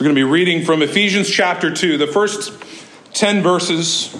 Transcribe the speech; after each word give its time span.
We're 0.00 0.04
going 0.04 0.16
to 0.16 0.20
be 0.20 0.30
reading 0.30 0.64
from 0.64 0.80
Ephesians 0.80 1.28
chapter 1.28 1.70
2, 1.70 1.98
the 1.98 2.06
first 2.06 2.54
10 3.12 3.42
verses. 3.42 4.16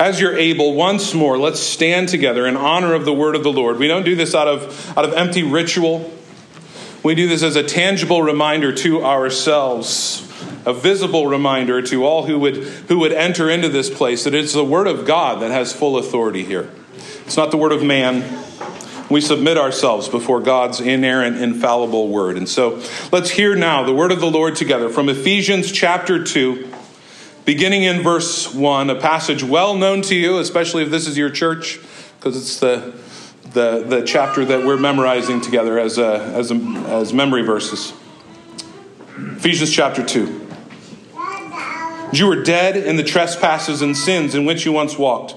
As 0.00 0.18
you're 0.18 0.34
able, 0.34 0.72
once 0.72 1.12
more, 1.12 1.36
let's 1.36 1.60
stand 1.60 2.08
together 2.08 2.46
in 2.46 2.56
honor 2.56 2.94
of 2.94 3.04
the 3.04 3.12
word 3.12 3.36
of 3.36 3.42
the 3.42 3.52
Lord. 3.52 3.78
We 3.78 3.86
don't 3.86 4.06
do 4.06 4.16
this 4.16 4.34
out 4.34 4.48
of, 4.48 4.96
out 4.96 5.04
of 5.04 5.12
empty 5.12 5.42
ritual. 5.42 6.10
We 7.02 7.14
do 7.14 7.28
this 7.28 7.42
as 7.42 7.54
a 7.54 7.62
tangible 7.62 8.22
reminder 8.22 8.72
to 8.76 9.04
ourselves, 9.04 10.22
a 10.64 10.72
visible 10.72 11.26
reminder 11.26 11.82
to 11.82 12.06
all 12.06 12.24
who 12.24 12.38
would, 12.38 12.56
who 12.56 12.98
would 13.00 13.12
enter 13.12 13.50
into 13.50 13.68
this 13.68 13.90
place 13.90 14.24
that 14.24 14.32
it's 14.32 14.54
the 14.54 14.64
word 14.64 14.86
of 14.86 15.04
God 15.04 15.42
that 15.42 15.50
has 15.50 15.74
full 15.74 15.98
authority 15.98 16.44
here. 16.44 16.70
It's 17.26 17.36
not 17.36 17.50
the 17.50 17.58
word 17.58 17.72
of 17.72 17.82
man 17.82 18.43
we 19.14 19.20
submit 19.20 19.56
ourselves 19.56 20.08
before 20.08 20.40
God's 20.40 20.80
inerrant, 20.80 21.36
infallible 21.36 22.08
word. 22.08 22.36
And 22.36 22.48
so 22.48 22.82
let's 23.12 23.30
hear 23.30 23.54
now 23.54 23.84
the 23.84 23.94
word 23.94 24.10
of 24.10 24.18
the 24.18 24.28
Lord 24.28 24.56
together 24.56 24.88
from 24.88 25.08
Ephesians 25.08 25.70
chapter 25.70 26.24
2, 26.24 26.68
beginning 27.44 27.84
in 27.84 28.02
verse 28.02 28.52
1, 28.52 28.90
a 28.90 28.96
passage 28.96 29.44
well 29.44 29.76
known 29.76 30.02
to 30.02 30.16
you, 30.16 30.38
especially 30.38 30.82
if 30.82 30.90
this 30.90 31.06
is 31.06 31.16
your 31.16 31.30
church, 31.30 31.78
because 32.18 32.36
it's 32.36 32.58
the, 32.58 32.92
the, 33.52 33.84
the 33.86 34.02
chapter 34.04 34.44
that 34.46 34.66
we're 34.66 34.78
memorizing 34.78 35.40
together 35.40 35.78
as, 35.78 35.96
a, 35.96 36.16
as, 36.34 36.50
a, 36.50 36.56
as 36.88 37.12
memory 37.12 37.42
verses. 37.42 37.92
Ephesians 39.16 39.70
chapter 39.70 40.04
2. 40.04 40.44
You 42.12 42.26
were 42.26 42.42
dead 42.42 42.76
in 42.76 42.96
the 42.96 43.04
trespasses 43.04 43.80
and 43.80 43.96
sins 43.96 44.34
in 44.34 44.44
which 44.44 44.64
you 44.64 44.72
once 44.72 44.98
walked 44.98 45.36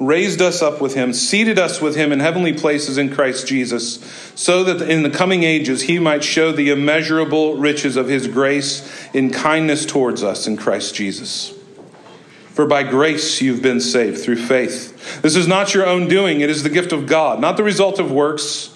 raised 0.00 0.42
us 0.42 0.60
up 0.60 0.80
with 0.80 0.94
him, 0.94 1.12
seated 1.12 1.58
us 1.58 1.80
with 1.80 1.94
him 1.94 2.12
in 2.12 2.20
heavenly 2.20 2.52
places 2.52 2.98
in 2.98 3.14
Christ 3.14 3.46
Jesus, 3.46 4.00
so 4.34 4.64
that 4.64 4.88
in 4.88 5.02
the 5.02 5.10
coming 5.10 5.44
ages 5.44 5.82
he 5.82 5.98
might 5.98 6.24
show 6.24 6.52
the 6.52 6.70
immeasurable 6.70 7.56
riches 7.56 7.96
of 7.96 8.08
his 8.08 8.26
grace 8.26 9.08
in 9.14 9.30
kindness 9.30 9.86
towards 9.86 10.22
us 10.22 10.46
in 10.46 10.56
Christ 10.56 10.94
Jesus. 10.94 11.54
For 12.54 12.66
by 12.66 12.82
grace 12.84 13.40
you've 13.40 13.62
been 13.62 13.80
saved 13.80 14.20
through 14.20 14.36
faith. 14.36 15.22
This 15.22 15.36
is 15.36 15.48
not 15.48 15.74
your 15.74 15.86
own 15.86 16.08
doing, 16.08 16.40
it 16.40 16.50
is 16.50 16.62
the 16.62 16.70
gift 16.70 16.92
of 16.92 17.06
God, 17.06 17.40
not 17.40 17.56
the 17.56 17.64
result 17.64 17.98
of 17.98 18.10
works, 18.10 18.74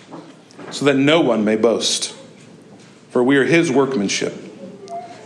so 0.71 0.85
that 0.85 0.97
no 0.97 1.21
one 1.21 1.45
may 1.45 1.57
boast. 1.57 2.15
For 3.11 3.23
we 3.23 3.37
are 3.39 3.45
his 3.45 3.73
workmanship, 3.73 4.35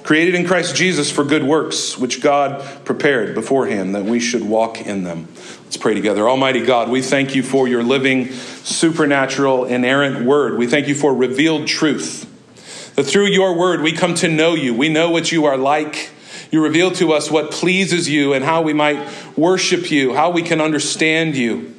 created 0.04 0.34
in 0.34 0.46
Christ 0.46 0.76
Jesus 0.76 1.10
for 1.10 1.24
good 1.24 1.44
works, 1.44 1.98
which 1.98 2.22
God 2.22 2.84
prepared 2.84 3.34
beforehand 3.34 3.94
that 3.94 4.04
we 4.04 4.20
should 4.20 4.42
walk 4.42 4.80
in 4.80 5.02
them. 5.02 5.28
Let's 5.73 5.81
pray 5.81 5.95
together. 5.95 6.28
Almighty 6.28 6.67
God, 6.67 6.91
we 6.91 7.01
thank 7.01 7.34
you 7.34 7.42
for 7.42 7.67
your 7.67 7.83
living, 7.83 8.31
supernatural, 8.31 9.65
inerrant 9.65 10.27
word. 10.27 10.59
We 10.59 10.67
thank 10.67 10.87
you 10.87 10.95
for 10.95 11.15
revealed 11.15 11.67
truth. 11.67 12.28
That 12.95 13.05
through 13.05 13.28
your 13.28 13.56
word 13.56 13.81
we 13.81 13.93
come 13.93 14.12
to 14.17 14.28
know 14.28 14.53
you. 14.53 14.75
We 14.75 14.91
know 14.91 15.11
what 15.11 15.33
you 15.33 15.47
are 15.47 15.56
like. 15.56 16.11
You 16.50 16.62
reveal 16.62 16.91
to 16.91 17.15
us 17.15 17.31
what 17.31 17.53
pleases 17.53 18.06
you 18.06 18.34
and 18.34 18.44
how 18.44 18.61
we 18.61 18.75
might 18.75 19.09
worship 19.34 19.91
you, 19.91 20.12
how 20.15 20.28
we 20.28 20.43
can 20.43 20.61
understand 20.61 21.37
you. 21.37 21.75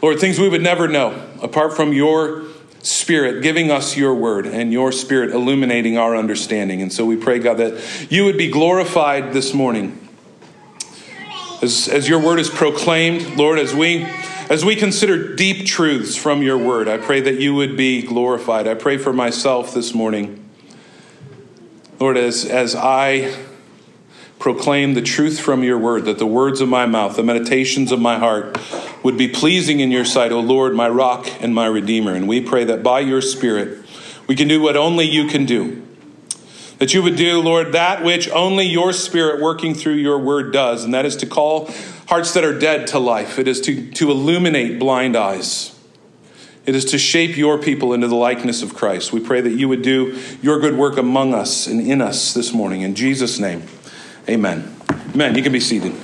Lord, 0.00 0.20
things 0.20 0.38
we 0.38 0.48
would 0.48 0.62
never 0.62 0.86
know 0.86 1.20
apart 1.42 1.74
from 1.74 1.92
your 1.92 2.44
Spirit 2.84 3.42
giving 3.42 3.72
us 3.72 3.96
your 3.96 4.14
word 4.14 4.46
and 4.46 4.72
your 4.72 4.92
Spirit 4.92 5.30
illuminating 5.30 5.98
our 5.98 6.14
understanding. 6.14 6.82
And 6.82 6.92
so 6.92 7.04
we 7.04 7.16
pray, 7.16 7.40
God, 7.40 7.56
that 7.56 8.06
you 8.12 8.24
would 8.26 8.38
be 8.38 8.48
glorified 8.48 9.32
this 9.32 9.52
morning 9.52 10.07
as, 11.62 11.88
as 11.88 12.08
your 12.08 12.20
word 12.20 12.38
is 12.38 12.50
proclaimed, 12.50 13.36
Lord, 13.36 13.58
as 13.58 13.74
we 13.74 14.06
as 14.50 14.64
we 14.64 14.76
consider 14.76 15.34
deep 15.34 15.66
truths 15.66 16.16
from 16.16 16.42
your 16.42 16.56
word, 16.56 16.88
I 16.88 16.96
pray 16.96 17.20
that 17.20 17.38
you 17.38 17.54
would 17.54 17.76
be 17.76 18.00
glorified. 18.00 18.66
I 18.66 18.72
pray 18.72 18.96
for 18.96 19.12
myself 19.12 19.74
this 19.74 19.92
morning. 19.92 20.42
Lord, 22.00 22.16
as, 22.16 22.46
as 22.46 22.74
I 22.74 23.36
proclaim 24.38 24.94
the 24.94 25.02
truth 25.02 25.38
from 25.38 25.62
your 25.62 25.76
word, 25.76 26.06
that 26.06 26.18
the 26.18 26.26
words 26.26 26.62
of 26.62 26.68
my 26.70 26.86
mouth, 26.86 27.16
the 27.16 27.22
meditations 27.22 27.92
of 27.92 28.00
my 28.00 28.18
heart 28.18 28.58
would 29.02 29.18
be 29.18 29.28
pleasing 29.28 29.80
in 29.80 29.90
your 29.90 30.06
sight, 30.06 30.32
O 30.32 30.40
Lord, 30.40 30.74
my 30.74 30.88
rock 30.88 31.28
and 31.42 31.54
my 31.54 31.66
redeemer. 31.66 32.14
And 32.14 32.26
we 32.26 32.40
pray 32.40 32.64
that 32.64 32.82
by 32.82 33.00
your 33.00 33.20
spirit, 33.20 33.84
we 34.26 34.34
can 34.34 34.48
do 34.48 34.62
what 34.62 34.78
only 34.78 35.04
you 35.04 35.26
can 35.26 35.44
do 35.44 35.86
that 36.78 36.94
you 36.94 37.02
would 37.02 37.16
do, 37.16 37.40
Lord, 37.40 37.72
that 37.72 38.04
which 38.04 38.28
only 38.30 38.66
your 38.66 38.92
Spirit 38.92 39.40
working 39.40 39.74
through 39.74 39.94
your 39.94 40.18
word 40.18 40.52
does, 40.52 40.84
and 40.84 40.94
that 40.94 41.04
is 41.04 41.16
to 41.16 41.26
call 41.26 41.70
hearts 42.06 42.34
that 42.34 42.44
are 42.44 42.58
dead 42.58 42.86
to 42.88 42.98
life. 42.98 43.38
It 43.38 43.48
is 43.48 43.60
to, 43.62 43.90
to 43.92 44.10
illuminate 44.10 44.78
blind 44.78 45.16
eyes. 45.16 45.78
It 46.66 46.74
is 46.74 46.84
to 46.86 46.98
shape 46.98 47.36
your 47.36 47.58
people 47.58 47.94
into 47.94 48.08
the 48.08 48.14
likeness 48.14 48.62
of 48.62 48.74
Christ. 48.74 49.12
We 49.12 49.20
pray 49.20 49.40
that 49.40 49.52
you 49.52 49.68
would 49.68 49.82
do 49.82 50.20
your 50.42 50.60
good 50.60 50.76
work 50.76 50.98
among 50.98 51.32
us 51.32 51.66
and 51.66 51.80
in 51.80 52.02
us 52.02 52.34
this 52.34 52.52
morning. 52.52 52.82
In 52.82 52.94
Jesus' 52.94 53.38
name, 53.38 53.62
amen. 54.28 54.74
Amen. 55.14 55.34
You 55.34 55.42
can 55.42 55.52
be 55.52 55.60
seated. 55.60 55.94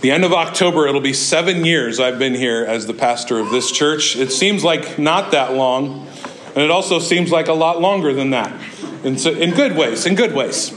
The 0.00 0.10
end 0.10 0.24
of 0.24 0.32
October, 0.32 0.86
it'll 0.86 1.02
be 1.02 1.12
seven 1.12 1.62
years 1.66 2.00
I've 2.00 2.18
been 2.18 2.34
here 2.34 2.64
as 2.64 2.86
the 2.86 2.94
pastor 2.94 3.38
of 3.38 3.50
this 3.50 3.70
church. 3.70 4.16
It 4.16 4.32
seems 4.32 4.64
like 4.64 4.98
not 4.98 5.32
that 5.32 5.52
long, 5.52 6.06
and 6.46 6.58
it 6.58 6.70
also 6.70 6.98
seems 6.98 7.30
like 7.30 7.48
a 7.48 7.52
lot 7.52 7.82
longer 7.82 8.14
than 8.14 8.30
that. 8.30 8.50
In, 9.04 9.16
in 9.16 9.50
good 9.50 9.76
ways, 9.76 10.06
in 10.06 10.14
good 10.14 10.34
ways. 10.34 10.72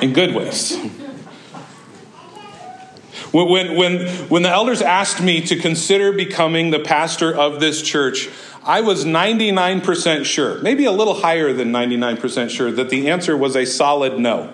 In 0.00 0.12
good 0.12 0.34
ways. 0.34 0.76
When, 3.30 3.76
when, 3.76 4.08
when 4.28 4.42
the 4.42 4.50
elders 4.50 4.82
asked 4.82 5.22
me 5.22 5.40
to 5.42 5.54
consider 5.54 6.10
becoming 6.10 6.70
the 6.70 6.80
pastor 6.80 7.32
of 7.32 7.60
this 7.60 7.80
church, 7.80 8.28
I 8.64 8.80
was 8.80 9.04
99% 9.04 10.24
sure, 10.24 10.60
maybe 10.62 10.84
a 10.84 10.92
little 10.92 11.14
higher 11.14 11.52
than 11.52 11.70
99% 11.70 12.50
sure, 12.50 12.72
that 12.72 12.90
the 12.90 13.08
answer 13.08 13.36
was 13.36 13.54
a 13.54 13.64
solid 13.64 14.18
no. 14.18 14.52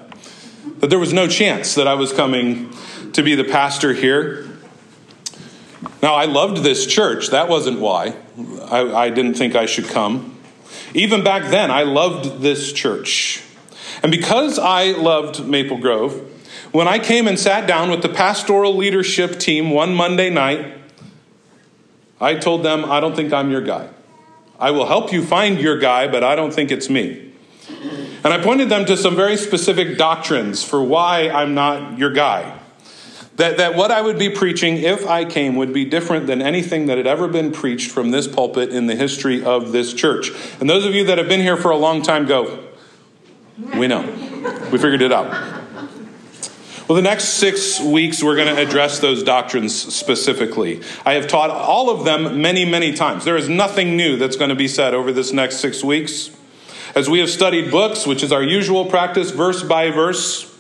That 0.81 0.91
there 0.91 0.99
was 0.99 1.15
no 1.15 1.27
chance 1.27 1.75
that 1.75 1.89
I 1.89 1.95
was 1.95 2.13
coming 2.13 2.71
to 3.19 3.25
be 3.25 3.35
the 3.35 3.43
pastor 3.43 3.93
here. 3.93 4.47
Now, 6.01 6.15
I 6.15 6.27
loved 6.27 6.59
this 6.59 6.87
church. 6.87 7.31
That 7.31 7.49
wasn't 7.49 7.81
why. 7.81 8.15
I, 8.71 8.95
I, 8.95 9.11
didn't 9.11 9.35
think 9.35 9.57
I 9.57 9.67
should 9.67 9.89
come. 9.89 10.39
Even 10.95 11.25
back 11.25 11.51
then, 11.51 11.73
I 11.73 11.83
loved 11.83 12.43
this 12.43 12.73
church. 12.73 13.43
And 14.05 14.13
because 14.13 14.61
I 14.61 14.93
loved 14.93 15.45
Maple 15.45 15.79
Grove, 15.79 16.15
when 16.71 16.87
I 16.87 17.01
came 17.01 17.27
and 17.27 17.37
sat 17.37 17.67
down 17.67 17.91
with 17.91 18.03
the 18.03 18.09
pastoral 18.09 18.77
leadership 18.77 19.41
team 19.41 19.71
one 19.71 19.97
Monday 19.97 20.31
night, 20.31 20.75
I 22.21 22.37
told 22.37 22.63
them, 22.63 22.85
I 22.85 23.01
don't 23.01 23.17
think 23.17 23.33
I'm 23.33 23.51
your 23.51 23.63
guy. 23.63 23.89
I 24.61 24.71
will 24.71 24.87
help 24.87 25.13
you 25.13 25.25
find 25.27 25.59
your 25.59 25.77
guy, 25.77 26.07
but 26.07 26.23
I 26.23 26.37
don't 26.37 26.55
think 26.55 26.71
it's 26.71 26.89
me. 26.89 27.33
And 28.23 28.33
I 28.33 28.41
pointed 28.41 28.69
them 28.69 28.85
to 28.85 28.97
some 28.97 29.17
very 29.17 29.37
specific 29.37 29.99
doctrines 29.99 30.63
for 30.63 30.81
why 30.81 31.31
I'm 31.31 31.55
not 31.55 31.99
your 31.99 32.13
guy. 32.13 32.55
That, 33.39 33.57
that 33.59 33.77
what 33.77 33.93
I 33.93 34.03
would 34.03 34.19
be 34.19 34.29
preaching 34.29 34.79
if 34.79 35.07
I 35.07 35.25
came 35.25 35.55
would 35.57 35.73
be 35.73 35.85
different 35.85 36.27
than 36.27 36.43
anything 36.43 36.87
that 36.87 36.99
had 36.99 37.07
ever 37.07 37.29
been 37.29 37.53
preached 37.53 37.91
from 37.91 38.11
this 38.11 38.27
pulpit 38.27 38.71
in 38.71 38.89
the 38.89 38.97
history 38.97 39.45
of 39.45 39.71
this 39.71 39.95
church. 39.95 40.33
And 40.61 40.69
those 40.69 40.85
of 40.85 40.93
you 40.93 41.05
that 41.05 41.19
have 41.19 41.29
been 41.29 41.41
here 41.41 41.57
for 41.57 41.71
a 41.71 41.77
long 41.77 42.03
time 42.03 42.27
go, 42.27 42.65
we 43.77 43.87
know. 43.87 44.03
We 44.73 44.79
figured 44.79 45.03
it 45.03 45.13
out. 45.13 45.57
Well, 46.89 46.97
the 46.97 47.03
next 47.03 47.35
six 47.35 47.81
weeks, 47.81 48.25
we're 48.25 48.35
going 48.35 48.53
to 48.53 48.61
address 48.61 48.99
those 48.99 49.23
doctrines 49.23 49.73
specifically. 49.73 50.81
I 51.07 51.13
have 51.13 51.29
taught 51.29 51.51
all 51.51 51.91
of 51.91 52.05
them 52.05 52.43
many, 52.43 52.65
many 52.65 52.93
times. 52.93 53.25
There 53.25 53.37
is 53.37 53.49
nothing 53.49 53.97
new 53.97 54.17
that's 54.17 54.37
going 54.37 54.49
to 54.49 54.57
be 54.57 54.69
said 54.69 54.95
over 54.95 55.13
this 55.13 55.33
next 55.33 55.59
six 55.59 55.85
weeks. 55.85 56.31
As 56.97 57.09
we 57.09 57.21
have 57.21 57.31
studied 57.31 57.71
books, 57.71 58.05
which 58.05 58.25
is 58.25 58.33
our 58.33 58.43
usual 58.43 58.85
practice, 58.85 59.31
verse 59.31 59.63
by 59.63 59.91
verse, 59.91 60.58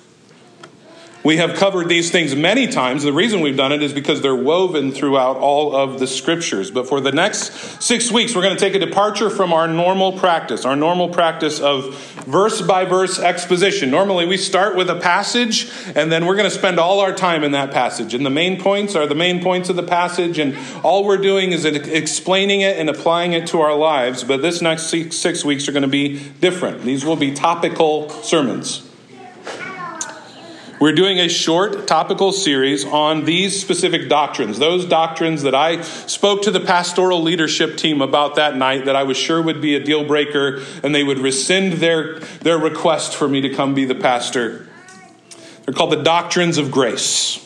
We 1.24 1.38
have 1.38 1.56
covered 1.56 1.88
these 1.88 2.12
things 2.12 2.36
many 2.36 2.68
times. 2.68 3.02
The 3.02 3.12
reason 3.12 3.40
we've 3.40 3.56
done 3.56 3.72
it 3.72 3.82
is 3.82 3.92
because 3.92 4.22
they're 4.22 4.36
woven 4.36 4.92
throughout 4.92 5.36
all 5.36 5.74
of 5.74 5.98
the 5.98 6.06
scriptures. 6.06 6.70
But 6.70 6.88
for 6.88 7.00
the 7.00 7.10
next 7.10 7.82
six 7.82 8.12
weeks, 8.12 8.36
we're 8.36 8.42
going 8.42 8.56
to 8.56 8.60
take 8.60 8.76
a 8.76 8.78
departure 8.78 9.28
from 9.28 9.52
our 9.52 9.66
normal 9.66 10.12
practice, 10.12 10.64
our 10.64 10.76
normal 10.76 11.08
practice 11.08 11.58
of 11.58 11.92
verse 12.24 12.62
by 12.62 12.84
verse 12.84 13.18
exposition. 13.18 13.90
Normally, 13.90 14.26
we 14.26 14.36
start 14.36 14.76
with 14.76 14.88
a 14.90 14.94
passage, 15.00 15.68
and 15.96 16.10
then 16.10 16.24
we're 16.24 16.36
going 16.36 16.48
to 16.48 16.56
spend 16.56 16.78
all 16.78 17.00
our 17.00 17.12
time 17.12 17.42
in 17.42 17.50
that 17.50 17.72
passage. 17.72 18.14
And 18.14 18.24
the 18.24 18.30
main 18.30 18.60
points 18.60 18.94
are 18.94 19.06
the 19.06 19.16
main 19.16 19.42
points 19.42 19.68
of 19.68 19.74
the 19.76 19.82
passage, 19.82 20.38
and 20.38 20.56
all 20.84 21.04
we're 21.04 21.18
doing 21.18 21.50
is 21.50 21.64
explaining 21.64 22.60
it 22.60 22.78
and 22.78 22.88
applying 22.88 23.32
it 23.32 23.48
to 23.48 23.60
our 23.60 23.74
lives. 23.74 24.22
But 24.22 24.40
this 24.40 24.62
next 24.62 24.84
six 24.84 25.44
weeks 25.44 25.68
are 25.68 25.72
going 25.72 25.82
to 25.82 25.88
be 25.88 26.20
different. 26.40 26.82
These 26.82 27.04
will 27.04 27.16
be 27.16 27.34
topical 27.34 28.08
sermons. 28.08 28.87
We're 30.80 30.92
doing 30.92 31.18
a 31.18 31.28
short 31.28 31.88
topical 31.88 32.30
series 32.30 32.84
on 32.84 33.24
these 33.24 33.60
specific 33.60 34.08
doctrines, 34.08 34.60
those 34.60 34.84
doctrines 34.84 35.42
that 35.42 35.52
I 35.52 35.82
spoke 35.82 36.42
to 36.42 36.52
the 36.52 36.60
pastoral 36.60 37.20
leadership 37.20 37.76
team 37.76 38.00
about 38.00 38.36
that 38.36 38.54
night 38.54 38.84
that 38.84 38.94
I 38.94 39.02
was 39.02 39.16
sure 39.16 39.42
would 39.42 39.60
be 39.60 39.74
a 39.74 39.82
deal 39.82 40.04
breaker 40.04 40.62
and 40.84 40.94
they 40.94 41.02
would 41.02 41.18
rescind 41.18 41.74
their, 41.74 42.20
their 42.20 42.58
request 42.58 43.16
for 43.16 43.26
me 43.26 43.40
to 43.40 43.52
come 43.52 43.74
be 43.74 43.86
the 43.86 43.96
pastor. 43.96 44.68
They're 45.64 45.74
called 45.74 45.90
the 45.90 46.02
doctrines 46.04 46.58
of 46.58 46.70
grace. 46.70 47.44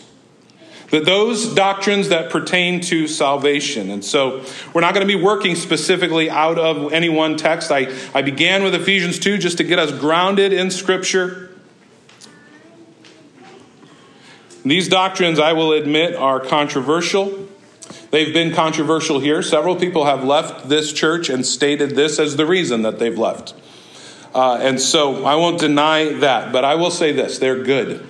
That 0.91 1.07
those 1.07 1.55
doctrines 1.55 2.11
that 2.11 2.29
pertain 2.29 2.83
to 2.83 3.09
salvation. 3.09 3.89
And 3.89 4.05
so 4.05 4.45
we're 4.75 4.83
not 4.83 4.93
going 4.93 5.09
to 5.09 5.17
be 5.17 5.21
working 5.21 5.55
specifically 5.55 6.29
out 6.29 6.59
of 6.59 6.93
any 6.93 7.09
one 7.09 7.39
text. 7.39 7.73
I, 7.73 7.91
I 8.13 8.21
began 8.21 8.63
with 8.63 8.75
Ephesians 8.75 9.19
2 9.19 9.39
just 9.39 9.57
to 9.57 9.65
get 9.65 9.79
us 9.79 9.91
grounded 9.91 10.53
in 10.53 10.71
Scripture. 10.71 11.49
These 14.65 14.89
doctrines, 14.89 15.39
I 15.39 15.55
will 15.55 15.73
admit, 15.73 16.15
are 16.15 16.39
controversial. 16.39 17.49
They've 18.11 18.33
been 18.33 18.55
controversial 18.55 19.19
here. 19.19 19.43
Several 19.43 19.75
people 19.75 20.05
have 20.05 20.23
left 20.23 20.69
this 20.69 20.93
church 20.93 21.29
and 21.29 21.45
stated 21.45 21.97
this 21.97 22.19
as 22.19 22.37
the 22.37 22.47
reason 22.47 22.83
that 22.83 22.99
they've 22.99 23.19
left. 23.19 23.55
Uh, 24.35 24.59
and 24.61 24.81
so 24.81 25.25
I 25.25 25.35
won't 25.35 25.59
deny 25.59 26.13
that, 26.15 26.53
but 26.53 26.65
I 26.65 26.77
will 26.77 26.91
say 26.91 27.13
this 27.13 27.39
they're 27.39 27.63
good. 27.63 28.07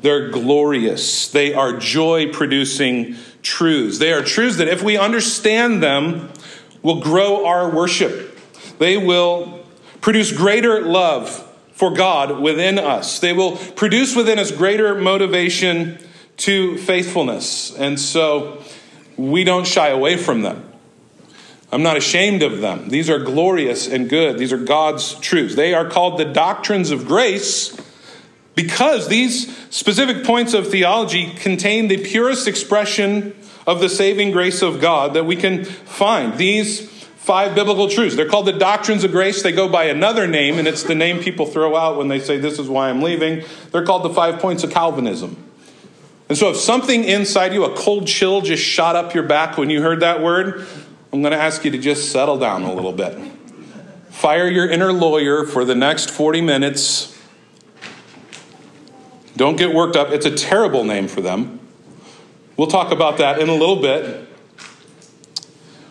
They're 0.00 0.30
glorious. 0.30 1.28
They 1.28 1.52
are 1.52 1.76
joy 1.76 2.32
producing 2.32 3.16
truths. 3.42 3.98
They 3.98 4.12
are 4.12 4.22
truths 4.22 4.56
that, 4.56 4.68
if 4.68 4.82
we 4.82 4.96
understand 4.96 5.82
them, 5.82 6.30
will 6.82 7.00
grow 7.00 7.46
our 7.46 7.68
worship. 7.68 8.38
They 8.78 8.96
will 8.96 9.66
produce 10.00 10.32
greater 10.32 10.80
love 10.82 11.46
for 11.80 11.90
God 11.90 12.40
within 12.40 12.78
us. 12.78 13.20
They 13.20 13.32
will 13.32 13.56
produce 13.56 14.14
within 14.14 14.38
us 14.38 14.50
greater 14.50 14.94
motivation 14.94 15.98
to 16.36 16.76
faithfulness. 16.76 17.74
And 17.74 17.98
so 17.98 18.62
we 19.16 19.44
don't 19.44 19.66
shy 19.66 19.88
away 19.88 20.18
from 20.18 20.42
them. 20.42 20.70
I'm 21.72 21.82
not 21.82 21.96
ashamed 21.96 22.42
of 22.42 22.60
them. 22.60 22.90
These 22.90 23.08
are 23.08 23.18
glorious 23.18 23.88
and 23.88 24.10
good. 24.10 24.36
These 24.36 24.52
are 24.52 24.58
God's 24.58 25.14
truths. 25.20 25.54
They 25.54 25.72
are 25.72 25.88
called 25.88 26.18
the 26.18 26.26
doctrines 26.26 26.90
of 26.90 27.06
grace 27.06 27.74
because 28.54 29.08
these 29.08 29.56
specific 29.68 30.22
points 30.22 30.52
of 30.52 30.68
theology 30.68 31.32
contain 31.32 31.88
the 31.88 31.96
purest 31.96 32.46
expression 32.46 33.34
of 33.66 33.80
the 33.80 33.88
saving 33.88 34.32
grace 34.32 34.60
of 34.60 34.82
God 34.82 35.14
that 35.14 35.24
we 35.24 35.34
can 35.34 35.64
find. 35.64 36.36
These 36.36 36.99
five 37.30 37.54
biblical 37.54 37.88
truths. 37.88 38.16
They're 38.16 38.28
called 38.28 38.46
the 38.46 38.52
doctrines 38.52 39.04
of 39.04 39.12
grace. 39.12 39.40
They 39.40 39.52
go 39.52 39.68
by 39.68 39.84
another 39.84 40.26
name, 40.26 40.58
and 40.58 40.66
it's 40.66 40.82
the 40.82 40.96
name 40.96 41.20
people 41.20 41.46
throw 41.46 41.76
out 41.76 41.96
when 41.96 42.08
they 42.08 42.18
say, 42.18 42.38
This 42.38 42.58
is 42.58 42.68
why 42.68 42.90
I'm 42.90 43.02
leaving. 43.02 43.44
They're 43.70 43.84
called 43.84 44.02
the 44.02 44.10
five 44.10 44.40
points 44.40 44.64
of 44.64 44.72
Calvinism. 44.72 45.36
And 46.28 46.36
so, 46.36 46.50
if 46.50 46.56
something 46.56 47.04
inside 47.04 47.54
you, 47.54 47.64
a 47.64 47.76
cold 47.76 48.08
chill, 48.08 48.40
just 48.40 48.64
shot 48.64 48.96
up 48.96 49.14
your 49.14 49.22
back 49.22 49.56
when 49.56 49.70
you 49.70 49.80
heard 49.80 50.00
that 50.00 50.20
word, 50.20 50.66
I'm 51.12 51.22
going 51.22 51.30
to 51.30 51.38
ask 51.38 51.64
you 51.64 51.70
to 51.70 51.78
just 51.78 52.10
settle 52.10 52.36
down 52.36 52.64
a 52.64 52.74
little 52.74 52.92
bit. 52.92 53.16
Fire 54.08 54.48
your 54.48 54.68
inner 54.68 54.92
lawyer 54.92 55.44
for 55.44 55.64
the 55.64 55.76
next 55.76 56.10
40 56.10 56.40
minutes. 56.40 57.16
Don't 59.36 59.54
get 59.54 59.72
worked 59.72 59.94
up. 59.94 60.10
It's 60.10 60.26
a 60.26 60.34
terrible 60.34 60.82
name 60.82 61.06
for 61.06 61.20
them. 61.20 61.60
We'll 62.56 62.66
talk 62.66 62.90
about 62.90 63.18
that 63.18 63.38
in 63.38 63.48
a 63.48 63.54
little 63.54 63.80
bit. 63.80 64.29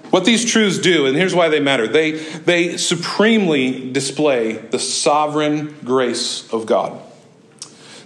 What 0.09 0.25
these 0.25 0.43
truths 0.43 0.79
do, 0.79 1.05
and 1.05 1.15
here's 1.15 1.35
why 1.35 1.49
they 1.49 1.59
matter 1.59 1.87
they, 1.87 2.11
they 2.11 2.77
supremely 2.77 3.91
display 3.91 4.53
the 4.53 4.79
sovereign 4.79 5.75
grace 5.83 6.51
of 6.51 6.65
God. 6.65 6.99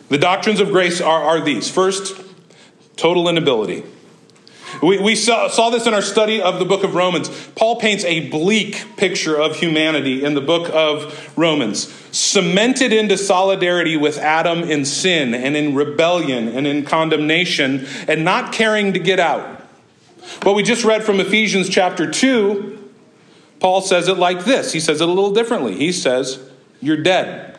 The 0.09 0.17
doctrines 0.17 0.59
of 0.59 0.69
grace 0.71 1.01
are, 1.01 1.23
are 1.23 1.41
these 1.41 1.69
first, 1.69 2.21
total 2.97 3.29
inability. 3.29 3.83
We, 4.81 4.99
we 4.99 5.15
saw, 5.15 5.47
saw 5.47 5.69
this 5.69 5.87
in 5.87 5.93
our 5.93 6.01
study 6.01 6.41
of 6.41 6.59
the 6.59 6.65
book 6.65 6.83
of 6.83 6.95
Romans. 6.95 7.29
Paul 7.55 7.79
paints 7.79 8.03
a 8.05 8.29
bleak 8.29 8.97
picture 8.97 9.39
of 9.39 9.55
humanity 9.55 10.23
in 10.23 10.33
the 10.33 10.41
book 10.41 10.69
of 10.73 11.37
Romans, 11.37 11.91
cemented 12.11 12.91
into 12.91 13.17
solidarity 13.17 13.97
with 13.97 14.17
Adam 14.17 14.63
in 14.63 14.83
sin 14.83 15.33
and 15.33 15.55
in 15.55 15.75
rebellion 15.75 16.49
and 16.49 16.67
in 16.67 16.83
condemnation, 16.83 17.85
and 18.07 18.25
not 18.25 18.51
caring 18.51 18.93
to 18.93 18.99
get 18.99 19.19
out. 19.19 19.62
What 20.43 20.55
we 20.55 20.63
just 20.63 20.83
read 20.83 21.03
from 21.03 21.19
Ephesians 21.19 21.69
chapter 21.69 22.09
2, 22.09 22.91
Paul 23.59 23.81
says 23.81 24.07
it 24.07 24.17
like 24.17 24.45
this. 24.45 24.73
He 24.73 24.79
says 24.79 25.01
it 25.01 25.07
a 25.07 25.11
little 25.11 25.33
differently. 25.33 25.75
He 25.75 25.91
says, 25.91 26.39
You're 26.81 27.01
dead. 27.01 27.57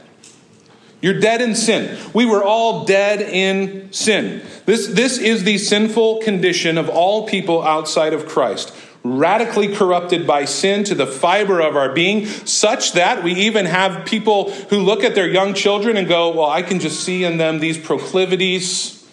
You're 1.01 1.21
dead 1.21 1.43
in 1.43 1.55
sin. 1.55 1.99
We 2.15 2.25
were 2.25 2.43
all 2.43 2.87
dead 2.87 3.21
in 3.21 3.93
sin. 3.93 4.43
This, 4.65 4.87
this 4.87 5.19
is 5.19 5.45
the 5.45 5.59
sinful 5.59 6.21
condition 6.21 6.79
of 6.79 6.89
all 6.89 7.27
people 7.27 7.63
outside 7.63 8.15
of 8.15 8.27
Christ. 8.27 8.75
Radically 9.03 9.75
corrupted 9.75 10.27
by 10.27 10.47
sin 10.47 10.83
to 10.85 10.95
the 10.95 11.07
fiber 11.07 11.61
of 11.61 11.77
our 11.77 11.93
being, 11.93 12.25
such 12.25 12.93
that 12.93 13.23
we 13.23 13.35
even 13.35 13.67
have 13.67 14.07
people 14.07 14.51
who 14.51 14.79
look 14.79 15.05
at 15.05 15.15
their 15.15 15.29
young 15.29 15.53
children 15.53 15.99
and 15.99 16.09
go, 16.09 16.31
Well, 16.31 16.49
I 16.49 16.63
can 16.63 16.81
just 16.81 17.05
see 17.05 17.25
in 17.25 17.37
them 17.37 17.61
these 17.61 17.77
proclivities 17.77 19.07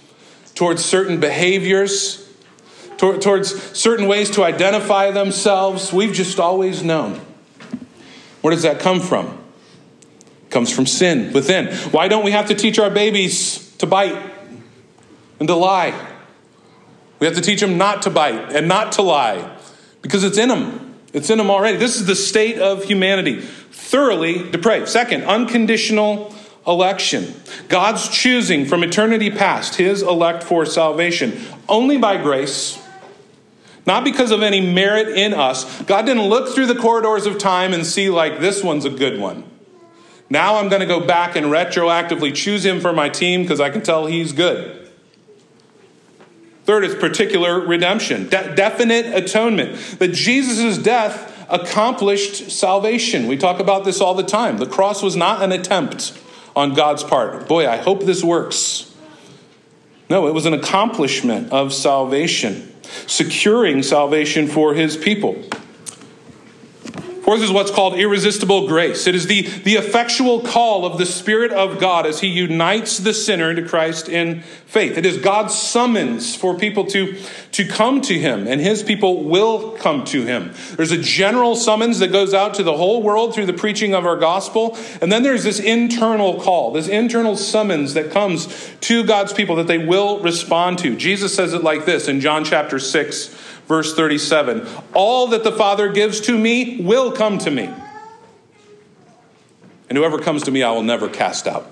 towards 0.55 0.83
certain 0.85 1.19
behaviors 1.19 2.30
towards 3.01 3.77
certain 3.77 4.07
ways 4.07 4.29
to 4.31 4.43
identify 4.43 5.09
themselves. 5.09 5.91
We've 5.91 6.13
just 6.13 6.39
always 6.39 6.83
known. 6.83 7.19
Where 8.41 8.53
does 8.53 8.61
that 8.61 8.79
come 8.79 8.99
from? 8.99 9.43
It 10.43 10.51
comes 10.51 10.71
from 10.71 10.85
sin 10.85 11.33
within. 11.33 11.73
Why 11.89 12.07
don't 12.07 12.23
we 12.23 12.31
have 12.31 12.47
to 12.47 12.55
teach 12.55 12.77
our 12.77 12.91
babies 12.91 13.75
to 13.77 13.87
bite 13.87 14.15
and 15.39 15.47
to 15.47 15.55
lie? 15.55 16.09
We 17.19 17.25
have 17.25 17.35
to 17.35 17.41
teach 17.41 17.59
them 17.59 17.77
not 17.79 18.03
to 18.03 18.11
bite 18.11 18.53
and 18.53 18.67
not 18.67 18.93
to 18.93 19.01
lie 19.01 19.57
because 20.03 20.23
it's 20.23 20.37
in 20.37 20.49
them. 20.49 20.95
It's 21.11 21.29
in 21.29 21.39
them 21.39 21.49
already. 21.49 21.77
This 21.77 21.95
is 21.95 22.05
the 22.05 22.15
state 22.15 22.59
of 22.59 22.83
humanity, 22.83 23.41
thoroughly 23.41 24.49
depraved. 24.49 24.89
Second, 24.89 25.23
unconditional 25.23 26.35
election. 26.67 27.33
God's 27.67 28.07
choosing 28.09 28.65
from 28.65 28.83
eternity 28.83 29.31
past 29.31 29.75
his 29.75 30.03
elect 30.03 30.43
for 30.43 30.65
salvation 30.65 31.39
only 31.67 31.97
by 31.97 32.21
grace 32.21 32.77
not 33.85 34.03
because 34.03 34.31
of 34.31 34.43
any 34.43 34.61
merit 34.61 35.09
in 35.09 35.33
us. 35.33 35.81
God 35.83 36.05
didn't 36.05 36.23
look 36.23 36.53
through 36.53 36.67
the 36.67 36.75
corridors 36.75 37.25
of 37.25 37.37
time 37.37 37.73
and 37.73 37.85
see, 37.85 38.09
like, 38.09 38.39
this 38.39 38.63
one's 38.63 38.85
a 38.85 38.89
good 38.89 39.19
one. 39.19 39.43
Now 40.29 40.57
I'm 40.57 40.69
going 40.69 40.81
to 40.81 40.87
go 40.87 41.05
back 41.05 41.35
and 41.35 41.47
retroactively 41.47 42.33
choose 42.33 42.65
him 42.65 42.79
for 42.79 42.93
my 42.93 43.09
team 43.09 43.41
because 43.41 43.59
I 43.59 43.69
can 43.69 43.81
tell 43.81 44.05
he's 44.05 44.31
good. 44.31 44.89
Third 46.63 46.85
is 46.85 46.95
particular 46.95 47.59
redemption, 47.59 48.29
De- 48.29 48.55
definite 48.55 49.07
atonement. 49.07 49.75
That 49.99 50.13
Jesus' 50.13 50.77
death 50.77 51.45
accomplished 51.49 52.51
salvation. 52.51 53.27
We 53.27 53.35
talk 53.35 53.59
about 53.59 53.83
this 53.83 53.99
all 53.99 54.13
the 54.13 54.23
time. 54.23 54.57
The 54.57 54.67
cross 54.67 55.03
was 55.03 55.17
not 55.17 55.41
an 55.41 55.51
attempt 55.51 56.17
on 56.55 56.75
God's 56.75 57.03
part. 57.03 57.47
Boy, 57.47 57.67
I 57.67 57.77
hope 57.77 58.05
this 58.05 58.23
works. 58.23 58.95
No, 60.09 60.27
it 60.27 60.33
was 60.33 60.45
an 60.45 60.53
accomplishment 60.53 61.51
of 61.51 61.73
salvation 61.73 62.70
securing 63.07 63.83
salvation 63.83 64.47
for 64.47 64.73
his 64.73 64.97
people. 64.97 65.43
Fourth 67.31 67.43
is 67.43 67.51
what's 67.53 67.71
called 67.71 67.93
irresistible 67.93 68.67
grace. 68.67 69.07
It 69.07 69.15
is 69.15 69.27
the, 69.27 69.43
the 69.43 69.75
effectual 69.75 70.41
call 70.41 70.85
of 70.85 70.97
the 70.97 71.05
Spirit 71.05 71.53
of 71.53 71.79
God 71.79 72.05
as 72.05 72.19
He 72.19 72.27
unites 72.27 72.97
the 72.97 73.13
sinner 73.13 73.55
to 73.55 73.65
Christ 73.65 74.09
in 74.09 74.41
faith. 74.41 74.97
It 74.97 75.05
is 75.05 75.15
God's 75.15 75.55
summons 75.55 76.35
for 76.35 76.57
people 76.57 76.85
to, 76.87 77.17
to 77.53 77.65
come 77.65 78.01
to 78.01 78.19
Him, 78.19 78.49
and 78.49 78.59
His 78.59 78.83
people 78.83 79.23
will 79.23 79.71
come 79.77 80.03
to 80.07 80.25
Him. 80.25 80.51
There's 80.75 80.91
a 80.91 81.01
general 81.01 81.55
summons 81.55 81.99
that 81.99 82.11
goes 82.11 82.33
out 82.33 82.55
to 82.55 82.63
the 82.63 82.75
whole 82.75 83.01
world 83.01 83.33
through 83.33 83.45
the 83.45 83.53
preaching 83.53 83.93
of 83.93 84.05
our 84.05 84.17
gospel, 84.17 84.77
and 85.01 85.09
then 85.09 85.23
there's 85.23 85.45
this 85.45 85.61
internal 85.61 86.41
call, 86.41 86.73
this 86.73 86.89
internal 86.89 87.37
summons 87.37 87.93
that 87.93 88.11
comes 88.11 88.69
to 88.81 89.05
God's 89.05 89.31
people 89.31 89.55
that 89.55 89.67
they 89.67 89.77
will 89.77 90.19
respond 90.19 90.79
to. 90.79 90.97
Jesus 90.97 91.33
says 91.33 91.53
it 91.53 91.63
like 91.63 91.85
this 91.85 92.09
in 92.09 92.19
John 92.19 92.43
chapter 92.43 92.77
6 92.77 93.37
Verse 93.71 93.95
37 93.95 94.67
All 94.93 95.27
that 95.27 95.45
the 95.45 95.51
Father 95.53 95.89
gives 95.93 96.19
to 96.21 96.37
me 96.37 96.81
will 96.81 97.09
come 97.13 97.37
to 97.37 97.49
me. 97.49 97.69
And 99.87 99.97
whoever 99.97 100.19
comes 100.19 100.43
to 100.43 100.51
me, 100.51 100.61
I 100.61 100.71
will 100.71 100.83
never 100.83 101.07
cast 101.07 101.47
out. 101.47 101.71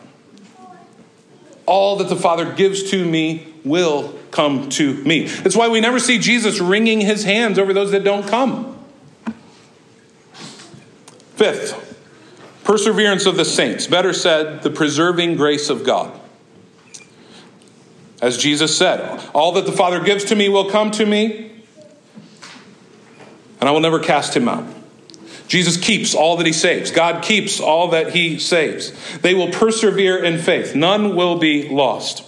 All 1.66 1.98
that 1.98 2.08
the 2.08 2.16
Father 2.16 2.54
gives 2.54 2.90
to 2.92 3.04
me 3.04 3.54
will 3.66 4.18
come 4.32 4.70
to 4.70 4.94
me. 5.04 5.26
That's 5.26 5.58
why 5.58 5.68
we 5.68 5.82
never 5.82 6.00
see 6.00 6.20
Jesus 6.20 6.62
wringing 6.62 7.02
his 7.02 7.26
hands 7.26 7.60
over 7.60 7.74
those 7.74 7.92
that 7.92 8.06
don't 8.06 8.26
come. 8.26 8.80
Fifth, 11.36 12.00
perseverance 12.64 13.26
of 13.26 13.36
the 13.36 13.44
saints. 13.44 13.88
Better 13.88 14.14
said, 14.14 14.64
the 14.64 14.70
preserving 14.70 15.36
grace 15.36 15.70
of 15.70 15.84
God. 15.84 16.18
As 18.22 18.38
Jesus 18.38 18.78
said, 18.78 19.22
all 19.34 19.52
that 19.52 19.66
the 19.66 19.74
Father 19.74 20.00
gives 20.00 20.24
to 20.26 20.36
me 20.38 20.48
will 20.48 20.70
come 20.70 20.92
to 20.92 21.06
me, 21.06 21.49
and 23.60 23.68
I 23.68 23.72
will 23.72 23.80
never 23.80 24.00
cast 24.00 24.36
him 24.36 24.48
out. 24.48 24.66
Jesus 25.48 25.78
keeps 25.78 26.14
all 26.14 26.38
that 26.38 26.46
he 26.46 26.54
saves. 26.54 26.92
God 26.92 27.24
keeps 27.24 27.60
all 27.60 27.90
that 27.90 28.12
he 28.14 28.38
saves. 28.38 28.94
They 29.20 29.34
will 29.34 29.50
persevere 29.50 30.24
in 30.24 30.38
faith. 30.38 30.76
None 30.76 31.16
will 31.16 31.40
be 31.40 31.68
lost. 31.68 32.24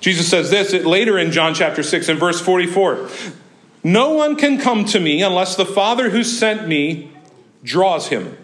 Jesus 0.00 0.28
says 0.28 0.50
this 0.50 0.72
later 0.72 1.18
in 1.18 1.30
John 1.30 1.54
chapter 1.54 1.82
6 1.82 2.08
and 2.08 2.18
verse 2.18 2.40
44 2.40 3.08
No 3.82 4.10
one 4.10 4.36
can 4.36 4.58
come 4.58 4.86
to 4.86 5.00
me 5.00 5.22
unless 5.22 5.56
the 5.56 5.66
Father 5.66 6.10
who 6.10 6.24
sent 6.24 6.66
me 6.66 7.12
draws 7.62 8.08
him, 8.08 8.36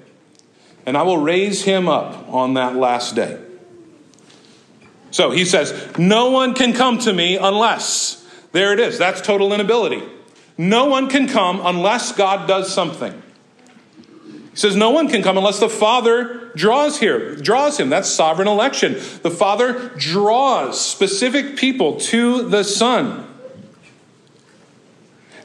and 0.84 0.96
I 0.96 1.02
will 1.02 1.18
raise 1.18 1.64
him 1.64 1.88
up 1.88 2.28
on 2.28 2.54
that 2.54 2.76
last 2.76 3.14
day. 3.14 3.38
So 5.10 5.30
he 5.30 5.44
says, 5.44 5.98
No 5.98 6.30
one 6.30 6.54
can 6.54 6.72
come 6.72 6.98
to 6.98 7.12
me 7.12 7.36
unless. 7.36 8.16
There 8.52 8.72
it 8.72 8.80
is. 8.80 8.98
That's 8.98 9.20
total 9.20 9.52
inability. 9.52 10.02
No 10.60 10.84
one 10.84 11.08
can 11.08 11.26
come 11.26 11.62
unless 11.64 12.12
God 12.12 12.46
does 12.46 12.70
something. 12.70 13.14
He 14.50 14.56
says, 14.56 14.76
No 14.76 14.90
one 14.90 15.08
can 15.08 15.22
come 15.22 15.38
unless 15.38 15.58
the 15.58 15.70
Father 15.70 16.52
draws 16.54 16.98
here, 16.98 17.34
draws 17.34 17.80
him. 17.80 17.88
That's 17.88 18.10
sovereign 18.10 18.46
election. 18.46 18.92
The 19.22 19.30
Father 19.30 19.88
draws 19.96 20.78
specific 20.78 21.56
people 21.56 21.96
to 22.00 22.46
the 22.46 22.62
Son. 22.62 23.26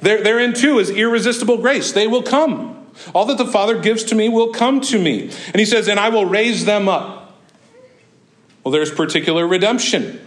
There, 0.01 0.21
therein 0.21 0.53
too 0.53 0.79
is 0.79 0.89
irresistible 0.89 1.59
grace. 1.59 1.93
They 1.93 2.07
will 2.07 2.23
come. 2.23 2.85
All 3.13 3.23
that 3.27 3.37
the 3.37 3.45
Father 3.45 3.79
gives 3.79 4.03
to 4.05 4.15
me 4.15 4.27
will 4.27 4.51
come 4.51 4.81
to 4.81 4.99
me. 4.99 5.31
And 5.47 5.55
he 5.55 5.65
says, 5.65 5.87
And 5.87 5.97
I 5.97 6.09
will 6.09 6.25
raise 6.25 6.65
them 6.65 6.89
up. 6.89 7.39
Well, 8.65 8.73
there's 8.73 8.91
particular 8.91 9.47
redemption. 9.47 10.19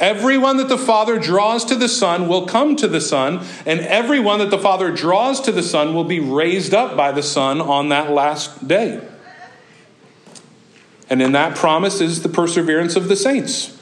Everyone 0.00 0.56
that 0.56 0.68
the 0.68 0.78
Father 0.78 1.18
draws 1.18 1.64
to 1.66 1.76
the 1.76 1.88
Son 1.88 2.28
will 2.28 2.46
come 2.46 2.74
to 2.76 2.88
the 2.88 3.00
Son, 3.00 3.44
and 3.64 3.80
everyone 3.80 4.40
that 4.40 4.50
the 4.50 4.58
Father 4.58 4.90
draws 4.90 5.40
to 5.42 5.52
the 5.52 5.62
Son 5.62 5.94
will 5.94 6.04
be 6.04 6.20
raised 6.20 6.74
up 6.74 6.96
by 6.96 7.12
the 7.12 7.22
Son 7.22 7.60
on 7.60 7.88
that 7.90 8.10
last 8.10 8.66
day. 8.66 9.00
And 11.08 11.22
in 11.22 11.32
that 11.32 11.56
promise 11.56 12.00
is 12.00 12.22
the 12.22 12.28
perseverance 12.28 12.96
of 12.96 13.08
the 13.08 13.16
saints. 13.16 13.80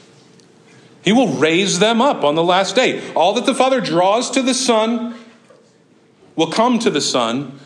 He 1.03 1.11
will 1.11 1.29
raise 1.29 1.79
them 1.79 2.01
up 2.01 2.23
on 2.23 2.35
the 2.35 2.43
last 2.43 2.75
day. 2.75 3.13
All 3.13 3.33
that 3.33 3.45
the 3.45 3.55
Father 3.55 3.81
draws 3.81 4.29
to 4.31 4.41
the 4.41 4.53
Son 4.53 5.15
will 6.35 6.51
come 6.51 6.77
to 6.79 6.89
the 6.89 7.01
Son, 7.01 7.59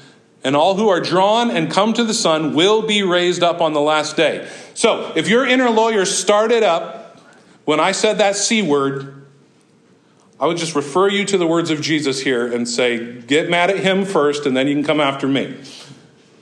and 0.43 0.55
all 0.55 0.75
who 0.75 0.88
are 0.88 1.01
drawn 1.01 1.51
and 1.51 1.69
come 1.69 1.91
to 1.93 2.05
the 2.05 2.13
Son 2.13 2.53
will 2.53 2.81
be 2.84 3.03
raised 3.03 3.43
up 3.43 3.60
on 3.60 3.74
the 3.74 3.81
last 3.81 4.15
day. 4.15 4.48
So, 4.74 5.12
if 5.15 5.27
your 5.27 5.46
inner 5.46 5.69
lawyer 5.69 6.05
started 6.05 6.63
up 6.63 7.09
when 7.70 7.80
I 7.80 7.92
said 7.92 8.18
that 8.18 8.36
C 8.36 8.64
word, 8.64 9.28
I 10.40 10.48
would 10.48 10.58
just 10.58 10.74
refer 10.74 11.08
you 11.08 11.24
to 11.26 11.38
the 11.38 11.46
words 11.46 11.70
of 11.70 11.82
Jesus 11.82 12.20
here 12.20 12.52
and 12.52 12.68
say, 12.68 13.22
get 13.22 13.48
mad 13.48 13.70
at 13.70 13.78
him 13.78 14.06
first, 14.06 14.48
and 14.48 14.58
then 14.58 14.68
you 14.68 14.74
can 14.74 14.84
come 14.84 15.00
after 15.00 15.28
me. 15.28 15.56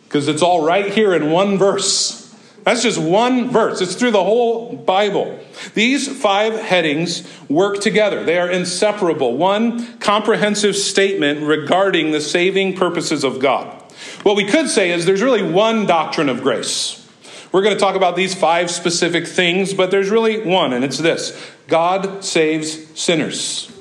Because 0.06 0.30
it's 0.30 0.42
all 0.42 0.66
right 0.66 0.90
here 0.90 1.14
in 1.14 1.30
one 1.30 1.58
verse. 1.58 2.34
That's 2.64 2.82
just 2.82 2.98
one 2.98 3.50
verse. 3.50 3.82
It's 3.82 3.96
through 3.96 4.12
the 4.12 4.24
whole 4.24 4.78
Bible. 4.78 5.38
These 5.74 6.08
five 6.18 6.62
headings 6.62 7.28
work 7.50 7.82
together, 7.82 8.24
they 8.24 8.40
are 8.40 8.50
inseparable. 8.50 9.36
One 9.36 9.98
comprehensive 9.98 10.78
statement 10.78 11.42
regarding 11.42 12.12
the 12.12 12.22
saving 12.22 12.78
purposes 12.78 13.26
of 13.26 13.42
God. 13.42 13.84
What 14.24 14.38
we 14.38 14.46
could 14.46 14.70
say 14.70 14.92
is 14.92 15.06
there's 15.06 15.22
really 15.22 15.44
one 15.44 15.88
doctrine 15.88 16.30
of 16.30 16.42
grace. 16.42 17.06
We're 17.52 17.64
going 17.64 17.76
to 17.76 17.80
talk 17.80 17.96
about 17.96 18.16
these 18.16 18.36
five 18.36 18.70
specific 18.70 19.26
things, 19.26 19.74
but 19.74 19.90
there's 19.90 20.10
really 20.10 20.44
one, 20.44 20.74
and 20.74 20.84
it's 20.84 20.98
this 20.98 21.40
God 21.68 22.24
saves 22.24 23.00
sinners. 23.00 23.72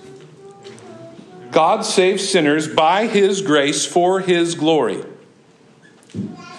God 1.50 1.84
saves 1.84 2.28
sinners 2.28 2.68
by 2.68 3.06
his 3.06 3.40
grace 3.40 3.86
for 3.86 4.20
his 4.20 4.54
glory. 4.54 5.02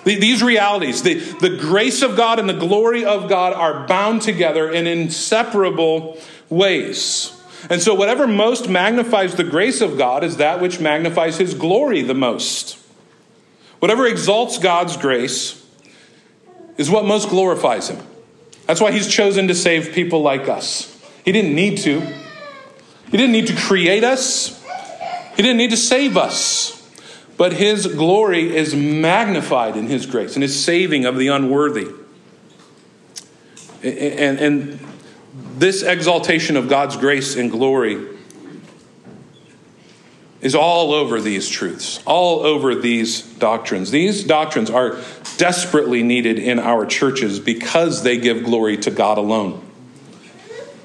These 0.03 0.41
realities, 0.41 1.03
the, 1.03 1.15
the 1.15 1.57
grace 1.57 2.01
of 2.01 2.15
God 2.15 2.39
and 2.39 2.47
the 2.47 2.53
glory 2.53 3.03
of 3.03 3.27
God, 3.27 3.53
are 3.53 3.85
bound 3.87 4.21
together 4.21 4.71
in 4.71 4.87
inseparable 4.87 6.17
ways. 6.49 7.33
And 7.69 7.81
so, 7.81 7.93
whatever 7.93 8.25
most 8.25 8.69
magnifies 8.69 9.35
the 9.35 9.43
grace 9.43 9.81
of 9.81 9.97
God 9.97 10.23
is 10.23 10.37
that 10.37 10.61
which 10.61 10.79
magnifies 10.79 11.37
his 11.37 11.53
glory 11.53 12.01
the 12.01 12.13
most. 12.13 12.77
Whatever 13.79 14.07
exalts 14.07 14.57
God's 14.57 14.95
grace 14.95 15.66
is 16.77 16.89
what 16.89 17.05
most 17.05 17.29
glorifies 17.29 17.89
Him. 17.89 18.03
That's 18.65 18.81
why 18.81 18.91
He's 18.91 19.07
chosen 19.07 19.48
to 19.48 19.55
save 19.55 19.93
people 19.93 20.22
like 20.22 20.48
us. 20.48 20.93
He 21.24 21.31
didn't 21.31 21.55
need 21.55 21.79
to, 21.79 22.01
He 22.01 23.17
didn't 23.17 23.31
need 23.31 23.48
to 23.48 23.55
create 23.55 24.03
us, 24.03 24.63
He 25.36 25.41
didn't 25.41 25.57
need 25.57 25.72
to 25.72 25.77
save 25.77 26.17
us. 26.17 26.74
But 27.38 27.53
His 27.53 27.86
glory 27.86 28.55
is 28.55 28.75
magnified 28.75 29.77
in 29.77 29.88
His 29.88 30.05
grace 30.05 30.36
and 30.36 30.43
His 30.43 30.63
saving 30.63 31.05
of 31.05 31.17
the 31.17 31.27
unworthy. 31.27 31.88
And, 33.84 34.39
and 34.39 34.79
this 35.57 35.84
exaltation 35.84 36.57
of 36.57 36.67
God's 36.67 36.98
grace 36.98 37.36
and 37.36 37.51
glory 37.51 38.16
is 40.41 40.56
all 40.56 40.94
over 40.94 41.20
these 41.20 41.50
truths, 41.50 42.01
all 42.06 42.41
over 42.41 42.75
these 42.75 43.22
doctrines. 43.22 43.91
These 43.91 44.24
doctrines 44.24 44.70
are 44.70 44.98
desperately 45.38 46.03
needed 46.03 46.38
in 46.39 46.60
our 46.60 46.86
churches 46.86 47.39
because 47.39 48.03
they 48.03 48.17
give 48.17 48.44
glory 48.44 48.77
to 48.77 48.91
God 48.91 49.17
alone. 49.17 49.63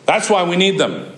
That's 0.06 0.30
why 0.30 0.48
we 0.48 0.56
need 0.56 0.78
them. 0.78 1.12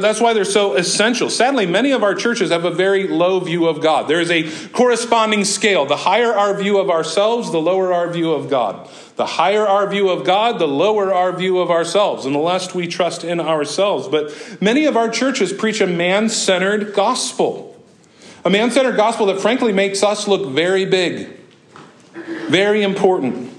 That's 0.00 0.20
why 0.20 0.32
they're 0.32 0.44
so 0.44 0.74
essential. 0.74 1.28
Sadly, 1.28 1.66
many 1.66 1.90
of 1.90 2.02
our 2.02 2.14
churches 2.14 2.50
have 2.50 2.64
a 2.64 2.70
very 2.70 3.08
low 3.08 3.40
view 3.40 3.66
of 3.66 3.82
God. 3.82 4.08
There 4.08 4.20
is 4.20 4.30
a 4.30 4.48
corresponding 4.68 5.44
scale. 5.44 5.84
The 5.84 5.96
higher 5.96 6.32
our 6.32 6.56
view 6.56 6.78
of 6.78 6.88
ourselves, 6.88 7.50
the 7.50 7.60
lower 7.60 7.92
our 7.92 8.10
view 8.10 8.32
of 8.32 8.48
God. 8.48 8.88
The 9.16 9.26
higher 9.26 9.66
our 9.66 9.86
view 9.88 10.08
of 10.08 10.24
God, 10.24 10.58
the 10.58 10.66
lower 10.66 11.12
our 11.12 11.32
view 11.32 11.58
of 11.58 11.70
ourselves, 11.70 12.24
and 12.24 12.34
the 12.34 12.38
less 12.38 12.74
we 12.74 12.86
trust 12.86 13.24
in 13.24 13.40
ourselves. 13.40 14.08
But 14.08 14.58
many 14.60 14.86
of 14.86 14.96
our 14.96 15.10
churches 15.10 15.52
preach 15.52 15.80
a 15.80 15.86
man 15.86 16.30
centered 16.30 16.94
gospel. 16.94 17.76
A 18.44 18.50
man 18.50 18.70
centered 18.70 18.96
gospel 18.96 19.26
that 19.26 19.40
frankly 19.40 19.72
makes 19.72 20.02
us 20.02 20.26
look 20.26 20.48
very 20.50 20.84
big, 20.84 21.28
very 22.48 22.82
important, 22.82 23.52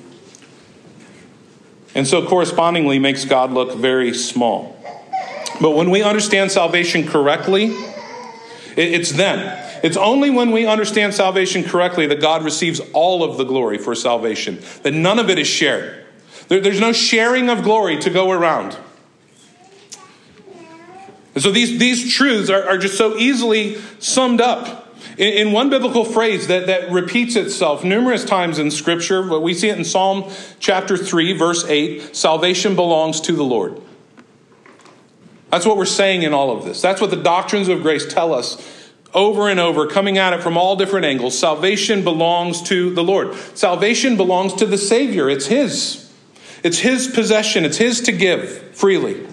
and 1.95 2.07
so 2.07 2.25
correspondingly 2.25 2.99
makes 2.99 3.23
God 3.23 3.51
look 3.51 3.75
very 3.77 4.13
small. 4.13 4.82
But 5.63 5.77
when 5.77 5.91
we 5.91 6.03
understand 6.03 6.51
salvation 6.51 7.07
correctly, 7.07 7.73
it's 8.75 9.13
then. 9.13 9.65
It's 9.81 9.95
only 9.95 10.29
when 10.29 10.51
we 10.51 10.65
understand 10.65 11.13
salvation 11.13 11.63
correctly 11.63 12.05
that 12.07 12.19
God 12.19 12.43
receives 12.43 12.81
all 12.91 13.23
of 13.23 13.37
the 13.37 13.45
glory 13.45 13.77
for 13.77 13.95
salvation, 13.95 14.59
that 14.81 14.93
none 14.93 15.19
of 15.19 15.29
it 15.29 15.39
is 15.39 15.47
shared. 15.47 16.03
there's 16.49 16.81
no 16.81 16.91
sharing 16.91 17.49
of 17.49 17.63
glory 17.63 17.97
to 17.99 18.09
go 18.09 18.31
around. 18.31 18.77
And 21.33 21.41
so 21.41 21.49
these, 21.49 21.79
these 21.79 22.13
truths 22.13 22.49
are, 22.49 22.67
are 22.67 22.77
just 22.77 22.97
so 22.97 23.15
easily 23.15 23.77
summed 23.99 24.41
up 24.41 24.93
in, 25.17 25.47
in, 25.47 25.51
one 25.53 25.69
biblical 25.69 26.03
phrase 26.03 26.47
that, 26.47 26.67
that 26.67 26.91
repeats 26.91 27.37
itself 27.37 27.85
numerous 27.85 28.25
times 28.25 28.59
in 28.59 28.69
Scripture. 28.69 29.23
But 29.23 29.39
we 29.39 29.53
see 29.53 29.69
it 29.69 29.77
in 29.77 29.85
Psalm 29.85 30.29
chapter 30.59 30.97
3, 30.97 31.31
verse 31.37 31.63
8 31.63 32.13
salvation 32.13 32.75
belongs 32.75 33.21
to 33.21 33.31
the 33.31 33.45
Lord. 33.45 33.81
That's 35.53 35.67
what 35.67 35.77
we're 35.77 35.85
saying 35.85 36.23
in 36.23 36.33
all 36.33 36.49
of 36.49 36.65
this. 36.65 36.81
That's 36.81 36.99
what 36.99 37.11
the 37.11 37.15
doctrines 37.15 37.67
of 37.67 37.83
grace 37.83 38.11
tell 38.11 38.33
us 38.33 38.89
over 39.13 39.49
and 39.49 39.59
over, 39.59 39.85
coming 39.85 40.17
at 40.17 40.33
it 40.33 40.41
from 40.41 40.57
all 40.57 40.75
different 40.75 41.05
angles. 41.05 41.37
Salvation 41.37 42.03
belongs 42.03 42.63
to 42.63 42.91
the 42.95 43.03
Lord. 43.03 43.35
Salvation 43.53 44.17
belongs 44.17 44.55
to 44.55 44.65
the 44.65 44.79
Savior. 44.79 45.29
It's 45.29 45.45
His. 45.45 46.11
It's 46.63 46.79
His 46.79 47.07
possession. 47.07 47.65
It's 47.65 47.77
His 47.77 48.01
to 48.01 48.11
give 48.11 48.75
freely. 48.75 49.27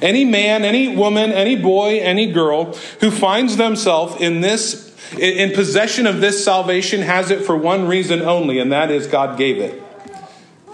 Any 0.00 0.24
man, 0.24 0.64
any 0.64 0.96
woman, 0.96 1.30
any 1.30 1.56
boy, 1.56 1.98
any 1.98 2.32
girl 2.32 2.72
who 3.00 3.10
finds 3.10 3.58
themselves 3.58 4.18
in 4.18 4.40
this, 4.40 4.96
in 5.18 5.52
possession 5.52 6.06
of 6.06 6.22
this 6.22 6.42
salvation, 6.42 7.02
has 7.02 7.30
it 7.30 7.44
for 7.44 7.54
one 7.54 7.86
reason 7.86 8.22
only, 8.22 8.60
and 8.60 8.72
that 8.72 8.90
is 8.90 9.08
God 9.08 9.36
gave 9.36 9.58
it. 9.58 9.82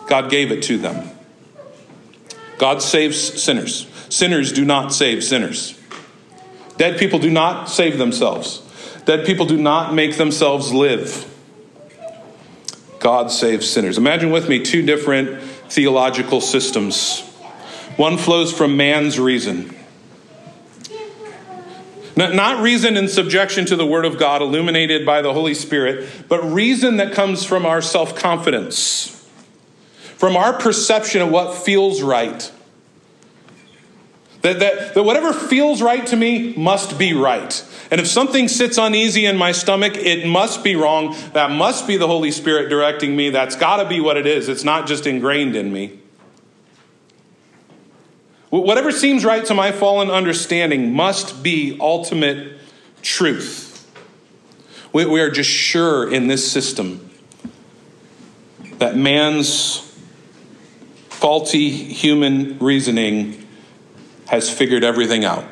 God 0.06 0.30
gave 0.30 0.52
it 0.52 0.62
to 0.62 0.78
them. 0.78 1.10
God 2.61 2.83
saves 2.83 3.43
sinners. 3.43 3.87
Sinners 4.11 4.52
do 4.52 4.67
not 4.67 4.93
save 4.93 5.25
sinners. 5.25 5.81
Dead 6.76 6.99
people 6.99 7.19
do 7.19 7.31
not 7.31 7.71
save 7.71 7.97
themselves. 7.97 8.61
Dead 9.07 9.25
people 9.25 9.47
do 9.47 9.57
not 9.57 9.95
make 9.95 10.19
themselves 10.19 10.71
live. 10.71 11.26
God 12.99 13.33
saves 13.33 13.67
sinners. 13.67 13.97
Imagine 13.97 14.31
with 14.31 14.47
me 14.47 14.62
two 14.62 14.83
different 14.83 15.43
theological 15.71 16.43
systems. 16.43 17.23
One 17.97 18.19
flows 18.19 18.52
from 18.52 18.76
man's 18.76 19.19
reason. 19.19 19.75
Not 22.14 22.62
reason 22.62 22.99
in 22.99 23.09
subjection 23.09 23.64
to 23.67 23.76
the 23.76 23.87
Word 23.87 24.05
of 24.05 24.19
God, 24.19 24.43
illuminated 24.43 25.07
by 25.07 25.23
the 25.23 25.33
Holy 25.33 25.55
Spirit, 25.55 26.07
but 26.29 26.43
reason 26.43 26.99
that 26.99 27.14
comes 27.14 27.43
from 27.43 27.64
our 27.64 27.81
self 27.81 28.14
confidence, 28.14 29.20
from 30.21 30.37
our 30.37 30.53
perception 30.53 31.23
of 31.23 31.31
what 31.31 31.55
feels 31.55 32.03
right. 32.03 32.53
That, 34.43 34.61
that, 34.61 34.95
that 34.95 35.03
whatever 35.03 35.33
feels 35.33 35.81
right 35.81 36.07
to 36.09 36.15
me 36.15 36.53
must 36.57 36.99
be 36.99 37.15
right. 37.15 37.65
And 37.91 37.99
if 37.99 38.07
something 38.07 38.47
sits 38.47 38.77
uneasy 38.77 39.25
in 39.25 39.39
my 39.39 39.53
stomach, 39.53 39.97
it 39.97 40.27
must 40.27 40.62
be 40.62 40.77
wrong. 40.77 41.17
That 41.33 41.50
must 41.50 41.87
be 41.87 41.97
the 41.97 42.07
Holy 42.07 42.31
Spirit 42.33 42.69
directing 42.69 43.17
me. 43.17 43.31
That's 43.31 43.57
got 43.57 43.83
to 43.83 43.89
be 43.89 43.99
what 43.99 44.19
it 44.19 44.27
is. 44.27 44.50
It's 44.50 44.62
not 44.62 44.87
just 44.87 45.07
ingrained 45.07 45.57
in 45.57 45.73
me. 45.73 45.99
Whatever 48.50 48.93
seems 48.93 49.25
right 49.25 49.47
to 49.47 49.55
my 49.55 49.73
fallen 49.73 50.11
understanding 50.11 50.93
must 50.93 51.43
be 51.43 51.79
ultimate 51.81 52.59
truth. 53.00 53.91
We, 54.93 55.07
we 55.07 55.23
are 55.23 55.31
just 55.31 55.49
sure 55.49 56.12
in 56.12 56.27
this 56.27 56.53
system 56.53 57.09
that 58.81 58.97
man's 58.97 59.87
faulty 61.21 61.69
human 61.69 62.59
reasoning 62.61 63.47
has 64.27 64.49
figured 64.49 64.83
everything 64.83 65.23
out. 65.23 65.45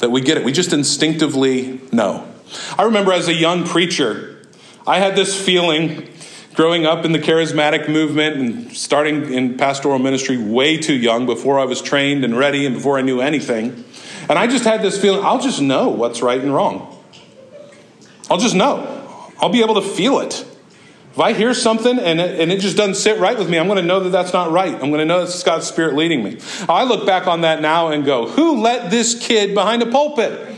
That 0.00 0.10
we 0.10 0.20
get 0.20 0.36
it. 0.36 0.44
We 0.44 0.52
just 0.52 0.74
instinctively 0.74 1.80
know. 1.90 2.30
I 2.78 2.82
remember 2.82 3.14
as 3.14 3.26
a 3.26 3.32
young 3.32 3.64
preacher, 3.64 4.46
I 4.86 4.98
had 4.98 5.16
this 5.16 5.34
feeling 5.34 6.10
growing 6.52 6.84
up 6.84 7.06
in 7.06 7.12
the 7.12 7.18
charismatic 7.18 7.88
movement 7.88 8.36
and 8.36 8.76
starting 8.76 9.32
in 9.32 9.56
pastoral 9.56 9.98
ministry 9.98 10.36
way 10.36 10.76
too 10.76 10.94
young 10.94 11.24
before 11.24 11.58
I 11.58 11.64
was 11.64 11.80
trained 11.80 12.22
and 12.22 12.36
ready 12.36 12.66
and 12.66 12.74
before 12.74 12.98
I 12.98 13.00
knew 13.00 13.22
anything. 13.22 13.84
And 14.28 14.38
I 14.38 14.46
just 14.46 14.64
had 14.64 14.82
this 14.82 15.00
feeling 15.00 15.24
I'll 15.24 15.40
just 15.40 15.62
know 15.62 15.88
what's 15.88 16.20
right 16.20 16.40
and 16.40 16.52
wrong. 16.52 16.94
I'll 18.30 18.38
just 18.38 18.54
know. 18.54 19.32
I'll 19.40 19.48
be 19.48 19.62
able 19.62 19.76
to 19.76 19.82
feel 19.82 20.18
it. 20.18 20.44
If 21.16 21.20
I 21.20 21.32
hear 21.32 21.54
something 21.54 21.98
and 21.98 22.20
it, 22.20 22.38
and 22.38 22.52
it 22.52 22.60
just 22.60 22.76
doesn't 22.76 22.96
sit 22.96 23.18
right 23.18 23.38
with 23.38 23.48
me, 23.48 23.58
I'm 23.58 23.68
going 23.68 23.78
to 23.78 23.82
know 23.82 24.00
that 24.00 24.10
that's 24.10 24.34
not 24.34 24.50
right. 24.50 24.74
I'm 24.74 24.90
going 24.90 24.98
to 24.98 25.06
know 25.06 25.22
it's 25.22 25.42
God's 25.42 25.66
Spirit 25.66 25.94
leading 25.94 26.22
me. 26.22 26.38
I 26.68 26.84
look 26.84 27.06
back 27.06 27.26
on 27.26 27.40
that 27.40 27.62
now 27.62 27.88
and 27.88 28.04
go, 28.04 28.28
Who 28.28 28.60
let 28.60 28.90
this 28.90 29.18
kid 29.26 29.54
behind 29.54 29.80
a 29.82 29.86
pulpit? 29.86 30.54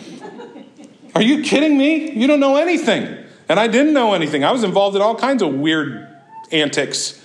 Are 1.14 1.22
you 1.22 1.44
kidding 1.44 1.78
me? 1.78 2.10
You 2.10 2.26
don't 2.26 2.40
know 2.40 2.56
anything. 2.56 3.24
And 3.48 3.60
I 3.60 3.68
didn't 3.68 3.92
know 3.92 4.14
anything. 4.14 4.42
I 4.42 4.50
was 4.50 4.64
involved 4.64 4.96
in 4.96 5.02
all 5.02 5.14
kinds 5.14 5.44
of 5.44 5.54
weird 5.54 6.08
antics. 6.50 7.24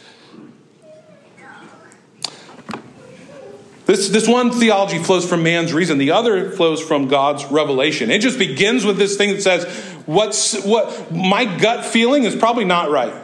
This, 3.87 4.09
this 4.09 4.27
one 4.27 4.51
theology 4.51 4.99
flows 4.99 5.27
from 5.27 5.41
man's 5.41 5.73
reason, 5.73 5.97
the 5.97 6.11
other 6.11 6.51
flows 6.51 6.83
from 6.83 7.07
God's 7.07 7.45
revelation. 7.45 8.11
It 8.11 8.21
just 8.21 8.37
begins 8.37 8.85
with 8.85 8.97
this 8.97 9.17
thing 9.17 9.31
that 9.31 9.41
says, 9.41 9.65
What's, 10.05 10.63
what, 10.63 11.11
my 11.11 11.45
gut 11.45 11.83
feeling 11.83 12.25
is 12.25 12.35
probably 12.35 12.65
not 12.65 12.91
right. 12.91 13.22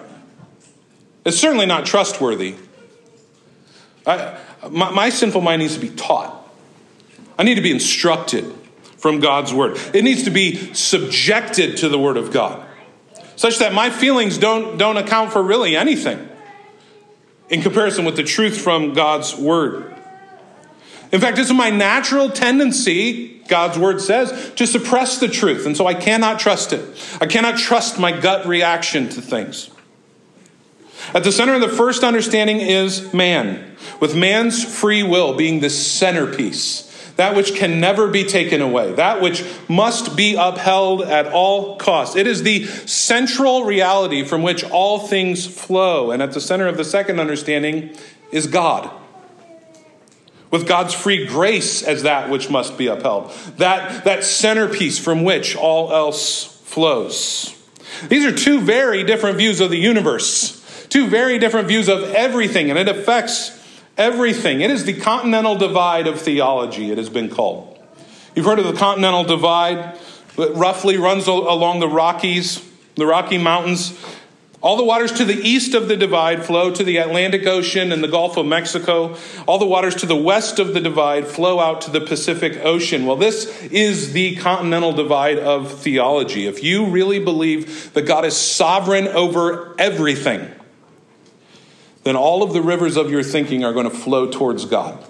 It's 1.26 1.38
certainly 1.38 1.66
not 1.66 1.86
trustworthy. 1.86 2.56
I, 4.06 4.38
my, 4.70 4.92
my 4.92 5.10
sinful 5.10 5.42
mind 5.42 5.62
needs 5.62 5.76
to 5.76 5.82
be 5.82 5.90
taught. 5.90 6.36
I 7.38 7.44
need 7.44 7.56
to 7.56 7.62
be 7.62 7.72
instructed 7.72 8.54
from 8.98 9.20
God's 9.20 9.54
word. 9.54 9.78
It 9.94 10.04
needs 10.04 10.24
to 10.24 10.30
be 10.30 10.74
subjected 10.74 11.78
to 11.78 11.90
the 11.90 12.00
word 12.00 12.18
of 12.18 12.32
God 12.32 12.66
such 13.40 13.60
that 13.60 13.74
my 13.74 13.90
feelings 13.90 14.38
don't, 14.38 14.78
don't 14.78 14.98
account 14.98 15.32
for 15.32 15.42
really 15.42 15.74
anything 15.74 16.28
in 17.48 17.62
comparison 17.62 18.04
with 18.04 18.18
the 18.18 18.24
truth 18.24 18.60
from 18.60 18.94
God's 18.94 19.34
Word. 19.34 19.96
In 21.14 21.22
fact, 21.22 21.40
it's 21.40 21.50
my 21.54 21.70
natural 21.70 22.30
tendency, 22.30 23.40
God's 23.48 23.80
Word 23.80 24.02
says, 24.02 24.52
to 24.56 24.68
suppress 24.68 25.22
the 25.22 25.30
truth. 25.30 25.66
And 25.66 25.78
so 25.78 25.88
I 25.88 25.94
cannot 25.94 26.42
trust 26.42 26.74
it. 26.74 26.84
I 27.22 27.28
cannot 27.28 27.58
trust 27.58 27.98
my 27.98 28.12
gut 28.12 28.46
reaction 28.46 29.08
to 29.08 29.22
things. 29.22 29.72
At 31.14 31.24
the 31.24 31.32
center 31.32 31.56
of 31.56 31.62
the 31.62 31.70
first 31.70 32.04
understanding 32.04 32.60
is 32.60 33.14
man, 33.14 33.76
with 34.00 34.16
man's 34.16 34.64
free 34.64 35.04
will 35.04 35.34
being 35.34 35.60
the 35.60 35.70
centerpiece 35.70 36.90
that 37.20 37.36
which 37.36 37.54
can 37.54 37.82
never 37.82 38.08
be 38.08 38.24
taken 38.24 38.62
away, 38.62 38.94
that 38.94 39.20
which 39.20 39.44
must 39.68 40.16
be 40.16 40.36
upheld 40.36 41.02
at 41.02 41.28
all 41.28 41.76
costs. 41.76 42.16
It 42.16 42.28
is 42.28 42.44
the 42.44 42.64
central 42.66 43.66
reality 43.66 44.24
from 44.24 44.42
which 44.42 44.64
all 44.64 45.00
things 45.00 45.46
flow. 45.46 46.12
And 46.12 46.24
at 46.24 46.32
the 46.32 46.40
center 46.40 46.66
of 46.70 46.78
the 46.78 46.86
second 46.86 47.20
understanding 47.20 47.94
is 48.32 48.48
God. 48.48 48.90
With 50.50 50.66
God's 50.66 50.94
free 50.94 51.26
grace 51.26 51.84
as 51.84 52.04
that 52.04 52.30
which 52.30 52.50
must 52.50 52.78
be 52.78 52.88
upheld, 52.88 53.34
that, 53.58 54.06
that 54.06 54.24
centerpiece 54.24 54.98
from 54.98 55.26
which 55.26 55.58
all 55.58 55.92
else 55.92 56.46
flows. 56.64 57.54
These 58.08 58.24
are 58.24 58.34
two 58.34 58.62
very 58.62 59.04
different 59.04 59.38
views 59.38 59.60
of 59.60 59.72
the 59.72 59.78
universe, 59.78 60.59
two 60.90 61.08
very 61.08 61.40
different 61.40 61.68
views 61.68 61.88
of 61.88 62.04
everything, 62.14 62.70
and 62.70 62.78
it 62.78 62.90
affects 62.90 63.56
everything. 63.98 64.62
It 64.62 64.72
is 64.72 64.86
the 64.86 64.94
continental 64.94 65.56
divide 65.56 66.08
of 66.08 66.20
theology, 66.20 66.92
it 66.92 66.98
has 66.98 67.10
been 67.10 67.30
called. 67.30 67.78
You've 68.36 68.46
heard 68.46 68.60
of 68.60 68.66
the 68.66 68.74
continental 68.74 69.24
divide. 69.24 69.98
It 70.38 70.56
roughly 70.56 70.98
runs 70.98 71.28
along 71.28 71.80
the 71.82 71.90
Rockies, 71.90 72.64
the 72.96 73.06
Rocky 73.06 73.38
Mountains. 73.38 74.00
All 74.62 74.76
the 74.76 74.84
waters 74.84 75.14
to 75.14 75.26
the 75.26 75.36
east 75.36 75.74
of 75.74 75.88
the 75.88 75.96
divide 75.96 76.46
flow 76.46 76.70
to 76.72 76.84
the 76.84 76.98
Atlantic 76.98 77.48
Ocean 77.48 77.94
and 77.94 78.04
the 78.04 78.10
Gulf 78.10 78.36
of 78.36 78.46
Mexico. 78.46 79.16
All 79.48 79.58
the 79.58 79.66
waters 79.66 79.96
to 79.96 80.06
the 80.06 80.18
west 80.18 80.60
of 80.60 80.74
the 80.74 80.82
divide 80.82 81.28
flow 81.28 81.60
out 81.60 81.82
to 81.82 81.92
the 81.92 82.02
Pacific 82.02 82.60
Ocean. 82.64 83.06
Well, 83.06 83.16
this 83.16 83.64
is 83.64 84.12
the 84.12 84.36
continental 84.36 84.92
divide 84.92 85.40
of 85.40 85.80
theology. 85.80 86.46
If 86.46 86.62
you 86.62 86.88
really 86.88 87.20
believe 87.20 87.94
that 87.94 88.02
God 88.02 88.26
is 88.26 88.36
sovereign 88.36 89.08
over 89.08 89.76
everything, 89.80 90.50
then 92.10 92.16
all 92.16 92.42
of 92.42 92.54
the 92.54 92.62
rivers 92.62 92.98
of 92.98 93.12
your 93.12 93.22
thinking 93.22 93.64
are 93.64 93.72
going 93.72 93.88
to 93.88 93.96
flow 93.96 94.32
towards 94.32 94.66
God. 94.66 95.06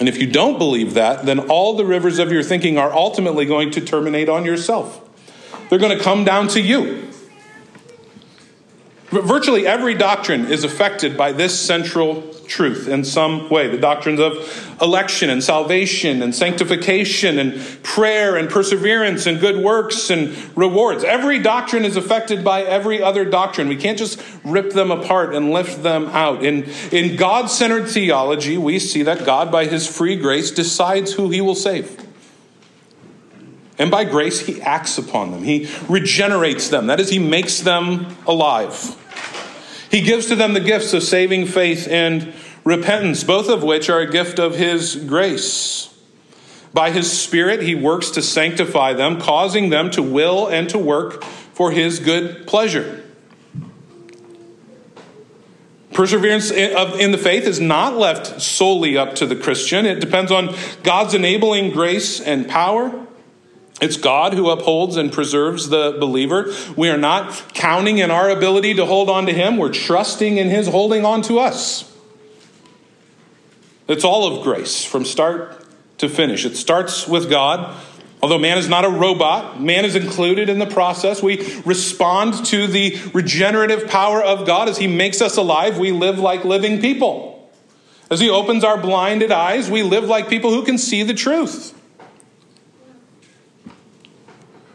And 0.00 0.08
if 0.08 0.16
you 0.16 0.26
don't 0.26 0.56
believe 0.56 0.94
that, 0.94 1.26
then 1.26 1.38
all 1.50 1.76
the 1.76 1.84
rivers 1.84 2.18
of 2.18 2.32
your 2.32 2.42
thinking 2.42 2.78
are 2.78 2.90
ultimately 2.90 3.44
going 3.44 3.70
to 3.72 3.82
terminate 3.82 4.30
on 4.30 4.46
yourself. 4.46 5.06
They're 5.68 5.78
going 5.78 5.96
to 5.96 6.02
come 6.02 6.24
down 6.24 6.48
to 6.48 6.62
you. 6.62 7.11
Virtually 9.12 9.66
every 9.66 9.92
doctrine 9.92 10.46
is 10.46 10.64
affected 10.64 11.18
by 11.18 11.32
this 11.32 11.58
central 11.58 12.22
truth 12.46 12.88
in 12.88 13.04
some 13.04 13.50
way. 13.50 13.68
The 13.68 13.76
doctrines 13.76 14.18
of 14.18 14.78
election 14.80 15.28
and 15.28 15.44
salvation 15.44 16.22
and 16.22 16.34
sanctification 16.34 17.38
and 17.38 17.60
prayer 17.82 18.36
and 18.36 18.48
perseverance 18.48 19.26
and 19.26 19.38
good 19.38 19.62
works 19.62 20.08
and 20.08 20.34
rewards. 20.56 21.04
Every 21.04 21.40
doctrine 21.40 21.84
is 21.84 21.96
affected 21.96 22.42
by 22.42 22.62
every 22.62 23.02
other 23.02 23.26
doctrine. 23.26 23.68
We 23.68 23.76
can't 23.76 23.98
just 23.98 24.18
rip 24.44 24.72
them 24.72 24.90
apart 24.90 25.34
and 25.34 25.50
lift 25.50 25.82
them 25.82 26.06
out. 26.06 26.42
In, 26.42 26.64
in 26.90 27.16
God 27.16 27.50
centered 27.50 27.88
theology, 27.88 28.56
we 28.56 28.78
see 28.78 29.02
that 29.02 29.26
God, 29.26 29.52
by 29.52 29.66
his 29.66 29.86
free 29.86 30.16
grace, 30.16 30.50
decides 30.50 31.12
who 31.12 31.28
he 31.28 31.42
will 31.42 31.54
save. 31.54 32.01
And 33.78 33.90
by 33.90 34.04
grace, 34.04 34.40
he 34.40 34.60
acts 34.62 34.98
upon 34.98 35.30
them. 35.30 35.42
He 35.42 35.68
regenerates 35.88 36.68
them. 36.68 36.86
That 36.86 37.00
is, 37.00 37.08
he 37.08 37.18
makes 37.18 37.60
them 37.60 38.16
alive. 38.26 38.98
He 39.90 40.00
gives 40.00 40.26
to 40.26 40.36
them 40.36 40.54
the 40.54 40.60
gifts 40.60 40.94
of 40.94 41.02
saving 41.02 41.46
faith 41.46 41.86
and 41.88 42.32
repentance, 42.64 43.24
both 43.24 43.48
of 43.48 43.62
which 43.62 43.90
are 43.90 44.00
a 44.00 44.10
gift 44.10 44.38
of 44.38 44.56
His 44.56 44.96
grace. 44.96 45.94
By 46.72 46.90
His 46.90 47.10
Spirit, 47.12 47.62
He 47.62 47.74
works 47.74 48.10
to 48.10 48.22
sanctify 48.22 48.94
them, 48.94 49.20
causing 49.20 49.68
them 49.68 49.90
to 49.90 50.02
will 50.02 50.46
and 50.46 50.68
to 50.70 50.78
work 50.78 51.22
for 51.24 51.70
His 51.72 51.98
good 51.98 52.46
pleasure. 52.46 53.04
Perseverance 55.92 56.50
in 56.50 57.12
the 57.12 57.18
faith 57.18 57.44
is 57.44 57.60
not 57.60 57.98
left 57.98 58.40
solely 58.40 58.96
up 58.96 59.14
to 59.16 59.26
the 59.26 59.36
Christian. 59.36 59.84
It 59.84 60.00
depends 60.00 60.32
on 60.32 60.54
God's 60.82 61.12
enabling 61.12 61.72
grace 61.72 62.18
and 62.18 62.48
power. 62.48 63.06
It's 63.82 63.96
God 63.96 64.34
who 64.34 64.48
upholds 64.48 64.96
and 64.96 65.12
preserves 65.12 65.68
the 65.68 65.96
believer. 65.98 66.54
We 66.76 66.88
are 66.88 66.96
not 66.96 67.52
counting 67.52 67.98
in 67.98 68.12
our 68.12 68.30
ability 68.30 68.74
to 68.74 68.86
hold 68.86 69.10
on 69.10 69.26
to 69.26 69.32
Him, 69.32 69.56
we're 69.56 69.72
trusting 69.72 70.38
in 70.38 70.48
His 70.48 70.68
holding 70.68 71.04
on 71.04 71.22
to 71.22 71.40
us. 71.40 71.92
It's 73.88 74.04
all 74.04 74.32
of 74.32 74.44
grace 74.44 74.84
from 74.84 75.04
start 75.04 75.66
to 75.98 76.08
finish. 76.08 76.44
It 76.44 76.56
starts 76.56 77.08
with 77.08 77.28
God. 77.28 77.76
Although 78.22 78.38
man 78.38 78.56
is 78.56 78.68
not 78.68 78.84
a 78.84 78.88
robot, 78.88 79.60
man 79.60 79.84
is 79.84 79.96
included 79.96 80.48
in 80.48 80.60
the 80.60 80.66
process. 80.66 81.20
We 81.20 81.60
respond 81.66 82.46
to 82.46 82.68
the 82.68 82.96
regenerative 83.12 83.88
power 83.88 84.22
of 84.22 84.46
God 84.46 84.68
as 84.68 84.78
He 84.78 84.86
makes 84.86 85.20
us 85.20 85.36
alive. 85.36 85.76
We 85.78 85.90
live 85.90 86.20
like 86.20 86.44
living 86.44 86.80
people. 86.80 87.50
As 88.12 88.20
He 88.20 88.30
opens 88.30 88.62
our 88.62 88.80
blinded 88.80 89.32
eyes, 89.32 89.68
we 89.68 89.82
live 89.82 90.04
like 90.04 90.28
people 90.28 90.52
who 90.52 90.64
can 90.64 90.78
see 90.78 91.02
the 91.02 91.14
truth. 91.14 91.76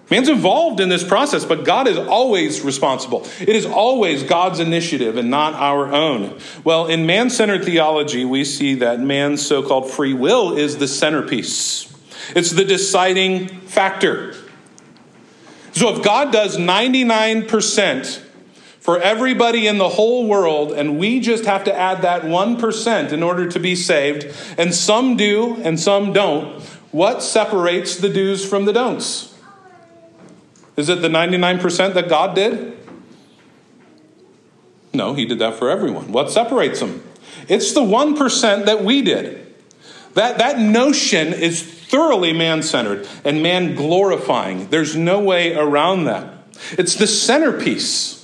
Man's 0.10 0.30
involved 0.30 0.80
in 0.80 0.88
this 0.88 1.04
process, 1.04 1.44
but 1.44 1.66
God 1.66 1.88
is 1.88 1.98
always 1.98 2.62
responsible. 2.62 3.28
It 3.42 3.50
is 3.50 3.66
always 3.66 4.24
God's 4.24 4.60
initiative 4.60 5.18
and 5.18 5.30
not 5.30 5.54
our 5.54 5.92
own. 5.94 6.40
Well, 6.64 6.88
in 6.88 7.06
man 7.06 7.30
centered 7.30 7.66
theology, 7.66 8.24
we 8.24 8.46
see 8.46 8.76
that 8.76 9.02
man's 9.02 9.46
so 9.46 9.62
called 9.62 9.92
free 9.92 10.14
will 10.14 10.58
is 10.58 10.78
the 10.78 10.88
centerpiece, 10.88 11.94
it's 12.36 12.52
the 12.52 12.64
deciding 12.64 13.48
factor. 13.48 14.34
So 15.74 15.96
if 15.96 16.04
God 16.04 16.32
does 16.32 16.58
99% 16.58 18.24
for 18.80 19.00
everybody 19.00 19.68
in 19.68 19.78
the 19.78 19.90
whole 19.90 20.26
world, 20.26 20.72
and 20.72 20.98
we 20.98 21.20
just 21.20 21.46
have 21.46 21.66
to 21.66 21.78
add 21.78 22.04
that 22.04 22.24
1% 22.24 23.12
in 23.12 23.22
order 23.22 23.48
to 23.50 23.60
be 23.60 23.76
saved, 23.76 24.34
and 24.58 24.74
some 24.74 25.18
do 25.18 25.58
and 25.62 25.78
some 25.78 26.14
don't, 26.14 26.64
what 26.92 27.22
separates 27.22 27.98
the 27.98 28.10
do's 28.10 28.44
from 28.44 28.66
the 28.66 28.74
don'ts? 28.74 29.37
Is 30.78 30.90
it 30.90 31.02
the 31.02 31.10
99% 31.10 31.96
that 31.96 32.08
God 32.08 32.36
did? 32.36 32.78
No, 34.94 35.16
He 35.16 35.26
did 35.26 35.40
that 35.40 35.56
for 35.56 35.70
everyone. 35.70 36.12
What 36.12 36.32
separates 36.32 36.80
them? 36.80 37.04
It's 37.48 37.74
the 37.74 37.82
1% 37.82 38.66
that 38.66 38.84
we 38.84 39.02
did. 39.02 39.44
That, 40.14 40.38
that 40.38 40.60
notion 40.60 41.34
is 41.34 41.62
thoroughly 41.62 42.34
man 42.34 42.64
centered 42.64 43.08
and 43.24 43.44
man 43.44 43.76
glorifying. 43.76 44.70
There's 44.70 44.96
no 44.96 45.20
way 45.20 45.56
around 45.56 46.06
that. 46.06 46.34
It's 46.72 46.96
the 46.96 47.08
centerpiece. 47.08 48.18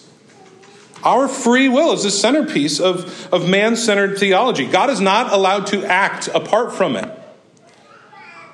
Our 1.04 1.28
free 1.28 1.70
will 1.70 1.94
is 1.94 2.04
the 2.04 2.12
centerpiece 2.12 2.80
of, 2.80 3.32
of 3.34 3.50
man 3.50 3.76
centered 3.76 4.18
theology. 4.18 4.66
God 4.66 4.90
is 4.90 5.02
not 5.02 5.32
allowed 5.32 5.68
to 5.68 5.86
act 5.86 6.30
apart 6.30 6.74
from 6.74 6.96
it. 6.96 7.10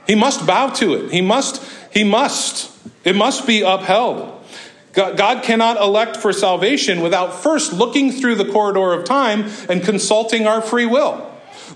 He 0.08 0.16
must 0.16 0.48
bow 0.48 0.70
to 0.72 0.96
it. 0.96 1.12
He 1.12 1.22
must, 1.22 1.64
he 1.94 2.04
must. 2.04 2.69
It 3.04 3.16
must 3.16 3.48
be 3.48 3.62
upheld. 3.62 4.36
God 4.94 5.44
cannot 5.44 5.78
elect 5.78 6.18
for 6.18 6.34
salvation 6.34 7.02
without 7.02 7.34
first 7.34 7.72
looking 7.72 8.12
through 8.12 8.36
the 8.36 8.46
corridor 8.46 8.94
of 8.94 9.06
time 9.06 9.50
and 9.70 9.84
consulting 9.84 10.48
our 10.48 10.62
free 10.62 10.86
will. 10.86 11.26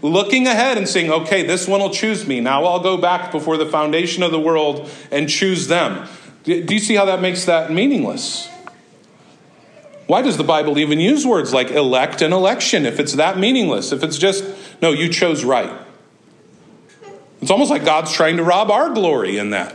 Looking 0.02 0.48
ahead 0.48 0.78
and 0.78 0.90
saying, 0.90 1.12
okay, 1.12 1.44
this 1.44 1.68
one 1.68 1.80
will 1.80 1.92
choose 1.92 2.28
me. 2.28 2.42
Now 2.42 2.66
I'll 2.66 2.82
go 2.82 2.98
back 2.98 3.32
before 3.32 3.56
the 3.58 3.66
foundation 3.66 4.24
of 4.24 4.32
the 4.32 4.40
world 4.40 4.90
and 5.12 5.30
choose 5.30 5.68
them. 5.68 6.10
Do 6.44 6.54
you 6.54 6.80
see 6.80 6.96
how 6.96 7.06
that 7.06 7.22
makes 7.22 7.46
that 7.46 7.72
meaningless? 7.72 8.50
Why 10.08 10.22
does 10.22 10.36
the 10.36 10.44
Bible 10.44 10.78
even 10.78 11.00
use 11.00 11.26
words 11.26 11.54
like 11.54 11.72
elect 11.72 12.22
and 12.22 12.34
election 12.34 12.86
if 12.86 13.00
it's 13.00 13.14
that 13.14 13.38
meaningless? 13.38 13.94
If 13.94 14.04
it's 14.04 14.18
just, 14.18 14.44
no, 14.82 14.92
you 14.92 15.08
chose 15.08 15.46
right. 15.46 15.72
It's 17.42 17.52
almost 17.52 17.72
like 17.72 17.86
God's 17.86 18.12
trying 18.12 18.38
to 18.38 18.44
rob 18.44 18.70
our 18.70 18.90
glory 18.90 19.38
in 19.38 19.52
that. 19.52 19.74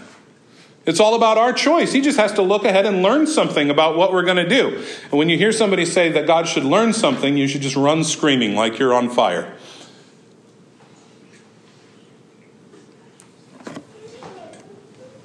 It's 0.88 1.01
all 1.01 1.14
about 1.14 1.37
our 1.37 1.53
choice. 1.53 1.92
He 1.92 2.01
just 2.01 2.18
has 2.18 2.33
to 2.33 2.42
look 2.42 2.64
ahead 2.64 2.87
and 2.87 3.03
learn 3.03 3.27
something 3.27 3.68
about 3.68 3.98
what 3.98 4.11
we're 4.11 4.22
going 4.22 4.38
to 4.38 4.48
do. 4.48 4.83
And 5.11 5.12
when 5.12 5.29
you 5.29 5.37
hear 5.37 5.53
somebody 5.53 5.85
say 5.85 6.11
that 6.12 6.27
God 6.27 6.48
should 6.48 6.64
learn 6.64 6.94
something, 6.94 7.37
you 7.37 7.46
should 7.46 7.61
just 7.61 7.77
run 7.77 8.05
screaming 8.05 8.55
like 8.55 8.79
you're 8.79 8.94
on 8.94 9.11
fire. 9.11 9.55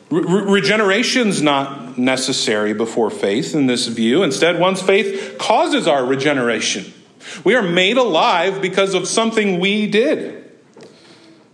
Re- 0.10 0.52
regeneration's 0.52 1.41
not 1.41 1.97
necessary 1.97 2.73
before 2.73 3.10
faith 3.10 3.56
in 3.56 3.67
this 3.67 3.88
view. 3.88 4.21
Instead, 4.21 4.60
one's 4.60 4.82
faith 4.82 5.38
causes 5.39 5.88
our 5.88 6.06
regeneration. 6.06 6.91
We 7.45 7.56
are 7.56 7.63
made 7.63 7.95
alive 7.95 8.62
because 8.62 8.93
of 8.93 9.08
something 9.08 9.62
we 9.62 9.88
did. 9.88 10.42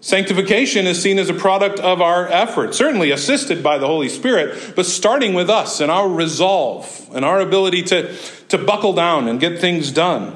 Sanctification 0.02 0.88
is 0.88 1.02
seen 1.02 1.20
as 1.20 1.30
a 1.30 1.34
product 1.34 1.80
of 1.80 2.02
our 2.02 2.28
effort, 2.28 2.74
certainly 2.74 3.12
assisted 3.12 3.62
by 3.62 3.78
the 3.78 3.88
Holy 3.88 4.08
Spirit, 4.08 4.74
but 4.76 4.86
starting 4.86 5.34
with 5.34 5.50
us 5.50 5.82
and 5.82 5.92
our 5.92 6.08
resolve 6.08 7.10
and 7.14 7.26
our 7.26 7.42
ability 7.42 7.84
to, 7.84 8.16
to 8.48 8.58
buckle 8.58 8.94
down 8.94 9.28
and 9.28 9.42
get 9.42 9.60
things 9.60 9.92
done. 9.92 10.36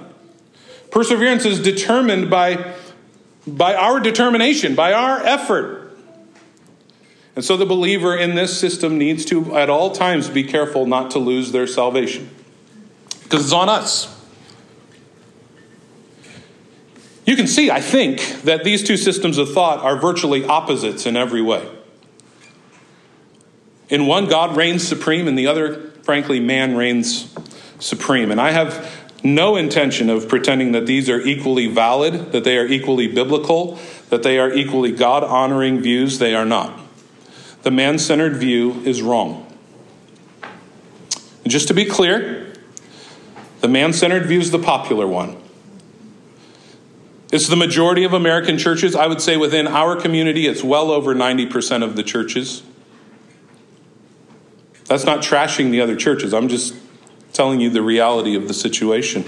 Perseverance 0.91 1.45
is 1.45 1.61
determined 1.61 2.29
by, 2.29 2.73
by 3.47 3.73
our 3.73 4.01
determination, 4.01 4.75
by 4.75 4.91
our 4.91 5.19
effort. 5.21 5.97
And 7.35 7.43
so 7.43 7.55
the 7.55 7.65
believer 7.65 8.15
in 8.15 8.35
this 8.35 8.59
system 8.59 8.97
needs 8.97 9.23
to, 9.25 9.55
at 9.57 9.69
all 9.69 9.91
times, 9.91 10.29
be 10.29 10.43
careful 10.43 10.85
not 10.85 11.11
to 11.11 11.19
lose 11.19 11.51
their 11.51 11.67
salvation 11.67 12.29
because 13.23 13.45
it's 13.45 13.53
on 13.53 13.69
us. 13.69 14.12
You 17.25 17.35
can 17.35 17.47
see, 17.47 17.71
I 17.71 17.79
think, 17.79 18.41
that 18.43 18.63
these 18.63 18.83
two 18.83 18.97
systems 18.97 19.37
of 19.37 19.53
thought 19.53 19.79
are 19.79 19.97
virtually 19.97 20.45
opposites 20.45 21.05
in 21.05 21.15
every 21.15 21.41
way. 21.41 21.67
In 23.89 24.07
one, 24.07 24.27
God 24.27 24.57
reigns 24.57 24.85
supreme, 24.85 25.27
in 25.27 25.35
the 25.35 25.47
other, 25.47 25.91
frankly, 26.03 26.39
man 26.39 26.75
reigns 26.75 27.33
supreme. 27.79 28.31
And 28.31 28.41
I 28.41 28.51
have 28.51 28.89
no 29.23 29.55
intention 29.55 30.09
of 30.09 30.27
pretending 30.27 30.73
that 30.73 30.85
these 30.85 31.09
are 31.09 31.21
equally 31.21 31.67
valid, 31.67 32.31
that 32.33 32.43
they 32.43 32.57
are 32.57 32.65
equally 32.65 33.07
biblical, 33.07 33.79
that 34.09 34.23
they 34.23 34.37
are 34.37 34.51
equally 34.51 34.91
God 34.91 35.23
honoring 35.23 35.79
views. 35.79 36.19
They 36.19 36.35
are 36.35 36.45
not. 36.45 36.79
The 37.61 37.71
man 37.71 37.99
centered 37.99 38.35
view 38.35 38.81
is 38.83 39.01
wrong. 39.01 39.45
And 41.43 41.51
just 41.51 41.69
to 41.69 41.73
be 41.73 41.85
clear, 41.85 42.53
the 43.61 43.69
man 43.69 43.93
centered 43.93 44.25
view 44.25 44.39
is 44.39 44.51
the 44.51 44.59
popular 44.59 45.07
one. 45.07 45.37
It's 47.33 47.47
the 47.47 47.55
majority 47.55 48.03
of 48.03 48.13
American 48.13 48.59
churches. 48.59 48.95
I 48.95 49.07
would 49.07 49.19
say 49.19 49.37
within 49.37 49.65
our 49.65 49.99
community, 49.99 50.45
it's 50.45 50.63
well 50.63 50.91
over 50.91 51.15
90% 51.15 51.83
of 51.83 51.95
the 51.95 52.03
churches. 52.03 52.61
That's 54.85 55.03
not 55.03 55.23
trashing 55.23 55.71
the 55.71 55.81
other 55.81 55.95
churches. 55.95 56.31
I'm 56.31 56.47
just 56.47 56.75
telling 57.33 57.59
you 57.59 57.71
the 57.71 57.81
reality 57.81 58.35
of 58.35 58.47
the 58.47 58.53
situation. 58.53 59.25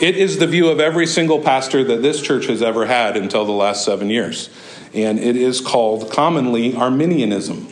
It 0.00 0.16
is 0.16 0.38
the 0.38 0.46
view 0.46 0.70
of 0.70 0.80
every 0.80 1.06
single 1.06 1.38
pastor 1.38 1.84
that 1.84 2.00
this 2.00 2.22
church 2.22 2.46
has 2.46 2.62
ever 2.62 2.86
had 2.86 3.14
until 3.14 3.44
the 3.44 3.52
last 3.52 3.84
seven 3.84 4.08
years. 4.08 4.48
And 4.94 5.18
it 5.18 5.36
is 5.36 5.60
called 5.60 6.10
commonly 6.10 6.74
Arminianism. 6.74 7.68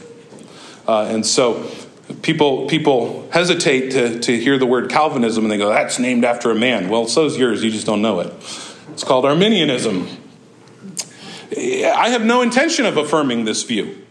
Uh, 0.86 1.04
and 1.04 1.24
so 1.24 1.66
people, 2.22 2.66
people 2.66 3.28
hesitate 3.30 3.90
to, 3.92 4.20
to 4.20 4.38
hear 4.38 4.58
the 4.58 4.66
word 4.66 4.90
Calvinism 4.90 5.44
and 5.44 5.50
they 5.50 5.58
go, 5.58 5.68
that's 5.68 5.98
named 5.98 6.24
after 6.24 6.50
a 6.50 6.54
man. 6.54 6.88
Well, 6.88 7.06
so's 7.06 7.36
yours, 7.38 7.62
you 7.62 7.70
just 7.70 7.86
don't 7.86 8.02
know 8.02 8.20
it. 8.20 8.32
It's 8.92 9.04
called 9.04 9.24
Arminianism. 9.24 10.08
I 11.56 12.10
have 12.10 12.24
no 12.24 12.42
intention 12.42 12.86
of 12.86 12.96
affirming 12.96 13.44
this 13.44 13.62
view. 13.62 14.04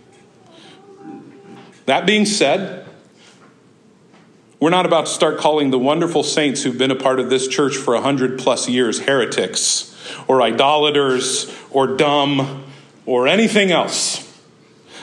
That 1.85 2.05
being 2.05 2.25
said, 2.25 2.85
we're 4.59 4.69
not 4.69 4.85
about 4.85 5.05
to 5.05 5.12
start 5.12 5.39
calling 5.39 5.71
the 5.71 5.79
wonderful 5.79 6.21
saints 6.21 6.63
who've 6.63 6.77
been 6.77 6.91
a 6.91 6.95
part 6.95 7.19
of 7.19 7.29
this 7.29 7.47
church 7.47 7.77
for 7.77 7.95
a 7.95 8.01
hundred 8.01 8.39
plus 8.39 8.67
years 8.67 8.99
heretics 8.99 9.95
or 10.27 10.41
idolaters 10.41 11.53
or 11.71 11.88
dumb 11.88 12.65
or 13.05 13.27
anything 13.27 13.71
else. 13.71 14.29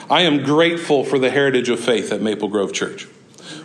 I 0.09 0.21
am 0.21 0.43
grateful 0.43 1.03
for 1.03 1.19
the 1.19 1.29
heritage 1.29 1.69
of 1.69 1.79
faith 1.79 2.11
at 2.11 2.21
Maple 2.21 2.47
Grove 2.47 2.73
Church. 2.73 3.07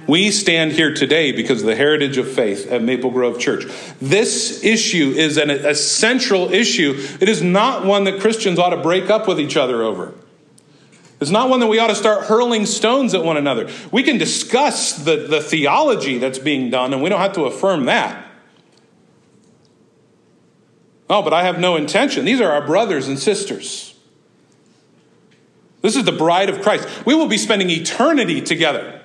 We 0.06 0.32
stand 0.32 0.72
here 0.72 0.92
today 0.92 1.30
because 1.30 1.60
of 1.60 1.66
the 1.66 1.76
heritage 1.76 2.16
of 2.18 2.30
faith 2.30 2.70
at 2.70 2.82
Maple 2.82 3.10
Grove 3.10 3.38
Church. 3.38 3.64
This 4.00 4.64
issue 4.64 5.12
is 5.16 5.36
an, 5.36 5.50
a 5.50 5.74
central 5.74 6.52
issue. 6.52 6.94
It 7.20 7.28
is 7.28 7.42
not 7.42 7.84
one 7.84 8.04
that 8.04 8.20
Christians 8.20 8.58
ought 8.58 8.70
to 8.70 8.82
break 8.82 9.10
up 9.10 9.28
with 9.28 9.38
each 9.38 9.56
other 9.56 9.82
over. 9.82 10.14
It's 11.20 11.30
not 11.30 11.48
one 11.48 11.60
that 11.60 11.68
we 11.68 11.78
ought 11.78 11.86
to 11.86 11.94
start 11.94 12.24
hurling 12.24 12.66
stones 12.66 13.14
at 13.14 13.24
one 13.24 13.36
another. 13.36 13.70
We 13.92 14.02
can 14.02 14.18
discuss 14.18 14.94
the, 14.94 15.28
the 15.28 15.40
theology 15.40 16.18
that's 16.18 16.40
being 16.40 16.68
done, 16.68 16.92
and 16.92 17.00
we 17.00 17.08
don't 17.08 17.20
have 17.20 17.34
to 17.34 17.44
affirm 17.44 17.84
that. 17.84 18.26
Oh, 21.08 21.22
but 21.22 21.32
I 21.32 21.44
have 21.44 21.60
no 21.60 21.76
intention. 21.76 22.24
These 22.24 22.40
are 22.40 22.50
our 22.50 22.66
brothers 22.66 23.06
and 23.06 23.18
sisters. 23.20 23.91
This 25.82 25.96
is 25.96 26.04
the 26.04 26.12
bride 26.12 26.48
of 26.48 26.62
Christ. 26.62 26.88
We 27.04 27.14
will 27.14 27.28
be 27.28 27.38
spending 27.38 27.68
eternity 27.68 28.40
together. 28.40 29.00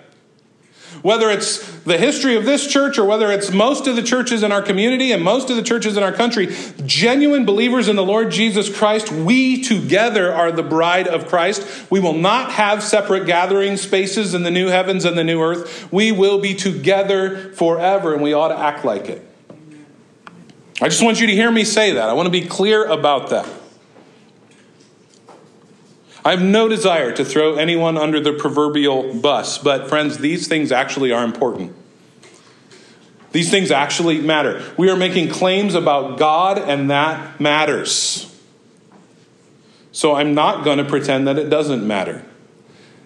Whether 1.02 1.30
it's 1.30 1.60
the 1.82 1.98
history 1.98 2.36
of 2.36 2.46
this 2.46 2.66
church 2.68 2.98
or 2.98 3.06
whether 3.06 3.32
it's 3.32 3.52
most 3.52 3.88
of 3.88 3.96
the 3.96 4.02
churches 4.02 4.42
in 4.42 4.52
our 4.52 4.62
community 4.62 5.12
and 5.12 5.24
most 5.24 5.50
of 5.50 5.56
the 5.56 5.62
churches 5.62 5.96
in 5.96 6.04
our 6.04 6.12
country, 6.12 6.56
genuine 6.86 7.46
believers 7.46 7.88
in 7.88 7.96
the 7.96 8.04
Lord 8.04 8.32
Jesus 8.32 8.76
Christ, 8.76 9.12
we 9.12 9.62
together 9.62 10.34
are 10.34 10.52
the 10.52 10.64
bride 10.64 11.08
of 11.08 11.28
Christ. 11.28 11.86
We 11.92 12.00
will 12.00 12.14
not 12.14 12.52
have 12.52 12.82
separate 12.82 13.28
gathering 13.28 13.78
spaces 13.78 14.34
in 14.34 14.44
the 14.44 14.52
new 14.52 14.68
heavens 14.68 15.06
and 15.06 15.18
the 15.18 15.24
new 15.24 15.42
earth. 15.42 15.92
We 15.92 16.12
will 16.12 16.40
be 16.40 16.56
together 16.56 17.54
forever, 17.54 18.14
and 18.14 18.22
we 18.22 18.34
ought 18.34 18.50
to 18.50 18.58
act 18.58 18.84
like 18.84 19.08
it. 19.08 19.24
I 20.82 20.90
just 20.90 21.04
want 21.04 21.22
you 21.22 21.28
to 21.28 21.34
hear 21.34 21.52
me 21.52 21.64
say 21.64 21.94
that. 21.94 22.10
I 22.10 22.14
want 22.14 22.26
to 22.28 22.32
be 22.32 22.46
clear 22.46 22.86
about 22.86 23.30
that. 23.30 23.48
I 26.28 26.32
have 26.32 26.42
no 26.42 26.68
desire 26.68 27.14
to 27.14 27.24
throw 27.24 27.56
anyone 27.56 27.98
under 27.98 28.20
the 28.20 28.34
proverbial 28.34 29.14
bus, 29.14 29.58
but 29.58 29.88
friends, 29.88 30.18
these 30.18 30.46
things 30.46 30.74
actually 30.74 31.14
are 31.14 31.24
important. 31.24 31.74
These 33.32 33.50
things 33.50 33.72
actually 33.72 34.20
matter. 34.20 34.62
We 34.76 34.90
are 34.90 34.98
making 34.98 35.30
claims 35.30 35.74
about 35.74 36.20
God, 36.20 36.58
and 36.58 36.90
that 36.90 37.40
matters. 37.40 38.38
So 39.94 40.16
I'm 40.16 40.34
not 40.34 40.66
going 40.66 40.80
to 40.80 40.84
pretend 40.84 41.30
that 41.30 41.38
it 41.40 41.50
doesn't 41.50 41.88
matter. 41.88 42.26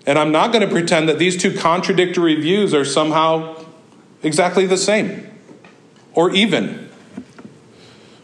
And 0.07 0.17
I'm 0.17 0.31
not 0.31 0.51
going 0.51 0.67
to 0.67 0.73
pretend 0.73 1.07
that 1.07 1.19
these 1.19 1.39
two 1.39 1.55
contradictory 1.55 2.41
views 2.41 2.73
are 2.73 2.84
somehow 2.84 3.63
exactly 4.23 4.65
the 4.65 4.77
same 4.77 5.29
or 6.13 6.31
even. 6.31 6.89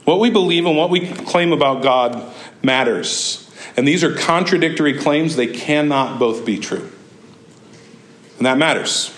What 0.05 0.19
we 0.19 0.31
believe 0.31 0.65
and 0.65 0.75
what 0.75 0.89
we 0.89 1.07
claim 1.07 1.53
about 1.53 1.83
God 1.83 2.33
matters. 2.63 3.46
And 3.75 3.87
these 3.87 4.03
are 4.03 4.13
contradictory 4.13 4.97
claims, 4.97 5.35
they 5.35 5.47
cannot 5.47 6.19
both 6.19 6.45
be 6.45 6.57
true. 6.57 6.91
And 8.37 8.45
that 8.45 8.57
matters. 8.57 9.13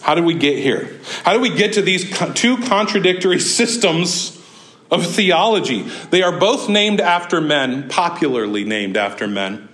How 0.00 0.14
did 0.14 0.24
we 0.24 0.34
get 0.34 0.58
here? 0.58 0.98
How 1.24 1.32
did 1.32 1.40
we 1.40 1.54
get 1.54 1.74
to 1.74 1.82
these 1.82 2.10
two 2.34 2.58
contradictory 2.58 3.38
systems 3.58 4.38
of 4.90 5.06
theology? 5.06 5.82
They 6.10 6.22
are 6.22 6.38
both 6.38 6.68
named 6.68 7.00
after 7.00 7.40
men, 7.40 7.88
popularly 7.88 8.64
named 8.64 8.96
after 8.96 9.26
men 9.26 9.68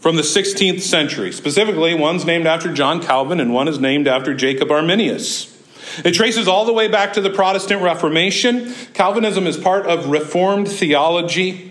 from 0.00 0.16
the 0.16 0.22
16th 0.22 0.80
century. 0.80 1.30
Specifically, 1.30 1.94
one's 1.94 2.24
named 2.24 2.46
after 2.46 2.72
John 2.72 3.02
Calvin 3.02 3.38
and 3.38 3.52
one 3.52 3.68
is 3.68 3.78
named 3.78 4.08
after 4.08 4.34
Jacob 4.34 4.70
Arminius. 4.70 5.56
It 6.04 6.12
traces 6.12 6.48
all 6.48 6.64
the 6.64 6.72
way 6.72 6.88
back 6.88 7.14
to 7.14 7.20
the 7.20 7.30
Protestant 7.30 7.82
Reformation. 7.82 8.72
Calvinism 8.94 9.46
is 9.46 9.56
part 9.56 9.86
of 9.86 10.06
Reformed 10.06 10.68
theology. 10.68 11.70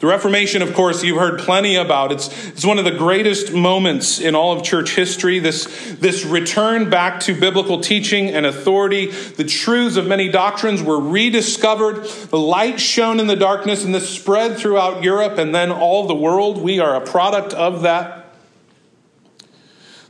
The 0.00 0.06
Reformation, 0.06 0.62
of 0.62 0.72
course, 0.72 1.04
you've 1.04 1.18
heard 1.18 1.40
plenty 1.40 1.76
about. 1.76 2.10
It's, 2.10 2.48
it's 2.48 2.64
one 2.64 2.78
of 2.78 2.86
the 2.86 2.90
greatest 2.90 3.52
moments 3.52 4.18
in 4.18 4.34
all 4.34 4.56
of 4.56 4.62
church 4.62 4.96
history. 4.96 5.40
This, 5.40 5.66
this 5.98 6.24
return 6.24 6.88
back 6.88 7.20
to 7.20 7.38
biblical 7.38 7.80
teaching 7.80 8.30
and 8.30 8.46
authority. 8.46 9.10
The 9.10 9.44
truths 9.44 9.96
of 9.96 10.06
many 10.06 10.30
doctrines 10.30 10.82
were 10.82 10.98
rediscovered. 10.98 12.04
The 12.04 12.38
light 12.38 12.80
shone 12.80 13.20
in 13.20 13.26
the 13.26 13.36
darkness, 13.36 13.84
and 13.84 13.94
this 13.94 14.08
spread 14.08 14.56
throughout 14.56 15.02
Europe 15.02 15.36
and 15.36 15.54
then 15.54 15.70
all 15.70 16.06
the 16.06 16.14
world. 16.14 16.62
We 16.62 16.80
are 16.80 16.94
a 16.96 17.02
product 17.02 17.52
of 17.52 17.82
that. 17.82 18.34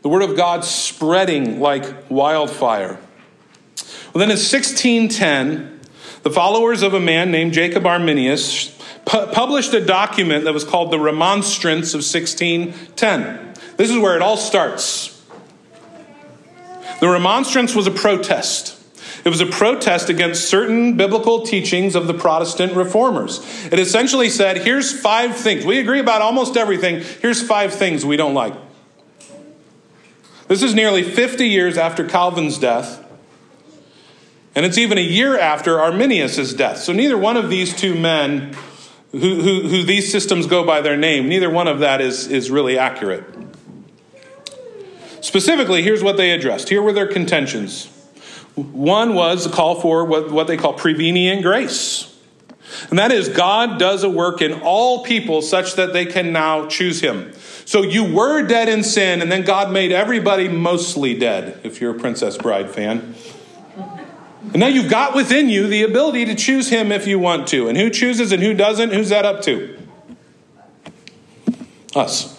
The 0.03 0.09
Word 0.09 0.23
of 0.23 0.37
God 0.37 0.65
spreading 0.65 1.59
like 1.59 2.09
wildfire. 2.09 3.01
Well, 4.13 4.19
then 4.21 4.31
in 4.31 4.39
1610, 4.39 5.81
the 6.25 6.31
followers 6.31 6.83
of 6.83 6.95
a 6.95 7.01
man 7.01 7.31
named 7.31 7.53
Jacob 7.53 7.87
Arminius 7.87 8.77
pu- 9.05 9.27
published 9.27 9.73
a 9.73 9.85
document 9.85 10.45
that 10.45 10.53
was 10.53 10.65
called 10.65 10.91
the 10.91 10.99
Remonstrance 10.99 11.95
of 11.95 11.99
1610. 11.99 13.55
This 13.77 13.89
is 13.89 13.99
where 13.99 14.17
it 14.17 14.23
all 14.23 14.37
starts. 14.37 15.17
The 17.01 17.09
Remonstrance 17.09 17.75
was 17.75 17.87
a 17.87 17.91
protest. 17.93 18.77
It 19.25 19.29
was 19.29 19.41
a 19.41 19.47
protest 19.47 20.09
against 20.09 20.49
certain 20.49 20.97
biblical 20.97 21.43
teachings 21.43 21.95
of 21.95 22.07
the 22.07 22.15
Protestant 22.15 22.73
reformers. 22.73 23.39
It 23.71 23.79
essentially 23.79 24.29
said, 24.29 24.59
here's 24.59 24.99
five 24.99 25.37
things. 25.37 25.65
We 25.65 25.79
agree 25.79 26.01
about 26.01 26.21
almost 26.21 26.57
everything. 26.57 27.03
Here's 27.21 27.43
five 27.43 27.75
things 27.75 28.05
we 28.05 28.17
don't 28.17 28.35
like. 28.35 28.55
This 30.49 30.63
is 30.63 30.75
nearly 30.75 31.03
50 31.03 31.49
years 31.49 31.79
after 31.79 32.05
Calvin's 32.05 32.59
death. 32.59 33.00
And 34.55 34.67
it's 34.67 34.79
even 34.79 34.99
a 34.99 35.03
year 35.03 35.39
after 35.39 35.81
Arminius' 35.81 36.53
death. 36.55 36.79
So 36.79 36.93
neither 36.93 37.17
one 37.17 37.37
of 37.37 37.51
these 37.51 37.75
two 37.75 37.95
men 37.95 38.57
who, 39.13 39.19
who, 39.43 39.69
who 39.69 39.83
these 39.85 40.11
systems 40.11 40.47
go 40.47 40.65
by 40.65 40.81
their 40.81 40.97
name, 40.97 41.29
neither 41.29 41.51
one 41.51 41.69
of 41.69 41.81
that 41.81 42.01
is, 42.01 42.27
is 42.27 42.51
really 42.51 42.79
accurate. 42.79 43.25
Specifically, 45.21 45.83
here's 45.83 46.03
what 46.03 46.17
they 46.17 46.33
addressed. 46.33 46.69
Here 46.69 46.83
were 46.83 46.93
their 46.93 47.07
contentions. 47.07 47.87
One 48.55 49.15
was 49.15 49.47
a 49.47 49.51
call 49.51 49.81
for 49.81 50.05
what, 50.05 50.31
what 50.31 50.47
they 50.47 50.57
call 50.57 50.73
prevenient 50.73 51.43
grace. 51.43 52.07
And 52.89 52.99
that 52.99 53.13
is, 53.13 53.29
God 53.29 53.79
does 53.79 54.05
a 54.05 54.09
work 54.09 54.41
in 54.41 54.61
all 54.63 55.05
people 55.05 55.43
such 55.43 55.75
that 55.75 55.93
they 55.93 56.07
can 56.07 56.33
now 56.33 56.67
choose 56.67 57.01
Him. 57.01 57.33
So 57.65 57.83
you 57.83 58.05
were 58.05 58.43
dead 58.47 58.69
in 58.69 58.83
sin, 58.83 59.23
and 59.23 59.31
then 59.31 59.43
God 59.43 59.73
made 59.73 59.93
everybody 59.93 60.49
mostly 60.49 61.17
dead, 61.17 61.61
if 61.63 61.81
you're 61.81 61.95
a 61.95 61.99
Princess 61.99 62.37
Bride 62.37 62.71
fan. 62.71 63.15
And 64.53 64.59
now 64.59 64.67
you've 64.67 64.91
got 64.91 65.15
within 65.15 65.49
you 65.49 65.69
the 65.69 65.85
ability 65.85 66.25
to 66.25 66.35
choose 66.35 66.69
him 66.69 66.91
if 66.91 67.07
you 67.07 67.19
want 67.19 67.47
to. 67.49 67.69
And 67.69 67.79
who 67.79 67.89
chooses 67.89 68.33
and 68.33 68.43
who 68.43 68.53
doesn't? 68.53 68.93
Who's 68.93 69.11
that 69.11 69.25
up 69.25 69.43
to? 69.43 69.79
Us. 71.95 72.37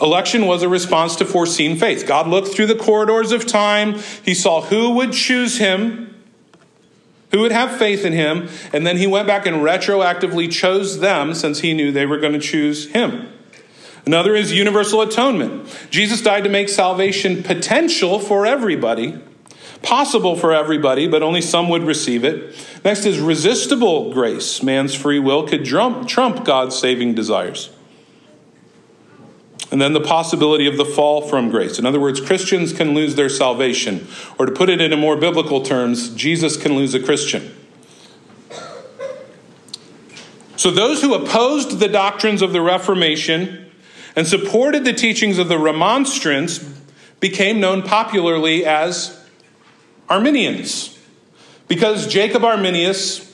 Election 0.00 0.46
was 0.46 0.62
a 0.62 0.68
response 0.68 1.16
to 1.16 1.24
foreseen 1.24 1.76
faith. 1.76 2.06
God 2.06 2.28
looked 2.28 2.48
through 2.48 2.66
the 2.66 2.76
corridors 2.76 3.32
of 3.32 3.46
time, 3.46 3.98
he 4.24 4.34
saw 4.34 4.62
who 4.62 4.92
would 4.92 5.12
choose 5.12 5.58
him, 5.58 6.14
who 7.32 7.40
would 7.40 7.52
have 7.52 7.76
faith 7.76 8.04
in 8.04 8.12
him, 8.12 8.48
and 8.72 8.86
then 8.86 8.96
he 8.96 9.06
went 9.06 9.26
back 9.26 9.46
and 9.46 9.58
retroactively 9.58 10.50
chose 10.50 11.00
them 11.00 11.34
since 11.34 11.60
he 11.60 11.74
knew 11.74 11.92
they 11.92 12.06
were 12.06 12.18
going 12.18 12.32
to 12.32 12.38
choose 12.38 12.90
him. 12.90 13.28
Another 14.06 14.34
is 14.34 14.52
universal 14.52 15.02
atonement. 15.02 15.68
Jesus 15.90 16.22
died 16.22 16.44
to 16.44 16.50
make 16.50 16.70
salvation 16.70 17.42
potential 17.42 18.18
for 18.18 18.46
everybody 18.46 19.20
possible 19.82 20.36
for 20.36 20.52
everybody, 20.52 21.08
but 21.08 21.22
only 21.22 21.40
some 21.40 21.68
would 21.68 21.82
receive 21.82 22.24
it. 22.24 22.54
Next 22.84 23.06
is 23.06 23.18
resistible 23.18 24.12
grace. 24.12 24.62
Man's 24.62 24.94
free 24.94 25.18
will 25.18 25.46
could 25.46 25.64
trump, 25.64 26.08
trump 26.08 26.44
God's 26.44 26.78
saving 26.78 27.14
desires. 27.14 27.70
And 29.70 29.80
then 29.80 29.92
the 29.92 30.00
possibility 30.00 30.66
of 30.66 30.76
the 30.76 30.84
fall 30.84 31.22
from 31.22 31.50
grace. 31.50 31.78
In 31.78 31.86
other 31.86 32.00
words, 32.00 32.20
Christians 32.20 32.72
can 32.72 32.92
lose 32.92 33.14
their 33.14 33.28
salvation. 33.28 34.08
Or 34.38 34.46
to 34.46 34.52
put 34.52 34.68
it 34.68 34.80
in 34.80 34.92
a 34.92 34.96
more 34.96 35.16
biblical 35.16 35.62
terms, 35.62 36.12
Jesus 36.14 36.56
can 36.56 36.74
lose 36.74 36.92
a 36.94 37.00
Christian. 37.00 37.54
So 40.56 40.70
those 40.70 41.00
who 41.00 41.14
opposed 41.14 41.78
the 41.78 41.88
doctrines 41.88 42.42
of 42.42 42.52
the 42.52 42.60
Reformation 42.60 43.70
and 44.16 44.26
supported 44.26 44.84
the 44.84 44.92
teachings 44.92 45.38
of 45.38 45.48
the 45.48 45.58
Remonstrance 45.58 46.58
became 47.20 47.60
known 47.60 47.82
popularly 47.82 48.66
as 48.66 49.19
Arminians, 50.10 50.98
because 51.68 52.06
Jacob 52.08 52.44
Arminius 52.44 53.30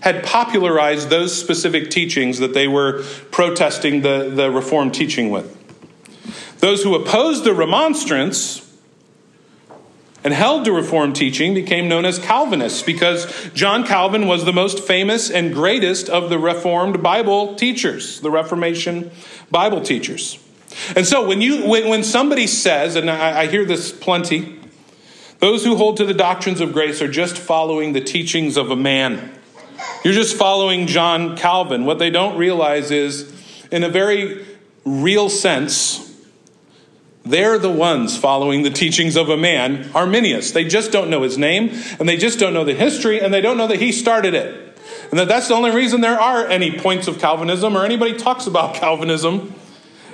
had 0.00 0.24
popularized 0.24 1.08
those 1.10 1.36
specific 1.36 1.90
teachings 1.90 2.38
that 2.38 2.54
they 2.54 2.68
were 2.68 3.02
protesting 3.30 4.02
the, 4.02 4.30
the 4.34 4.50
Reformed 4.50 4.92
teaching 4.92 5.30
with. 5.30 5.58
Those 6.58 6.82
who 6.82 6.94
opposed 6.94 7.44
the 7.44 7.54
Remonstrance 7.54 8.68
and 10.24 10.32
held 10.32 10.64
to 10.66 10.72
Reformed 10.72 11.16
teaching 11.16 11.54
became 11.54 11.88
known 11.88 12.04
as 12.04 12.18
Calvinists 12.18 12.82
because 12.82 13.50
John 13.54 13.84
Calvin 13.84 14.26
was 14.26 14.44
the 14.44 14.52
most 14.52 14.80
famous 14.80 15.30
and 15.30 15.52
greatest 15.52 16.08
of 16.08 16.30
the 16.30 16.38
Reformed 16.38 17.02
Bible 17.02 17.54
teachers, 17.54 18.20
the 18.20 18.30
Reformation 18.30 19.10
Bible 19.50 19.80
teachers. 19.80 20.38
And 20.96 21.06
so 21.06 21.26
when, 21.26 21.40
you, 21.40 21.66
when, 21.66 21.88
when 21.88 22.02
somebody 22.02 22.46
says, 22.46 22.96
and 22.96 23.10
I, 23.10 23.42
I 23.42 23.46
hear 23.46 23.64
this 23.64 23.92
plenty, 23.92 24.58
those 25.42 25.64
who 25.64 25.74
hold 25.74 25.96
to 25.96 26.04
the 26.04 26.14
doctrines 26.14 26.60
of 26.60 26.72
grace 26.72 27.02
are 27.02 27.08
just 27.08 27.36
following 27.36 27.94
the 27.94 28.00
teachings 28.00 28.56
of 28.56 28.70
a 28.70 28.76
man. 28.76 29.32
You're 30.04 30.14
just 30.14 30.36
following 30.36 30.86
John 30.86 31.36
Calvin. 31.36 31.84
What 31.84 31.98
they 31.98 32.10
don't 32.10 32.36
realize 32.38 32.92
is, 32.92 33.34
in 33.72 33.82
a 33.82 33.88
very 33.88 34.46
real 34.84 35.28
sense, 35.28 36.16
they're 37.24 37.58
the 37.58 37.72
ones 37.72 38.16
following 38.16 38.62
the 38.62 38.70
teachings 38.70 39.16
of 39.16 39.30
a 39.30 39.36
man, 39.36 39.90
Arminius. 39.96 40.52
They 40.52 40.62
just 40.62 40.92
don't 40.92 41.10
know 41.10 41.22
his 41.22 41.36
name, 41.36 41.70
and 41.98 42.08
they 42.08 42.16
just 42.16 42.38
don't 42.38 42.54
know 42.54 42.64
the 42.64 42.74
history, 42.74 43.20
and 43.20 43.34
they 43.34 43.40
don't 43.40 43.56
know 43.56 43.66
that 43.66 43.80
he 43.80 43.90
started 43.90 44.34
it. 44.34 44.78
And 45.10 45.18
that 45.18 45.26
that's 45.26 45.48
the 45.48 45.54
only 45.54 45.72
reason 45.72 46.02
there 46.02 46.20
are 46.20 46.46
any 46.46 46.78
points 46.78 47.08
of 47.08 47.18
Calvinism 47.18 47.76
or 47.76 47.84
anybody 47.84 48.16
talks 48.16 48.46
about 48.46 48.76
Calvinism 48.76 49.52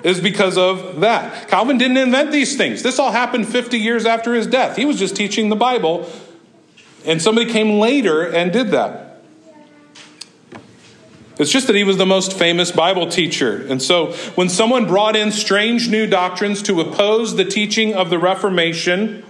is 0.04 0.20
because 0.20 0.56
of 0.56 1.00
that. 1.00 1.48
Calvin 1.48 1.78
didn't 1.78 1.96
invent 1.96 2.32
these 2.32 2.56
things. 2.56 2.82
This 2.82 2.98
all 2.98 3.11
happened 3.11 3.48
50 3.48 3.78
years 3.78 4.06
after 4.06 4.34
his 4.34 4.46
death. 4.46 4.76
He 4.76 4.84
was 4.84 4.98
just 4.98 5.16
teaching 5.16 5.48
the 5.48 5.56
Bible, 5.56 6.11
and 7.04 7.20
somebody 7.20 7.50
came 7.50 7.78
later 7.78 8.24
and 8.24 8.52
did 8.52 8.70
that. 8.70 9.04
It's 11.38 11.52
just 11.52 11.68
that 11.68 11.76
he 11.76 11.84
was 11.84 11.96
the 11.96 12.06
most 12.06 12.32
famous 12.32 12.72
Bible 12.72 13.06
teacher. 13.06 13.64
And 13.68 13.80
so 13.80 14.12
when 14.34 14.48
someone 14.48 14.87
brought 14.87 15.14
in 15.14 15.30
strange 15.30 15.88
new 15.88 16.06
doctrines 16.06 16.62
to 16.62 16.80
oppose 16.80 17.37
the 17.37 17.44
teaching 17.44 17.94
of 17.94 18.11
the 18.11 18.18
Reformation, 18.18 19.24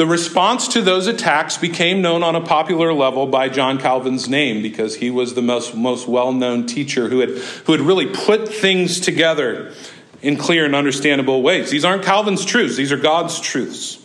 the 0.00 0.06
response 0.06 0.68
to 0.68 0.80
those 0.80 1.06
attacks 1.06 1.58
became 1.58 2.00
known 2.00 2.22
on 2.22 2.34
a 2.34 2.40
popular 2.40 2.90
level 2.90 3.26
by 3.26 3.50
John 3.50 3.78
Calvin's 3.78 4.30
name 4.30 4.62
because 4.62 4.96
he 4.96 5.10
was 5.10 5.34
the 5.34 5.42
most, 5.42 5.74
most 5.74 6.08
well 6.08 6.32
known 6.32 6.64
teacher 6.64 7.10
who 7.10 7.20
had, 7.20 7.28
who 7.28 7.72
had 7.72 7.82
really 7.82 8.06
put 8.06 8.48
things 8.48 8.98
together 8.98 9.74
in 10.22 10.38
clear 10.38 10.64
and 10.64 10.74
understandable 10.74 11.42
ways. 11.42 11.70
These 11.70 11.84
aren't 11.84 12.02
Calvin's 12.02 12.46
truths, 12.46 12.76
these 12.76 12.92
are 12.92 12.96
God's 12.96 13.40
truths. 13.40 14.02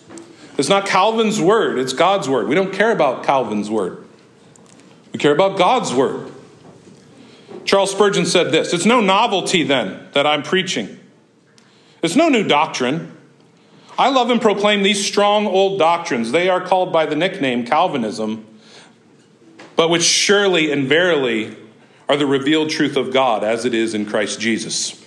It's 0.58 0.68
not 0.68 0.86
Calvin's 0.86 1.40
word, 1.40 1.80
it's 1.80 1.94
God's 1.94 2.28
word. 2.28 2.50
We 2.50 2.56
don't 2.56 2.74
care 2.74 2.92
about 2.92 3.24
Calvin's 3.24 3.70
word, 3.70 4.06
we 5.14 5.20
care 5.20 5.32
about 5.32 5.58
God's 5.58 5.94
word. 5.94 6.30
Charles 7.64 7.92
Spurgeon 7.92 8.26
said 8.26 8.52
this 8.52 8.74
It's 8.74 8.86
no 8.86 9.00
novelty 9.00 9.64
then 9.64 10.10
that 10.12 10.28
I'm 10.28 10.44
preaching, 10.44 11.00
it's 12.04 12.18
no 12.18 12.28
new 12.28 12.44
doctrine. 12.44 13.15
I 13.98 14.10
love 14.10 14.30
and 14.30 14.42
proclaim 14.42 14.84
these 14.84 15.06
strong 15.06 15.48
old 15.48 15.80
doctrines. 15.80 16.32
They 16.32 16.50
are 16.50 16.60
called 16.60 16.92
by 16.92 17.06
the 17.06 17.16
nickname 17.16 17.66
Calvinism, 17.66 18.46
but 19.76 19.90
which 19.90 20.04
surely 20.04 20.72
and 20.72 20.88
verily 20.88 21.56
are 22.10 22.18
the 22.18 22.26
revealed 22.26 22.70
truth 22.70 22.98
of 22.98 23.14
God 23.14 23.44
as 23.44 23.66
it 23.66 23.74
is 23.74 23.94
in 23.94 24.06
Christ 24.06 24.40
Jesus. 24.40 25.02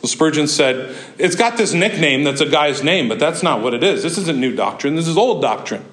Well, 0.00 0.08
Spurgeon 0.08 0.46
said, 0.46 0.96
It's 1.18 1.34
got 1.34 1.58
this 1.58 1.74
nickname 1.74 2.24
that's 2.24 2.40
a 2.40 2.48
guy's 2.48 2.82
name, 2.82 3.08
but 3.08 3.18
that's 3.18 3.42
not 3.42 3.62
what 3.62 3.74
it 3.74 3.82
is. 3.82 4.02
This 4.02 4.16
isn't 4.16 4.38
new 4.38 4.54
doctrine, 4.54 4.94
this 4.94 5.08
is 5.08 5.16
old 5.18 5.42
doctrine. 5.42 5.84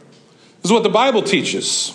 This 0.62 0.66
is 0.66 0.72
what 0.72 0.84
the 0.84 0.90
Bible 0.90 1.22
teaches. 1.22 1.94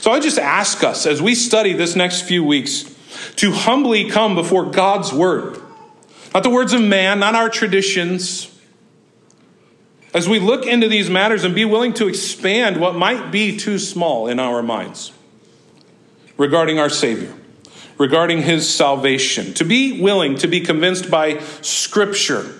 So 0.00 0.10
I 0.10 0.20
just 0.20 0.38
ask 0.38 0.82
us 0.82 1.06
as 1.06 1.22
we 1.22 1.34
study 1.34 1.72
this 1.72 1.94
next 1.94 2.22
few 2.22 2.42
weeks 2.42 2.94
to 3.36 3.52
humbly 3.52 4.08
come 4.10 4.34
before 4.34 4.70
God's 4.70 5.12
word, 5.12 5.60
not 6.34 6.42
the 6.42 6.50
words 6.50 6.72
of 6.72 6.82
man, 6.82 7.20
not 7.20 7.34
our 7.34 7.48
traditions. 7.48 8.57
As 10.14 10.28
we 10.28 10.38
look 10.38 10.66
into 10.66 10.88
these 10.88 11.10
matters 11.10 11.44
and 11.44 11.54
be 11.54 11.64
willing 11.64 11.92
to 11.94 12.08
expand 12.08 12.80
what 12.80 12.94
might 12.94 13.30
be 13.30 13.56
too 13.56 13.78
small 13.78 14.26
in 14.26 14.38
our 14.38 14.62
minds 14.62 15.12
regarding 16.36 16.78
our 16.78 16.88
Savior, 16.88 17.34
regarding 17.98 18.42
His 18.42 18.68
salvation, 18.72 19.52
to 19.54 19.64
be 19.64 20.00
willing 20.00 20.36
to 20.36 20.46
be 20.46 20.60
convinced 20.60 21.10
by 21.10 21.40
Scripture, 21.60 22.54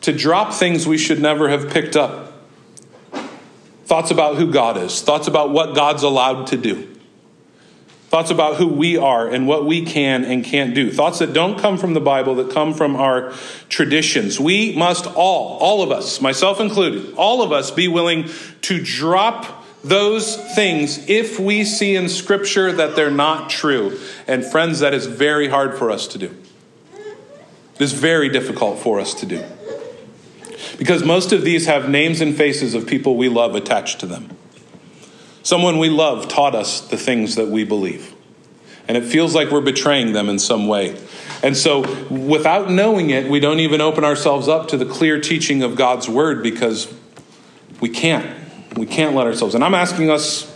to 0.00 0.12
drop 0.12 0.52
things 0.52 0.86
we 0.86 0.98
should 0.98 1.20
never 1.20 1.48
have 1.48 1.70
picked 1.70 1.96
up. 1.96 2.32
Thoughts 3.84 4.10
about 4.10 4.36
who 4.36 4.50
God 4.50 4.76
is, 4.76 5.00
thoughts 5.00 5.28
about 5.28 5.50
what 5.50 5.74
God's 5.74 6.02
allowed 6.02 6.48
to 6.48 6.56
do, 6.56 6.88
thoughts 8.08 8.30
about 8.30 8.56
who 8.56 8.66
we 8.66 8.96
are 8.96 9.28
and 9.28 9.46
what 9.46 9.66
we 9.66 9.84
can 9.84 10.24
and 10.24 10.44
can't 10.44 10.74
do, 10.74 10.90
thoughts 10.90 11.18
that 11.18 11.32
don't 11.34 11.58
come 11.58 11.76
from 11.76 11.92
the 11.92 12.00
Bible, 12.00 12.34
that 12.36 12.50
come 12.50 12.72
from 12.72 12.96
our 12.96 13.32
traditions. 13.68 14.40
We 14.40 14.74
must 14.74 15.06
all, 15.06 15.58
all 15.58 15.82
of 15.82 15.90
us, 15.90 16.20
myself 16.20 16.58
included, 16.58 17.14
all 17.16 17.42
of 17.42 17.52
us 17.52 17.70
be 17.70 17.86
willing 17.86 18.28
to 18.62 18.82
drop 18.82 19.64
those 19.84 20.36
things 20.54 21.08
if 21.08 21.38
we 21.38 21.64
see 21.64 21.96
in 21.96 22.08
Scripture 22.08 22.72
that 22.72 22.96
they're 22.96 23.10
not 23.10 23.50
true. 23.50 23.98
And 24.26 24.44
friends, 24.44 24.80
that 24.80 24.94
is 24.94 25.06
very 25.06 25.48
hard 25.48 25.76
for 25.76 25.90
us 25.90 26.06
to 26.08 26.18
do. 26.18 26.34
It 26.94 27.82
is 27.82 27.92
very 27.92 28.28
difficult 28.30 28.78
for 28.78 28.98
us 28.98 29.14
to 29.14 29.26
do. 29.26 29.44
Because 30.78 31.04
most 31.04 31.32
of 31.32 31.42
these 31.42 31.66
have 31.66 31.88
names 31.88 32.20
and 32.20 32.36
faces 32.36 32.74
of 32.74 32.86
people 32.86 33.16
we 33.16 33.28
love 33.28 33.54
attached 33.54 34.00
to 34.00 34.06
them. 34.06 34.37
Someone 35.48 35.78
we 35.78 35.88
love 35.88 36.28
taught 36.28 36.54
us 36.54 36.82
the 36.82 36.98
things 36.98 37.36
that 37.36 37.48
we 37.48 37.64
believe. 37.64 38.14
And 38.86 38.98
it 38.98 39.04
feels 39.04 39.34
like 39.34 39.50
we're 39.50 39.62
betraying 39.62 40.12
them 40.12 40.28
in 40.28 40.38
some 40.38 40.68
way. 40.68 41.00
And 41.42 41.56
so, 41.56 41.80
without 42.10 42.70
knowing 42.70 43.08
it, 43.08 43.30
we 43.30 43.40
don't 43.40 43.60
even 43.60 43.80
open 43.80 44.04
ourselves 44.04 44.46
up 44.46 44.68
to 44.68 44.76
the 44.76 44.84
clear 44.84 45.18
teaching 45.18 45.62
of 45.62 45.74
God's 45.74 46.06
word 46.06 46.42
because 46.42 46.92
we 47.80 47.88
can't. 47.88 48.26
We 48.76 48.84
can't 48.84 49.16
let 49.16 49.26
ourselves. 49.26 49.54
And 49.54 49.64
I'm 49.64 49.72
asking 49.72 50.10
us, 50.10 50.54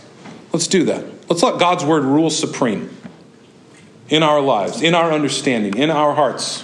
let's 0.51 0.67
do 0.67 0.83
that. 0.83 1.03
Let's 1.27 1.41
let 1.41 1.57
God's 1.57 1.83
word 1.83 2.03
rule 2.03 2.29
supreme 2.29 2.95
in 4.09 4.21
our 4.21 4.41
lives, 4.41 4.83
in 4.83 4.93
our 4.93 5.11
understanding, 5.11 5.75
in 5.75 5.89
our 5.89 6.13
hearts. 6.13 6.63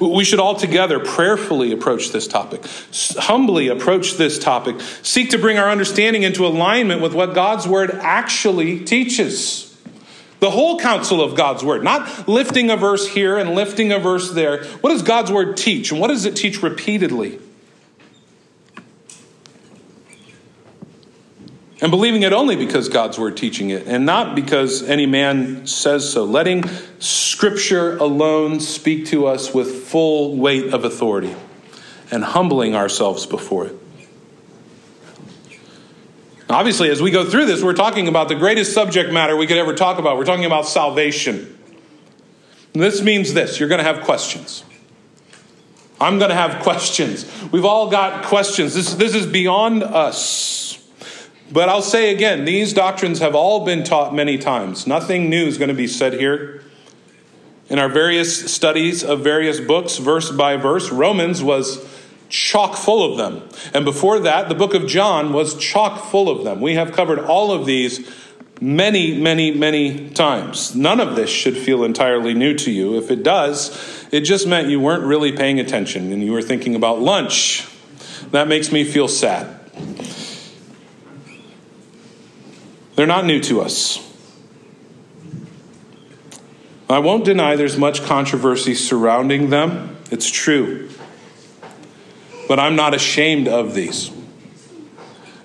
We 0.00 0.24
should 0.24 0.40
all 0.40 0.54
together 0.54 0.98
prayerfully 1.00 1.72
approach 1.72 2.10
this 2.10 2.26
topic, 2.26 2.64
humbly 3.16 3.68
approach 3.68 4.14
this 4.14 4.38
topic, 4.38 4.80
seek 5.02 5.30
to 5.30 5.38
bring 5.38 5.58
our 5.58 5.70
understanding 5.70 6.22
into 6.22 6.46
alignment 6.46 7.00
with 7.00 7.14
what 7.14 7.34
God's 7.34 7.66
word 7.66 7.90
actually 7.92 8.84
teaches. 8.84 9.70
The 10.40 10.50
whole 10.50 10.78
counsel 10.78 11.22
of 11.22 11.36
God's 11.36 11.64
word, 11.64 11.82
not 11.82 12.28
lifting 12.28 12.70
a 12.70 12.76
verse 12.76 13.08
here 13.08 13.38
and 13.38 13.54
lifting 13.54 13.92
a 13.92 13.98
verse 13.98 14.32
there. 14.32 14.64
What 14.64 14.90
does 14.90 15.02
God's 15.02 15.32
word 15.32 15.56
teach, 15.56 15.90
and 15.90 16.00
what 16.00 16.08
does 16.08 16.26
it 16.26 16.36
teach 16.36 16.62
repeatedly? 16.62 17.38
And 21.80 21.90
believing 21.90 22.22
it 22.22 22.32
only 22.32 22.56
because 22.56 22.88
God's 22.88 23.18
word 23.18 23.36
teaching 23.36 23.70
it 23.70 23.86
and 23.86 24.06
not 24.06 24.34
because 24.34 24.82
any 24.82 25.06
man 25.06 25.66
says 25.66 26.10
so. 26.12 26.24
Letting 26.24 26.64
scripture 26.98 27.96
alone 27.96 28.60
speak 28.60 29.06
to 29.06 29.26
us 29.26 29.52
with 29.52 29.84
full 29.84 30.36
weight 30.36 30.72
of 30.72 30.84
authority 30.84 31.34
and 32.10 32.22
humbling 32.24 32.74
ourselves 32.74 33.26
before 33.26 33.66
it. 33.66 33.76
Obviously, 36.48 36.90
as 36.90 37.00
we 37.00 37.10
go 37.10 37.28
through 37.28 37.46
this, 37.46 37.62
we're 37.62 37.72
talking 37.72 38.06
about 38.06 38.28
the 38.28 38.34
greatest 38.34 38.72
subject 38.72 39.12
matter 39.12 39.36
we 39.36 39.46
could 39.46 39.56
ever 39.56 39.74
talk 39.74 39.98
about. 39.98 40.18
We're 40.18 40.26
talking 40.26 40.44
about 40.44 40.68
salvation. 40.68 41.58
And 42.74 42.82
this 42.82 43.02
means 43.02 43.32
this 43.32 43.58
you're 43.58 43.68
going 43.68 43.82
to 43.82 43.84
have 43.84 44.04
questions. 44.04 44.64
I'm 46.00 46.18
going 46.18 46.30
to 46.30 46.36
have 46.36 46.62
questions. 46.62 47.26
We've 47.50 47.64
all 47.64 47.90
got 47.90 48.26
questions. 48.26 48.74
This, 48.74 48.94
this 48.94 49.14
is 49.14 49.26
beyond 49.26 49.82
us. 49.82 50.63
But 51.52 51.68
I'll 51.68 51.82
say 51.82 52.12
again, 52.12 52.44
these 52.44 52.72
doctrines 52.72 53.18
have 53.18 53.34
all 53.34 53.64
been 53.64 53.84
taught 53.84 54.14
many 54.14 54.38
times. 54.38 54.86
Nothing 54.86 55.28
new 55.28 55.46
is 55.46 55.58
going 55.58 55.68
to 55.68 55.74
be 55.74 55.86
said 55.86 56.14
here. 56.14 56.62
In 57.68 57.78
our 57.78 57.88
various 57.88 58.52
studies 58.52 59.02
of 59.02 59.20
various 59.20 59.60
books, 59.60 59.98
verse 59.98 60.30
by 60.30 60.56
verse, 60.56 60.90
Romans 60.90 61.42
was 61.42 61.84
chock 62.28 62.76
full 62.76 63.10
of 63.10 63.18
them. 63.18 63.48
And 63.72 63.84
before 63.84 64.18
that, 64.20 64.48
the 64.48 64.54
book 64.54 64.74
of 64.74 64.86
John 64.86 65.32
was 65.32 65.56
chock 65.56 66.04
full 66.10 66.28
of 66.28 66.44
them. 66.44 66.60
We 66.60 66.74
have 66.74 66.92
covered 66.92 67.20
all 67.20 67.52
of 67.52 67.66
these 67.66 68.10
many, 68.60 69.18
many, 69.18 69.50
many 69.50 70.10
times. 70.10 70.74
None 70.74 71.00
of 71.00 71.16
this 71.16 71.30
should 71.30 71.56
feel 71.56 71.84
entirely 71.84 72.34
new 72.34 72.54
to 72.54 72.70
you. 72.70 72.98
If 72.98 73.10
it 73.10 73.22
does, 73.22 74.06
it 74.10 74.20
just 74.20 74.46
meant 74.46 74.68
you 74.68 74.80
weren't 74.80 75.04
really 75.04 75.32
paying 75.32 75.60
attention 75.60 76.12
and 76.12 76.22
you 76.22 76.32
were 76.32 76.42
thinking 76.42 76.74
about 76.74 77.00
lunch. 77.00 77.68
That 78.30 78.48
makes 78.48 78.72
me 78.72 78.84
feel 78.84 79.08
sad. 79.08 79.60
They're 82.96 83.06
not 83.06 83.24
new 83.24 83.40
to 83.40 83.60
us. 83.60 84.00
I 86.88 86.98
won't 86.98 87.24
deny 87.24 87.56
there's 87.56 87.76
much 87.76 88.04
controversy 88.04 88.74
surrounding 88.74 89.50
them. 89.50 89.96
It's 90.10 90.30
true. 90.30 90.90
But 92.46 92.60
I'm 92.60 92.76
not 92.76 92.94
ashamed 92.94 93.48
of 93.48 93.74
these. 93.74 94.10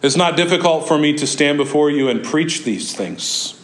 It's 0.02 0.16
not 0.16 0.38
difficult 0.38 0.88
for 0.88 0.98
me 0.98 1.14
to 1.14 1.26
stand 1.26 1.58
before 1.58 1.90
you 1.90 2.10
and 2.10 2.24
preach 2.24 2.64
these 2.64 2.96
things. 2.96 3.60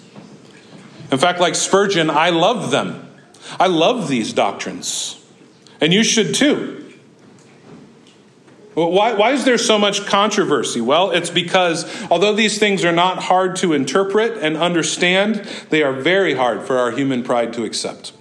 In 1.12 1.18
fact, 1.18 1.40
like 1.40 1.56
Spurgeon, 1.56 2.10
I 2.10 2.30
love 2.30 2.72
them. 2.72 3.10
I 3.60 3.68
love 3.68 4.08
these 4.08 4.34
doctrines. 4.34 5.24
And 5.80 5.94
you 5.94 6.04
should 6.04 6.34
too. 6.34 6.85
Why, 8.76 9.14
why 9.14 9.32
is 9.32 9.46
there 9.46 9.58
so 9.58 9.80
much 9.80 10.06
controversy? 10.06 10.82
Well, 10.82 11.12
it's 11.12 11.30
because 11.30 11.86
although 12.12 12.34
these 12.34 12.60
things 12.60 12.84
are 12.84 12.92
not 12.92 13.24
hard 13.24 13.56
to 13.58 13.72
interpret 13.72 14.38
and 14.44 14.58
understand, 14.58 15.36
they 15.70 15.82
are 15.82 15.94
very 15.94 16.34
hard 16.34 16.64
for 16.64 16.78
our 16.78 16.92
human 16.92 17.24
pride 17.24 17.54
to 17.54 17.64
accept. 17.64 18.12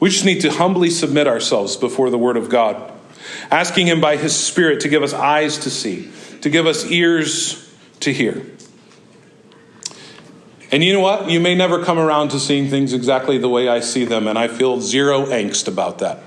We 0.00 0.10
just 0.10 0.24
need 0.24 0.40
to 0.40 0.50
humbly 0.50 0.90
submit 0.90 1.28
ourselves 1.28 1.76
before 1.76 2.10
the 2.10 2.18
Word 2.18 2.36
of 2.36 2.50
God, 2.50 2.92
asking 3.48 3.86
Him 3.86 4.00
by 4.00 4.16
His 4.16 4.34
Spirit 4.34 4.80
to 4.80 4.88
give 4.88 5.04
us 5.04 5.14
eyes 5.14 5.58
to 5.58 5.70
see, 5.70 6.10
to 6.40 6.50
give 6.50 6.66
us 6.66 6.84
ears 6.90 7.72
to 8.00 8.12
hear. 8.12 8.44
And 10.72 10.82
you 10.82 10.92
know 10.92 11.00
what? 11.00 11.30
You 11.30 11.38
may 11.38 11.54
never 11.54 11.84
come 11.84 11.98
around 11.98 12.30
to 12.30 12.40
seeing 12.40 12.68
things 12.68 12.92
exactly 12.92 13.38
the 13.38 13.48
way 13.48 13.68
I 13.68 13.78
see 13.78 14.04
them, 14.04 14.26
and 14.26 14.36
I 14.36 14.48
feel 14.48 14.80
zero 14.80 15.26
angst 15.26 15.68
about 15.68 15.98
that. 15.98 16.24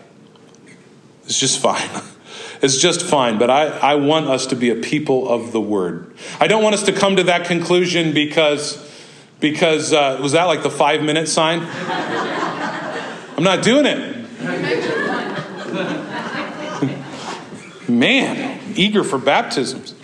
It's 1.26 1.38
just 1.38 1.60
fine. 1.60 1.90
is 2.62 2.82
just 2.82 3.04
fine, 3.04 3.38
but 3.38 3.50
I, 3.50 3.68
I 3.68 3.96
want 3.96 4.28
us 4.28 4.46
to 4.48 4.56
be 4.56 4.70
a 4.70 4.76
people 4.76 5.30
of 5.30 5.52
the 5.52 5.62
word. 5.62 6.14
I 6.40 6.48
don't 6.48 6.64
want 6.64 6.76
us 6.76 6.84
to 6.84 6.92
come 6.92 7.16
to 7.16 7.24
that 7.24 7.46
conclusion 7.46 8.14
because, 8.14 8.86
because 9.40 9.94
uh, 9.94 10.20
was 10.22 10.34
that 10.34 10.44
like 10.46 10.64
the 10.64 10.70
five 10.70 11.02
minute 11.02 11.28
sign? 11.28 11.62
I'm 13.38 13.44
not 13.44 13.64
doing 13.64 13.86
it. 13.86 14.18
Man, 17.90 18.60
eager 18.76 19.04
for 19.04 19.18
baptisms. 19.18 19.96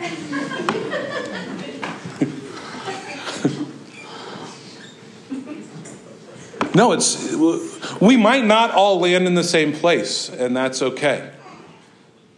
no, 6.74 6.94
it's 6.94 7.36
we 8.02 8.18
might 8.18 8.44
not 8.46 8.72
all 8.72 9.00
land 9.00 9.28
in 9.28 9.36
the 9.36 9.44
same 9.44 9.72
place, 9.74 10.30
and 10.30 10.58
that's 10.58 10.82
okay. 10.82 11.35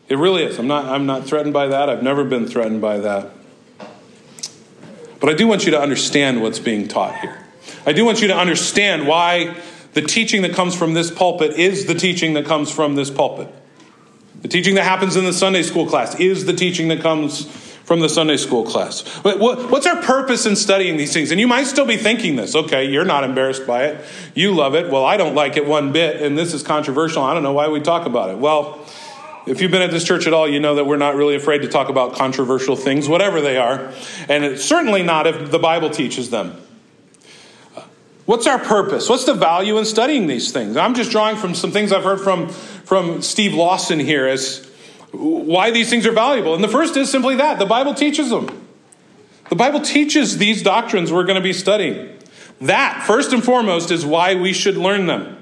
It 0.10 0.18
really 0.18 0.44
is. 0.44 0.58
I'm 0.58 0.68
not, 0.68 0.86
I'm 0.86 1.06
not 1.06 1.26
threatened 1.26 1.54
by 1.54 1.68
that. 1.68 1.90
I've 1.90 2.04
never 2.04 2.24
been 2.24 2.48
threatened 2.48 2.82
by 2.82 3.00
that. 3.00 3.32
But 5.20 5.30
I 5.30 5.34
do 5.34 5.48
want 5.48 5.66
you 5.66 5.72
to 5.72 5.80
understand 5.80 6.42
what's 6.42 6.60
being 6.60 6.88
taught 6.88 7.20
here. 7.20 7.44
I 7.86 7.94
do 7.94 8.06
want 8.06 8.22
you 8.22 8.28
to 8.28 8.38
understand 8.38 9.08
why 9.08 9.56
the 9.94 10.02
teaching 10.02 10.44
that 10.44 10.54
comes 10.54 10.76
from 10.76 10.94
this 10.94 11.10
pulpit 11.10 11.58
is 11.58 11.86
the 11.88 11.96
teaching 11.96 12.34
that 12.36 12.46
comes 12.46 12.72
from 12.72 12.96
this 12.96 13.10
pulpit. 13.10 13.54
The 14.42 14.48
teaching 14.48 14.76
that 14.76 14.84
happens 14.84 15.16
in 15.16 15.26
the 15.26 15.34
Sunday 15.34 15.64
school 15.64 15.88
class 15.88 16.20
is 16.20 16.46
the 16.46 16.54
teaching 16.54 16.90
that 16.90 17.02
comes 17.02 17.46
from 17.84 18.02
the 18.02 18.10
Sunday 18.10 18.38
school 18.38 18.64
class. 18.64 19.02
What's 19.24 19.88
our 19.88 20.02
purpose 20.02 20.46
in 20.46 20.56
studying 20.56 20.98
these 20.98 21.14
things? 21.14 21.32
And 21.32 21.40
you 21.40 21.48
might 21.48 21.64
still 21.64 21.86
be 21.86 21.98
thinking 21.98 22.36
this. 22.36 22.54
Okay, 22.54 22.86
you're 22.86 23.06
not 23.06 23.24
embarrassed 23.24 23.66
by 23.66 23.86
it. 23.86 24.06
You 24.36 24.54
love 24.54 24.76
it. 24.76 24.92
Well, 24.92 25.06
I 25.06 25.18
don't 25.18 25.36
like 25.36 25.58
it 25.58 25.66
one 25.66 25.92
bit, 25.94 26.22
and 26.22 26.38
this 26.38 26.54
is 26.54 26.64
controversial. 26.64 27.24
I 27.24 27.34
don't 27.34 27.44
know 27.44 27.54
why 27.54 27.70
we 27.70 27.80
talk 27.80 28.06
about 28.06 28.30
it. 28.30 28.38
Well, 28.38 28.86
if 29.48 29.62
you've 29.62 29.72
been 29.72 29.82
at 29.82 29.92
this 29.92 30.04
church 30.04 30.28
at 30.28 30.34
all, 30.34 30.48
you 30.48 30.60
know 30.60 30.76
that 30.76 30.86
we're 30.86 30.98
not 30.98 31.16
really 31.16 31.36
afraid 31.36 31.62
to 31.64 31.68
talk 31.68 31.90
about 31.90 32.14
controversial 32.14 32.76
things, 32.76 33.08
whatever 33.08 33.42
they 33.42 33.58
are. 33.58 33.92
And 34.28 34.44
it's 34.44 34.66
certainly 34.66 35.04
not 35.04 35.26
if 35.28 35.52
the 35.52 35.60
Bible 35.60 35.90
teaches 35.90 36.30
them. 36.30 36.56
What's 38.26 38.46
our 38.46 38.60
purpose? 38.60 39.08
What's 39.08 39.24
the 39.24 39.34
value 39.34 39.78
in 39.78 39.86
studying 39.86 40.28
these 40.28 40.52
things? 40.52 40.76
I'm 40.76 40.96
just 40.96 41.12
drawing 41.12 41.38
from 41.38 41.56
some 41.56 41.72
things 41.72 41.94
I've 41.94 42.04
heard 42.04 42.20
from, 42.20 42.50
from 42.50 43.22
Steve 43.22 43.54
Lawson 43.54 44.00
here 44.00 44.28
as 44.28 44.70
why 45.12 45.72
these 45.72 45.90
things 45.90 46.06
are 46.06 46.12
valuable. 46.12 46.54
And 46.54 46.62
the 46.62 46.68
first 46.68 46.98
is 46.98 47.10
simply 47.10 47.36
that 47.36 47.58
the 47.58 47.66
Bible 47.66 47.94
teaches 47.94 48.30
them. 48.30 48.68
The 49.50 49.56
Bible 49.56 49.80
teaches 49.80 50.38
these 50.38 50.62
doctrines 50.62 51.10
we're 51.12 51.24
going 51.24 51.38
to 51.38 51.42
be 51.42 51.54
studying. 51.54 52.18
That, 52.60 53.04
first 53.08 53.32
and 53.32 53.42
foremost, 53.42 53.92
is 53.92 54.06
why 54.06 54.36
we 54.36 54.52
should 54.52 54.76
learn 54.76 55.06
them. 55.06 55.37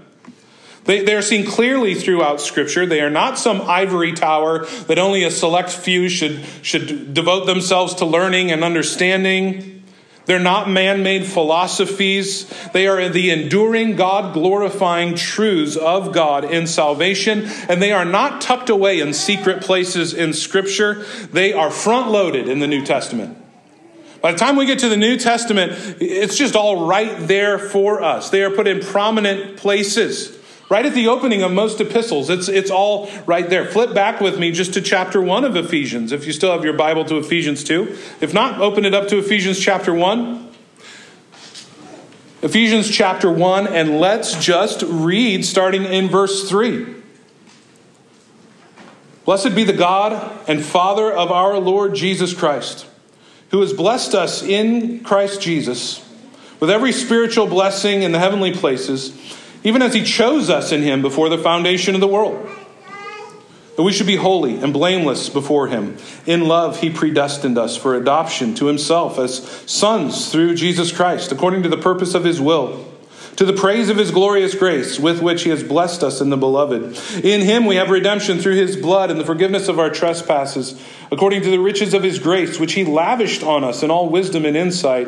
They, 0.85 1.03
they 1.03 1.15
are 1.15 1.21
seen 1.21 1.45
clearly 1.45 1.95
throughout 1.95 2.39
Scripture. 2.39 2.85
They 2.85 3.01
are 3.01 3.09
not 3.09 3.37
some 3.37 3.61
ivory 3.61 4.13
tower 4.13 4.65
that 4.87 4.97
only 4.99 5.23
a 5.23 5.31
select 5.31 5.71
few 5.71 6.09
should, 6.09 6.45
should 6.61 7.13
devote 7.13 7.45
themselves 7.45 7.95
to 7.95 8.05
learning 8.05 8.51
and 8.51 8.63
understanding. 8.63 9.83
They're 10.25 10.39
not 10.39 10.69
man 10.69 11.03
made 11.03 11.25
philosophies. 11.25 12.49
They 12.71 12.87
are 12.87 13.09
the 13.09 13.31
enduring, 13.31 13.95
God 13.95 14.33
glorifying 14.33 15.15
truths 15.15 15.75
of 15.75 16.13
God 16.13 16.45
in 16.45 16.67
salvation. 16.67 17.45
And 17.67 17.81
they 17.81 17.91
are 17.91 18.05
not 18.05 18.41
tucked 18.41 18.69
away 18.69 18.99
in 18.99 19.13
secret 19.13 19.61
places 19.61 20.13
in 20.13 20.33
Scripture. 20.33 21.03
They 21.31 21.53
are 21.53 21.69
front 21.69 22.09
loaded 22.11 22.47
in 22.47 22.59
the 22.59 22.67
New 22.67 22.83
Testament. 22.83 23.37
By 24.21 24.31
the 24.31 24.39
time 24.39 24.55
we 24.55 24.65
get 24.65 24.79
to 24.79 24.89
the 24.89 24.97
New 24.97 25.17
Testament, 25.17 25.73
it's 25.99 26.35
just 26.35 26.55
all 26.55 26.87
right 26.87 27.15
there 27.27 27.59
for 27.59 28.01
us. 28.01 28.31
They 28.31 28.43
are 28.43 28.49
put 28.49 28.67
in 28.67 28.81
prominent 28.81 29.57
places. 29.57 30.35
Right 30.67 30.85
at 30.85 30.95
the 30.95 31.07
opening 31.07 31.43
of 31.43 31.51
most 31.51 31.79
epistles, 31.79 32.29
it's, 32.29 32.47
it's 32.47 32.71
all 32.71 33.09
right 33.27 33.47
there. 33.47 33.65
Flip 33.65 33.93
back 33.93 34.19
with 34.19 34.39
me 34.39 34.51
just 34.51 34.73
to 34.73 34.81
chapter 34.81 35.21
1 35.21 35.45
of 35.45 35.55
Ephesians, 35.55 36.11
if 36.11 36.25
you 36.25 36.33
still 36.33 36.51
have 36.51 36.63
your 36.63 36.73
Bible 36.73 37.05
to 37.05 37.17
Ephesians 37.17 37.63
2. 37.63 37.95
If 38.19 38.33
not, 38.33 38.59
open 38.59 38.83
it 38.83 38.95
up 38.95 39.07
to 39.09 39.19
Ephesians 39.19 39.59
chapter 39.59 39.93
1. 39.93 40.49
Ephesians 42.41 42.89
chapter 42.89 43.31
1, 43.31 43.67
and 43.67 43.99
let's 43.99 44.43
just 44.43 44.81
read 44.87 45.45
starting 45.45 45.83
in 45.83 46.07
verse 46.07 46.49
3. 46.49 46.95
Blessed 49.23 49.55
be 49.55 49.63
the 49.63 49.73
God 49.73 50.47
and 50.47 50.63
Father 50.63 51.11
of 51.11 51.31
our 51.31 51.59
Lord 51.59 51.93
Jesus 51.93 52.33
Christ, 52.33 52.87
who 53.51 53.61
has 53.61 53.71
blessed 53.71 54.15
us 54.15 54.41
in 54.41 55.03
Christ 55.03 55.41
Jesus 55.41 56.07
with 56.59 56.71
every 56.71 56.91
spiritual 56.91 57.45
blessing 57.47 58.01
in 58.01 58.11
the 58.11 58.19
heavenly 58.19 58.53
places 58.53 59.11
even 59.65 59.81
as 59.81 59.93
he 59.93 60.03
chose 60.03 60.49
us 60.49 60.71
in 60.71 60.83
him 60.83 61.01
before 61.01 61.27
the 61.27 61.39
foundation 61.39 61.95
of 61.95 62.01
the 62.01 62.07
world. 62.07 62.47
That 63.75 63.83
we 63.83 63.91
should 63.91 64.07
be 64.07 64.15
holy 64.15 64.57
and 64.57 64.71
blameless 64.71 65.27
before 65.27 65.67
him. 65.67 65.97
In 66.25 66.47
love, 66.47 66.79
he 66.79 66.89
predestined 66.89 67.57
us 67.57 67.75
for 67.75 67.95
adoption 67.95 68.53
to 68.55 68.67
himself 68.67 69.19
as 69.19 69.43
sons 69.69 70.31
through 70.31 70.55
Jesus 70.55 70.93
Christ, 70.93 71.33
according 71.33 71.63
to 71.63 71.69
the 71.69 71.77
purpose 71.77 72.13
of 72.13 72.23
his 72.23 72.39
will, 72.39 72.85
to 73.35 73.43
the 73.43 73.53
praise 73.53 73.89
of 73.89 73.97
his 73.97 74.11
glorious 74.11 74.55
grace, 74.55 74.97
with 74.97 75.21
which 75.21 75.43
he 75.43 75.49
has 75.49 75.61
blessed 75.61 76.03
us 76.03 76.21
in 76.21 76.29
the 76.29 76.37
beloved. 76.37 76.97
In 77.25 77.41
him 77.41 77.65
we 77.65 77.75
have 77.75 77.89
redemption 77.89 78.39
through 78.39 78.55
his 78.55 78.77
blood 78.77 79.11
and 79.11 79.19
the 79.19 79.25
forgiveness 79.25 79.67
of 79.67 79.79
our 79.79 79.89
trespasses, 79.89 80.79
according 81.11 81.41
to 81.41 81.49
the 81.49 81.59
riches 81.59 81.93
of 81.93 82.03
his 82.03 82.19
grace, 82.19 82.59
which 82.59 82.73
he 82.73 82.85
lavished 82.85 83.43
on 83.43 83.63
us 83.63 83.83
in 83.83 83.91
all 83.91 84.09
wisdom 84.09 84.45
and 84.45 84.55
insight 84.55 85.07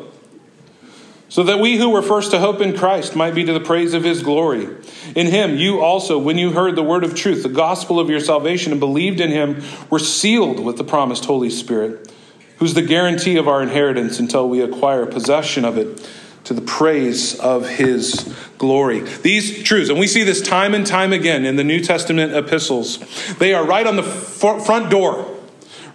so 1.31 1.43
that 1.43 1.59
we 1.59 1.77
who 1.77 1.89
were 1.89 2.01
first 2.01 2.31
to 2.31 2.39
hope 2.39 2.59
in 2.59 2.75
Christ 2.75 3.15
might 3.15 3.33
be 3.33 3.45
to 3.45 3.53
the 3.53 3.61
praise 3.61 3.93
of 3.93 4.03
his 4.03 4.21
glory. 4.21 4.67
In 5.15 5.27
him, 5.27 5.55
you 5.55 5.79
also, 5.79 6.19
when 6.19 6.37
you 6.37 6.51
heard 6.51 6.75
the 6.75 6.83
word 6.83 7.05
of 7.05 7.15
truth, 7.15 7.41
the 7.41 7.47
gospel 7.47 8.01
of 8.01 8.09
your 8.09 8.19
salvation, 8.19 8.73
and 8.73 8.81
believed 8.81 9.21
in 9.21 9.31
him, 9.31 9.63
were 9.89 9.97
sealed 9.97 10.59
with 10.59 10.75
the 10.75 10.83
promised 10.83 11.23
Holy 11.23 11.49
Spirit, 11.49 12.11
who's 12.57 12.73
the 12.73 12.81
guarantee 12.81 13.37
of 13.37 13.47
our 13.47 13.63
inheritance 13.63 14.19
until 14.19 14.49
we 14.49 14.59
acquire 14.59 15.05
possession 15.05 15.63
of 15.63 15.77
it 15.77 16.05
to 16.43 16.53
the 16.53 16.61
praise 16.61 17.39
of 17.39 17.65
his 17.65 18.35
glory. 18.57 18.99
These 18.99 19.63
truths, 19.63 19.89
and 19.89 19.97
we 19.97 20.07
see 20.07 20.23
this 20.23 20.41
time 20.41 20.73
and 20.73 20.85
time 20.85 21.13
again 21.13 21.45
in 21.45 21.55
the 21.55 21.63
New 21.63 21.79
Testament 21.79 22.33
epistles, 22.33 22.97
they 23.35 23.53
are 23.53 23.65
right 23.65 23.87
on 23.87 23.95
the 23.95 24.03
front 24.03 24.89
door, 24.89 25.33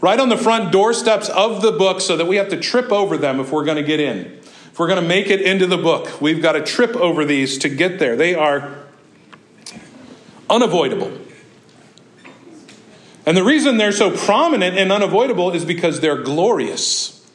right 0.01 0.18
on 0.18 0.30
the 0.30 0.39
front 0.39 0.72
doorsteps 0.72 1.28
of 1.28 1.61
the 1.61 1.72
book, 1.72 2.01
so 2.01 2.16
that 2.16 2.24
we 2.24 2.37
have 2.37 2.49
to 2.49 2.59
trip 2.59 2.91
over 2.91 3.18
them 3.18 3.39
if 3.39 3.53
we're 3.53 3.66
going 3.66 3.76
to 3.76 3.82
get 3.82 4.01
in. 4.01 4.41
If 4.76 4.80
we're 4.80 4.88
going 4.88 5.00
to 5.02 5.08
make 5.08 5.30
it 5.30 5.40
into 5.40 5.66
the 5.66 5.78
book, 5.78 6.20
we've 6.20 6.42
got 6.42 6.52
to 6.52 6.62
trip 6.62 6.94
over 6.96 7.24
these 7.24 7.56
to 7.60 7.70
get 7.70 7.98
there. 7.98 8.14
They 8.14 8.34
are 8.34 8.76
unavoidable. 10.50 11.18
And 13.24 13.34
the 13.34 13.42
reason 13.42 13.78
they're 13.78 13.90
so 13.90 14.14
prominent 14.14 14.76
and 14.76 14.92
unavoidable 14.92 15.52
is 15.52 15.64
because 15.64 16.00
they're 16.00 16.20
glorious, 16.20 17.26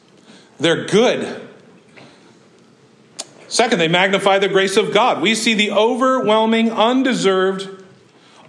they're 0.60 0.86
good. 0.86 1.48
Second, 3.48 3.80
they 3.80 3.88
magnify 3.88 4.38
the 4.38 4.46
grace 4.46 4.76
of 4.76 4.94
God. 4.94 5.20
We 5.20 5.34
see 5.34 5.54
the 5.54 5.72
overwhelming, 5.72 6.70
undeserved 6.70 7.81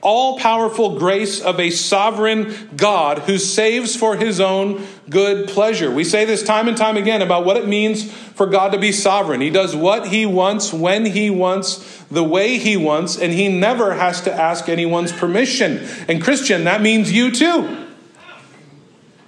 all 0.04 0.38
powerful 0.38 0.99
grace 0.99 1.39
of 1.41 1.60
a 1.60 1.70
sovereign 1.70 2.54
God 2.76 3.20
who 3.20 3.38
saves 3.38 3.95
for 3.95 4.18
his 4.18 4.41
own 4.41 4.86
good 5.10 5.47
pleasure. 5.47 5.89
We 5.89 6.04
say 6.04 6.26
this 6.26 6.43
time 6.43 6.68
and 6.68 6.76
time 6.76 6.97
again 6.97 7.22
about 7.22 7.45
what 7.45 7.56
it 7.56 7.68
means 7.68 8.12
for 8.12 8.45
God 8.45 8.74
to 8.74 8.78
be 8.78 8.91
sovereign. 8.91 9.39
He 9.39 9.49
does 9.49 9.76
what 9.76 10.10
he 10.10 10.26
wants, 10.26 10.74
when 10.74 11.06
he 11.06 11.30
wants, 11.30 12.04
the 12.12 12.24
way 12.24 12.58
he 12.58 12.76
wants, 12.76 13.18
and 13.18 13.32
he 13.32 13.47
never 13.47 13.93
has 13.93 14.22
to 14.22 14.34
ask 14.34 14.68
anyone's 14.68 15.14
permission. 15.14 15.80
And, 16.10 16.22
Christian, 16.22 16.66
that 16.66 16.82
means 16.82 17.12
you 17.12 17.32
too. 17.32 17.88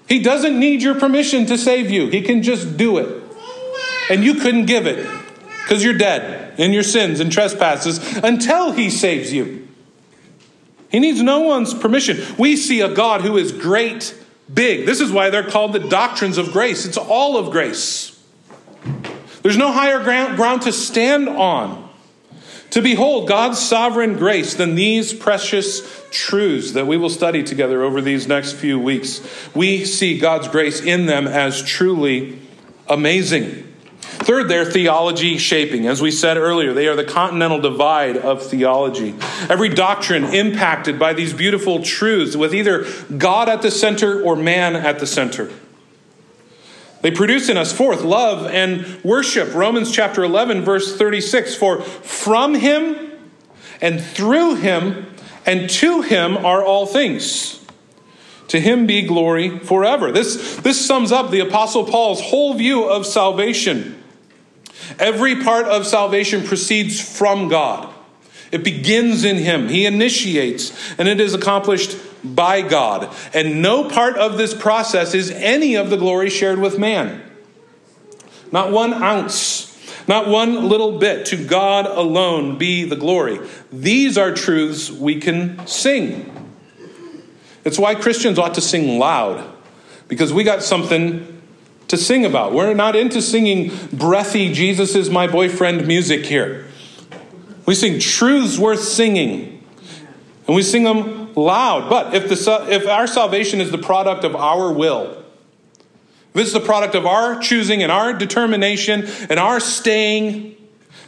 He 0.08 0.20
doesn't 0.20 0.60
need 0.60 0.82
your 0.82 1.00
permission 1.00 1.46
to 1.48 1.58
save 1.58 1.90
you, 1.90 2.10
he 2.10 2.22
can 2.22 2.44
just 2.44 2.76
do 2.78 2.98
it. 2.98 3.24
And 4.10 4.24
you 4.24 4.36
couldn't 4.36 4.66
give 4.66 4.86
it 4.86 5.08
because 5.64 5.84
you're 5.84 5.98
dead 5.98 6.60
in 6.60 6.74
your 6.74 6.84
sins 6.84 7.20
and 7.22 7.32
trespasses 7.32 8.18
until 8.18 8.72
he 8.72 8.90
saves 8.90 9.34
you. 9.34 9.65
He 10.90 11.00
needs 11.00 11.22
no 11.22 11.40
one's 11.42 11.74
permission. 11.74 12.20
We 12.38 12.56
see 12.56 12.82
a 12.82 12.94
God 12.94 13.22
who 13.22 13.38
is 13.38 13.52
great, 13.52 14.16
big. 14.54 14.86
This 14.86 15.02
is 15.02 15.12
why 15.12 15.30
they're 15.30 15.50
called 15.50 15.74
the 15.74 15.80
doctrines 15.80 16.38
of 16.38 16.52
grace. 16.52 16.86
It's 16.86 16.98
all 16.98 17.38
of 17.38 17.52
grace. 17.52 18.12
There's 19.42 19.58
no 19.58 19.72
higher 19.72 20.04
ground, 20.04 20.64
to 20.64 20.72
stand 20.72 21.30
on. 21.30 21.84
To 22.72 22.82
behold 22.82 23.28
God's 23.28 23.60
sovereign 23.60 24.18
grace 24.18 24.56
than 24.56 24.76
these 24.76 25.14
precious 25.14 26.04
truths 26.12 26.72
that 26.72 26.88
we 26.88 26.98
will 26.98 27.10
study 27.10 27.44
together 27.44 27.84
over 27.84 28.02
these 28.02 28.28
next 28.28 28.54
few 28.54 28.80
weeks. 28.80 29.22
We 29.56 29.86
see 29.86 30.18
God's 30.18 30.48
grace 30.48 30.82
in 30.82 31.06
them 31.06 31.28
as 31.28 31.62
truly 31.62 32.40
amazing. 32.88 33.75
Third, 34.26 34.48
their 34.48 34.66
theology 34.66 35.38
shaping. 35.38 35.88
As 35.88 36.02
we 36.02 36.10
said 36.10 36.38
earlier, 36.38 36.74
they 36.74 36.88
are 36.88 36.96
the 36.96 37.04
continental 37.04 37.60
divide 37.60 38.18
of 38.18 38.44
theology. 38.44 39.14
Every 39.50 39.70
doctrine 39.70 40.26
impacted 40.26 40.98
by 40.98 41.14
these 41.14 41.34
beautiful 41.34 41.84
truths 41.84 42.36
with 42.36 42.54
either 42.56 42.86
God 43.18 43.50
at 43.50 43.62
the 43.62 43.70
center 43.70 44.22
or 44.22 44.36
man 44.36 44.76
at 44.76 45.00
the 45.00 45.08
center. 45.08 45.52
They 47.02 47.12
produce 47.12 47.50
in 47.50 47.58
us, 47.58 47.72
fourth, 47.72 48.02
love 48.02 48.48
and 48.48 49.04
worship. 49.04 49.54
Romans 49.54 49.92
chapter 49.92 50.24
11, 50.24 50.64
verse 50.64 50.98
36 50.98 51.54
For 51.54 51.82
from 51.82 52.56
him 52.56 53.12
and 53.80 54.02
through 54.02 54.56
him 54.56 55.06
and 55.46 55.70
to 55.70 56.02
him 56.02 56.38
are 56.38 56.64
all 56.64 56.88
things. 56.88 57.64
To 58.48 58.60
him 58.60 58.88
be 58.88 59.02
glory 59.04 59.60
forever. 59.60 60.12
This, 60.12 60.56
this 60.58 60.84
sums 60.84 61.12
up 61.12 61.30
the 61.30 61.42
Apostle 61.42 61.86
Paul's 61.86 62.22
whole 62.22 62.54
view 62.54 62.86
of 62.86 63.06
salvation. 63.06 63.95
Every 65.00 65.44
part 65.44 65.66
of 65.66 65.88
salvation 65.88 66.44
proceeds 66.44 67.00
from 67.00 67.48
God. 67.48 67.94
It 68.52 68.64
begins 68.64 69.24
in 69.24 69.38
Him. 69.38 69.70
He 69.70 69.86
initiates, 69.86 70.72
and 70.98 71.08
it 71.08 71.20
is 71.20 71.34
accomplished 71.34 71.98
by 72.24 72.62
God. 72.62 73.14
And 73.34 73.62
no 73.62 73.90
part 73.90 74.16
of 74.18 74.38
this 74.38 74.54
process 74.54 75.14
is 75.14 75.32
any 75.32 75.76
of 75.76 75.90
the 75.90 75.98
glory 75.98 76.30
shared 76.30 76.60
with 76.60 76.80
man. 76.80 77.22
Not 78.52 78.72
one 78.72 78.94
ounce, 78.94 79.72
not 80.08 80.28
one 80.28 80.70
little 80.70 81.00
bit. 81.00 81.26
To 81.28 81.46
God 81.46 81.86
alone 81.88 82.58
be 82.58 82.84
the 82.86 82.96
glory. 82.96 83.40
These 83.72 84.18
are 84.18 84.32
truths 84.32 84.92
we 84.92 85.20
can 85.20 85.66
sing. 85.68 86.32
It's 87.64 87.80
why 87.80 87.96
Christians 87.96 88.38
ought 88.38 88.54
to 88.54 88.62
sing 88.62 89.00
loud, 89.00 89.44
because 90.08 90.32
we 90.32 90.44
got 90.44 90.62
something 90.62 91.35
to 91.88 91.98
sing 91.98 92.26
about. 92.26 92.54
We're 92.54 92.74
not 92.74 92.96
into 92.96 93.22
singing 93.22 93.72
breathy, 93.92 94.52
Jesus 94.54 94.96
is 94.96 95.10
my 95.10 95.28
boyfriend 95.28 95.88
music 95.88 96.26
here. 96.26 96.68
We 97.66 97.76
sing 97.76 98.00
truths 98.00 98.58
worth 98.58 98.82
singing, 98.82 99.64
and 100.48 100.56
we 100.56 100.62
sing 100.62 100.84
them 100.84 101.34
loud. 101.34 101.90
But 101.90 102.14
if, 102.14 102.30
the, 102.30 102.68
if 102.70 102.88
our 102.88 103.08
salvation 103.08 103.60
is 103.60 103.72
the 103.72 103.78
product 103.78 104.24
of 104.24 104.36
our 104.36 104.72
will, 104.72 105.24
if 106.34 106.42
it's 106.42 106.54
the 106.54 106.60
product 106.60 106.96
of 106.96 107.06
our 107.06 107.40
choosing 107.40 107.82
and 107.82 107.92
our 107.92 108.14
determination 108.14 109.06
and 109.30 109.40
our 109.40 109.60
staying, 109.60 110.56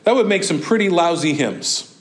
that 0.03 0.15
would 0.15 0.27
make 0.27 0.43
some 0.43 0.61
pretty 0.61 0.89
lousy 0.89 1.33
hymns. 1.33 1.96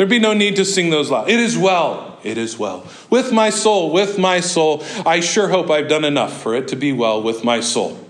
There'd 0.00 0.08
be 0.08 0.18
no 0.18 0.32
need 0.32 0.56
to 0.56 0.64
sing 0.64 0.88
those 0.88 1.10
loud. 1.10 1.28
It 1.28 1.38
is 1.38 1.58
well. 1.58 2.18
It 2.22 2.38
is 2.38 2.58
well. 2.58 2.86
With 3.10 3.32
my 3.32 3.50
soul, 3.50 3.92
with 3.92 4.16
my 4.16 4.40
soul. 4.40 4.82
I 5.04 5.20
sure 5.20 5.48
hope 5.48 5.68
I've 5.68 5.90
done 5.90 6.06
enough 6.06 6.40
for 6.40 6.54
it 6.54 6.68
to 6.68 6.76
be 6.76 6.90
well 6.90 7.22
with 7.22 7.44
my 7.44 7.60
soul. 7.60 8.02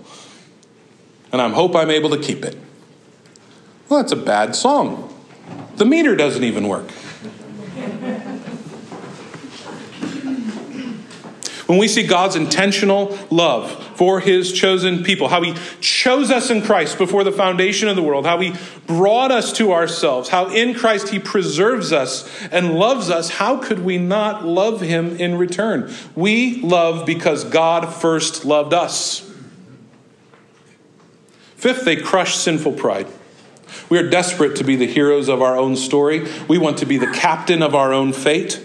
And 1.33 1.41
I 1.41 1.49
hope 1.49 1.75
I'm 1.75 1.89
able 1.89 2.09
to 2.11 2.17
keep 2.17 2.45
it. 2.45 2.57
Well, 3.89 3.99
that's 3.99 4.13
a 4.13 4.15
bad 4.15 4.55
song. 4.55 5.13
The 5.75 5.83
meter 5.83 6.15
doesn't 6.15 6.45
even 6.45 6.69
work. 6.69 6.87
When 11.71 11.79
we 11.79 11.87
see 11.87 12.05
God's 12.05 12.35
intentional 12.35 13.17
love 13.29 13.71
for 13.95 14.19
his 14.19 14.51
chosen 14.51 15.05
people, 15.05 15.29
how 15.29 15.41
he 15.41 15.53
chose 15.79 16.29
us 16.29 16.49
in 16.49 16.63
Christ 16.63 16.97
before 16.97 17.23
the 17.23 17.31
foundation 17.31 17.87
of 17.87 17.95
the 17.95 18.03
world, 18.03 18.25
how 18.25 18.39
he 18.39 18.53
brought 18.87 19.31
us 19.31 19.53
to 19.53 19.71
ourselves, 19.71 20.27
how 20.27 20.49
in 20.49 20.73
Christ 20.73 21.07
he 21.07 21.17
preserves 21.17 21.93
us 21.93 22.29
and 22.47 22.73
loves 22.73 23.09
us, 23.09 23.29
how 23.29 23.55
could 23.55 23.85
we 23.85 23.97
not 23.97 24.45
love 24.45 24.81
him 24.81 25.15
in 25.15 25.37
return? 25.37 25.89
We 26.13 26.59
love 26.59 27.05
because 27.05 27.45
God 27.45 27.85
first 27.93 28.43
loved 28.43 28.73
us. 28.73 29.21
Fifth, 31.55 31.85
they 31.85 31.95
crush 31.95 32.35
sinful 32.35 32.73
pride. 32.73 33.07
We 33.87 33.97
are 33.97 34.09
desperate 34.09 34.57
to 34.57 34.65
be 34.65 34.75
the 34.75 34.87
heroes 34.87 35.29
of 35.29 35.41
our 35.41 35.55
own 35.55 35.77
story. 35.77 36.27
We 36.49 36.57
want 36.57 36.79
to 36.79 36.85
be 36.85 36.97
the 36.97 37.13
captain 37.13 37.61
of 37.61 37.73
our 37.73 37.93
own 37.93 38.11
fate. 38.11 38.61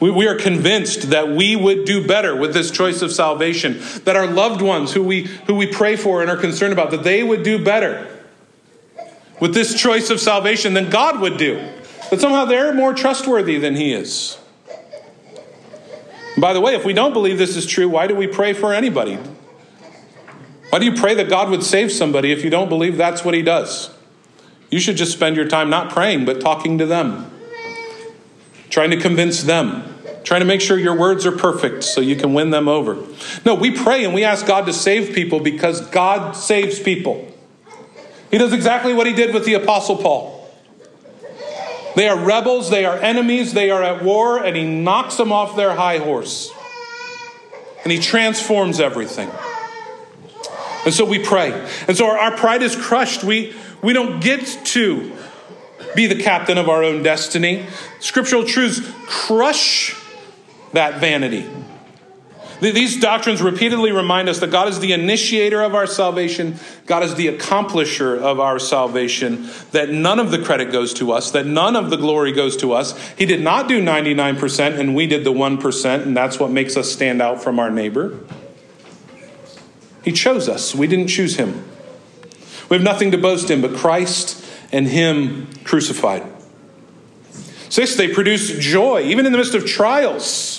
We, 0.00 0.10
we 0.10 0.26
are 0.26 0.34
convinced 0.34 1.10
that 1.10 1.28
we 1.28 1.54
would 1.54 1.84
do 1.84 2.06
better 2.06 2.34
with 2.34 2.54
this 2.54 2.70
choice 2.70 3.02
of 3.02 3.12
salvation, 3.12 3.78
that 4.04 4.16
our 4.16 4.26
loved 4.26 4.62
ones 4.62 4.92
who 4.92 5.02
we, 5.02 5.24
who 5.46 5.54
we 5.54 5.66
pray 5.66 5.96
for 5.96 6.22
and 6.22 6.30
are 6.30 6.38
concerned 6.38 6.72
about, 6.72 6.90
that 6.90 7.04
they 7.04 7.22
would 7.22 7.42
do 7.42 7.62
better 7.62 8.08
with 9.40 9.54
this 9.54 9.80
choice 9.80 10.10
of 10.10 10.18
salvation 10.18 10.74
than 10.74 10.90
God 10.90 11.20
would 11.20 11.36
do. 11.36 11.56
That 12.10 12.20
somehow 12.20 12.46
they're 12.46 12.74
more 12.74 12.94
trustworthy 12.94 13.58
than 13.58 13.76
He 13.76 13.92
is. 13.92 14.38
by 16.38 16.54
the 16.54 16.60
way, 16.60 16.74
if 16.74 16.84
we 16.84 16.94
don't 16.94 17.12
believe 17.12 17.38
this 17.38 17.56
is 17.56 17.66
true, 17.66 17.88
why 17.88 18.06
do 18.06 18.14
we 18.14 18.26
pray 18.26 18.54
for 18.54 18.72
anybody? 18.72 19.18
Why 20.70 20.78
do 20.78 20.86
you 20.86 20.94
pray 20.94 21.14
that 21.14 21.28
God 21.28 21.50
would 21.50 21.62
save 21.62 21.92
somebody 21.92 22.32
if 22.32 22.42
you 22.42 22.50
don't 22.50 22.68
believe 22.68 22.96
that's 22.96 23.24
what 23.24 23.34
He 23.34 23.42
does? 23.42 23.90
You 24.70 24.80
should 24.80 24.96
just 24.96 25.12
spend 25.12 25.36
your 25.36 25.48
time 25.48 25.68
not 25.68 25.90
praying, 25.90 26.24
but 26.24 26.40
talking 26.40 26.78
to 26.78 26.86
them 26.86 27.30
trying 28.70 28.90
to 28.90 28.96
convince 28.96 29.42
them, 29.42 29.94
trying 30.24 30.40
to 30.40 30.46
make 30.46 30.60
sure 30.60 30.78
your 30.78 30.96
words 30.96 31.26
are 31.26 31.32
perfect 31.32 31.84
so 31.84 32.00
you 32.00 32.16
can 32.16 32.32
win 32.32 32.50
them 32.50 32.68
over. 32.68 32.96
No, 33.44 33.54
we 33.54 33.72
pray 33.72 34.04
and 34.04 34.14
we 34.14 34.24
ask 34.24 34.46
God 34.46 34.66
to 34.66 34.72
save 34.72 35.14
people 35.14 35.40
because 35.40 35.86
God 35.88 36.32
saves 36.32 36.78
people. 36.80 37.26
He 38.30 38.38
does 38.38 38.52
exactly 38.52 38.94
what 38.94 39.06
he 39.06 39.12
did 39.12 39.34
with 39.34 39.44
the 39.44 39.54
Apostle 39.54 39.96
Paul. 39.96 40.36
They 41.96 42.08
are 42.08 42.16
rebels, 42.16 42.70
they 42.70 42.84
are 42.84 42.96
enemies, 42.96 43.52
they 43.52 43.70
are 43.70 43.82
at 43.82 44.04
war, 44.04 44.42
and 44.42 44.56
he 44.56 44.64
knocks 44.64 45.16
them 45.16 45.32
off 45.32 45.56
their 45.56 45.74
high 45.74 45.98
horse. 45.98 46.52
And 47.82 47.92
he 47.92 47.98
transforms 47.98 48.78
everything. 48.78 49.28
And 50.84 50.94
so 50.94 51.04
we 51.04 51.18
pray. 51.18 51.52
And 51.88 51.96
so 51.96 52.06
our, 52.06 52.16
our 52.16 52.36
pride 52.36 52.62
is 52.62 52.76
crushed. 52.76 53.24
We, 53.24 53.54
we 53.82 53.92
don't 53.92 54.22
get 54.22 54.46
to 54.66 55.12
be 55.94 56.06
the 56.06 56.22
captain 56.22 56.58
of 56.58 56.68
our 56.68 56.82
own 56.82 57.02
destiny. 57.02 57.66
Scriptural 57.98 58.44
truths 58.44 58.80
crush 59.06 59.96
that 60.72 61.00
vanity. 61.00 61.48
These 62.60 63.00
doctrines 63.00 63.40
repeatedly 63.40 63.90
remind 63.90 64.28
us 64.28 64.40
that 64.40 64.50
God 64.50 64.68
is 64.68 64.80
the 64.80 64.92
initiator 64.92 65.62
of 65.62 65.74
our 65.74 65.86
salvation, 65.86 66.56
God 66.84 67.02
is 67.02 67.14
the 67.14 67.28
accomplisher 67.28 68.18
of 68.18 68.38
our 68.38 68.58
salvation, 68.58 69.48
that 69.72 69.88
none 69.88 70.18
of 70.18 70.30
the 70.30 70.42
credit 70.42 70.70
goes 70.70 70.92
to 70.94 71.10
us, 71.12 71.30
that 71.30 71.46
none 71.46 71.74
of 71.74 71.88
the 71.88 71.96
glory 71.96 72.32
goes 72.32 72.58
to 72.58 72.72
us. 72.74 72.94
He 73.16 73.24
did 73.24 73.40
not 73.40 73.66
do 73.66 73.82
99%, 73.82 74.78
and 74.78 74.94
we 74.94 75.06
did 75.06 75.24
the 75.24 75.32
1%, 75.32 76.02
and 76.02 76.14
that's 76.14 76.38
what 76.38 76.50
makes 76.50 76.76
us 76.76 76.92
stand 76.92 77.22
out 77.22 77.42
from 77.42 77.58
our 77.58 77.70
neighbor. 77.70 78.20
He 80.04 80.12
chose 80.12 80.46
us, 80.46 80.74
we 80.74 80.86
didn't 80.86 81.08
choose 81.08 81.36
him. 81.36 81.64
We 82.68 82.76
have 82.76 82.84
nothing 82.84 83.10
to 83.12 83.18
boast 83.18 83.50
in 83.50 83.62
but 83.62 83.74
Christ 83.74 84.39
and 84.72 84.86
Him 84.86 85.48
crucified. 85.64 86.24
Sixth, 87.68 87.96
they 87.96 88.12
produce 88.12 88.58
joy, 88.58 89.02
even 89.02 89.26
in 89.26 89.32
the 89.32 89.38
midst 89.38 89.54
of 89.54 89.64
trials. 89.64 90.56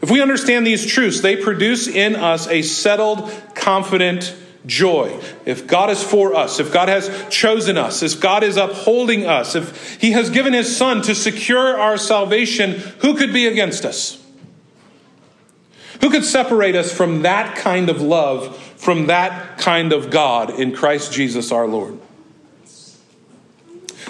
If 0.00 0.10
we 0.10 0.20
understand 0.20 0.66
these 0.66 0.86
truths, 0.86 1.20
they 1.20 1.36
produce 1.36 1.88
in 1.88 2.16
us 2.16 2.46
a 2.48 2.62
settled, 2.62 3.30
confident 3.54 4.34
joy. 4.66 5.20
If 5.44 5.66
God 5.66 5.90
is 5.90 6.02
for 6.02 6.34
us, 6.34 6.60
if 6.60 6.72
God 6.72 6.88
has 6.88 7.26
chosen 7.30 7.76
us, 7.76 8.02
if 8.02 8.20
God 8.20 8.42
is 8.44 8.56
upholding 8.56 9.26
us, 9.26 9.54
if 9.54 10.00
He 10.00 10.12
has 10.12 10.30
given 10.30 10.52
His 10.52 10.76
Son 10.76 11.02
to 11.02 11.14
secure 11.14 11.78
our 11.78 11.96
salvation, 11.96 12.72
who 13.00 13.16
could 13.16 13.32
be 13.32 13.46
against 13.46 13.84
us? 13.84 14.24
Who 16.00 16.10
could 16.10 16.24
separate 16.24 16.76
us 16.76 16.92
from 16.92 17.22
that 17.22 17.56
kind 17.56 17.88
of 17.88 18.00
love, 18.00 18.56
from 18.76 19.06
that 19.06 19.58
kind 19.58 19.92
of 19.92 20.10
God 20.10 20.50
in 20.50 20.74
Christ 20.74 21.12
Jesus 21.12 21.50
our 21.50 21.66
Lord? 21.66 21.98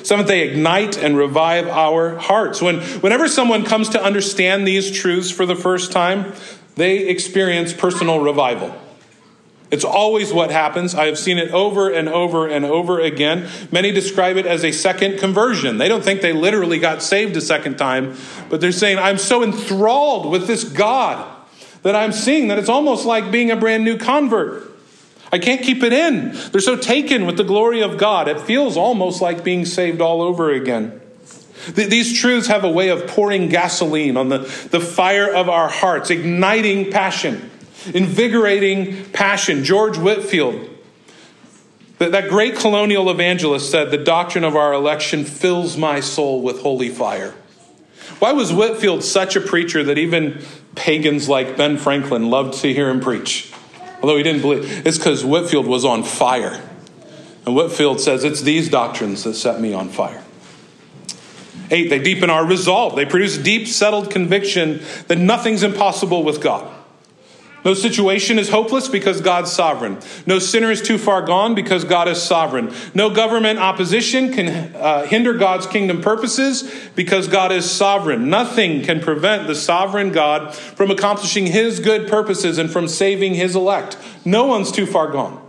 Seventh, 0.09 0.29
they 0.29 0.49
ignite 0.49 0.97
and 0.97 1.19
revive 1.19 1.69
our 1.69 2.17
hearts. 2.17 2.63
When, 2.63 2.81
whenever 2.81 3.29
someone 3.29 3.63
comes 3.63 3.91
to 3.91 4.03
understand 4.03 4.67
these 4.67 4.91
truths 4.91 5.31
for 5.31 5.45
the 5.45 5.55
first 5.55 5.93
time, 5.93 6.33
they 6.77 7.09
experience 7.09 7.75
personal 7.75 8.21
revival. 8.21 8.75
It's 9.71 9.85
always 9.85 10.33
what 10.33 10.51
happens. 10.51 10.95
I 10.95 11.05
have 11.09 11.19
seen 11.19 11.37
it 11.37 11.51
over 11.51 11.91
and 11.91 12.09
over 12.09 12.49
and 12.49 12.65
over 12.65 12.99
again. 12.99 13.51
Many 13.71 13.93
describe 13.93 14.39
it 14.39 14.47
as 14.47 14.65
a 14.65 14.73
second 14.73 15.19
conversion. 15.19 15.77
They 15.77 15.89
don't 15.89 16.03
think 16.03 16.23
they 16.23 16.33
literally 16.33 16.79
got 16.79 17.03
saved 17.03 17.37
a 17.37 17.43
second 17.43 17.77
time, 17.77 18.17
but 18.49 18.63
they're 18.63 18.73
saying, 18.73 18.97
I'm 18.97 19.19
so 19.19 19.43
enthralled 19.43 20.31
with 20.31 20.47
this 20.47 20.65
God 20.65 21.31
that 21.83 21.95
I'm 21.95 22.13
seeing 22.13 22.49
that 22.49 22.59
it's 22.59 22.71
almost 22.71 23.05
like 23.05 23.31
being 23.31 23.51
a 23.51 23.57
brand 23.57 23.85
new 23.85 23.99
convert. 23.99 24.68
I 25.31 25.39
can't 25.39 25.62
keep 25.62 25.83
it 25.83 25.93
in. 25.93 26.33
They're 26.51 26.61
so 26.61 26.76
taken 26.76 27.26
with 27.26 27.37
the 27.37 27.45
glory 27.45 27.83
of 27.83 27.99
God. 27.99 28.29
It 28.29 28.41
feels 28.41 28.76
almost 28.76 29.20
like 29.20 29.45
being 29.45 29.66
saved 29.66 30.01
all 30.01 30.22
over 30.22 30.51
again. 30.51 31.01
These 31.74 32.18
truths 32.18 32.47
have 32.47 32.64
a 32.64 32.70
way 32.70 32.89
of 32.89 33.07
pouring 33.07 33.49
gasoline 33.49 34.16
on 34.16 34.31
the, 34.31 34.39
the 34.70 34.81
fire 34.81 35.33
of 35.33 35.49
our 35.49 35.68
hearts, 35.68 36.09
igniting 36.09 36.91
passion, 36.91 37.51
invigorating 37.93 39.05
passion. 39.11 39.64
George 39.64 39.99
Whitefield, 39.99 40.68
that, 41.99 42.12
that 42.12 42.31
great 42.31 42.57
colonial 42.57 43.11
evangelist, 43.11 43.70
said, 43.70 43.91
The 43.91 43.99
doctrine 43.99 44.45
of 44.45 44.57
our 44.57 44.72
election 44.72 45.24
fills 45.24 45.76
my 45.76 46.01
soul 46.01 46.41
with 46.43 46.62
holy 46.62 46.89
fire. 46.89 47.35
Why 48.18 48.33
was 48.33 48.53
Whitefield 48.53 49.05
such 49.05 49.37
a 49.37 49.41
preacher 49.41 49.83
that 49.85 49.99
even 49.99 50.43
pagans 50.74 51.29
like 51.29 51.57
Ben 51.57 51.76
Franklin 51.76 52.31
loved 52.31 52.61
to 52.61 52.72
hear 52.72 52.89
him 52.89 53.01
preach? 53.01 53.53
Although 54.03 54.17
he 54.17 54.23
didn't 54.23 54.43
believe, 54.43 54.87
it's 54.87 54.99
because 54.99 55.25
Whitefield 55.25 55.67
was 55.67 55.85
on 55.85 56.05
fire. 56.05 56.63
And 57.45 57.57
Whitefield 57.57 58.01
says, 58.01 58.25
It's 58.25 58.43
these 58.43 58.69
doctrines 58.69 59.25
that 59.25 59.35
set 59.35 59.61
me 59.61 59.73
on 59.73 59.89
fire. 59.89 60.23
Eight, 61.71 61.91
they 61.91 61.99
deepen 61.99 62.31
our 62.31 62.47
resolve. 62.47 62.97
They 62.97 63.05
produce 63.05 63.37
deep, 63.37 63.67
settled 63.67 64.11
conviction 64.11 64.83
that 65.09 65.19
nothing's 65.19 65.63
impossible 65.63 66.23
with 66.23 66.41
God. 66.41 66.75
No 67.65 67.75
situation 67.75 68.39
is 68.39 68.49
hopeless 68.49 68.89
because 68.89 69.21
God's 69.21 69.53
sovereign. 69.53 69.99
No 70.27 70.39
sinner 70.39 70.71
is 70.71 70.81
too 70.81 70.97
far 70.97 71.23
gone 71.23 71.55
because 71.55 71.85
God 71.85 72.07
is 72.07 72.23
sovereign. 72.23 72.73
No 72.95 73.11
government 73.11 73.59
opposition 73.59 74.33
can 74.33 74.75
uh, 74.77 75.05
hinder 75.05 75.35
God's 75.35 75.67
kingdom 75.67 76.01
purposes 76.01 76.73
because 76.95 77.27
God 77.27 77.51
is 77.51 77.69
sovereign. 77.69 78.31
Nothing 78.31 78.83
can 78.83 79.01
prevent 79.01 79.49
the 79.49 79.55
sovereign 79.55 80.13
God 80.13 80.55
from 80.55 80.91
accomplishing 80.91 81.47
his 81.47 81.81
good 81.81 82.09
purposes 82.09 82.59
and 82.59 82.71
from 82.71 82.87
saving 82.87 83.35
his 83.35 83.57
elect. 83.57 83.97
No 84.25 84.47
one's 84.47 84.71
too 84.71 84.87
far 84.87 85.11
gone. 85.11 85.45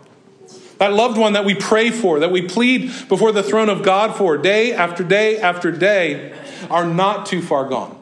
That 0.79 0.93
loved 0.93 1.17
one 1.17 1.33
that 1.33 1.45
we 1.45 1.55
pray 1.55 1.91
for, 1.91 2.19
that 2.19 2.31
we 2.31 2.41
plead 2.41 2.91
before 3.09 3.33
the 3.33 3.43
throne 3.43 3.69
of 3.69 3.83
God 3.83 4.15
for 4.15 4.37
day 4.37 4.73
after 4.73 5.03
day 5.03 5.37
after 5.37 5.71
day, 5.71 6.33
are 6.71 6.85
not 6.85 7.25
too 7.25 7.41
far 7.41 7.67
gone. 7.67 7.98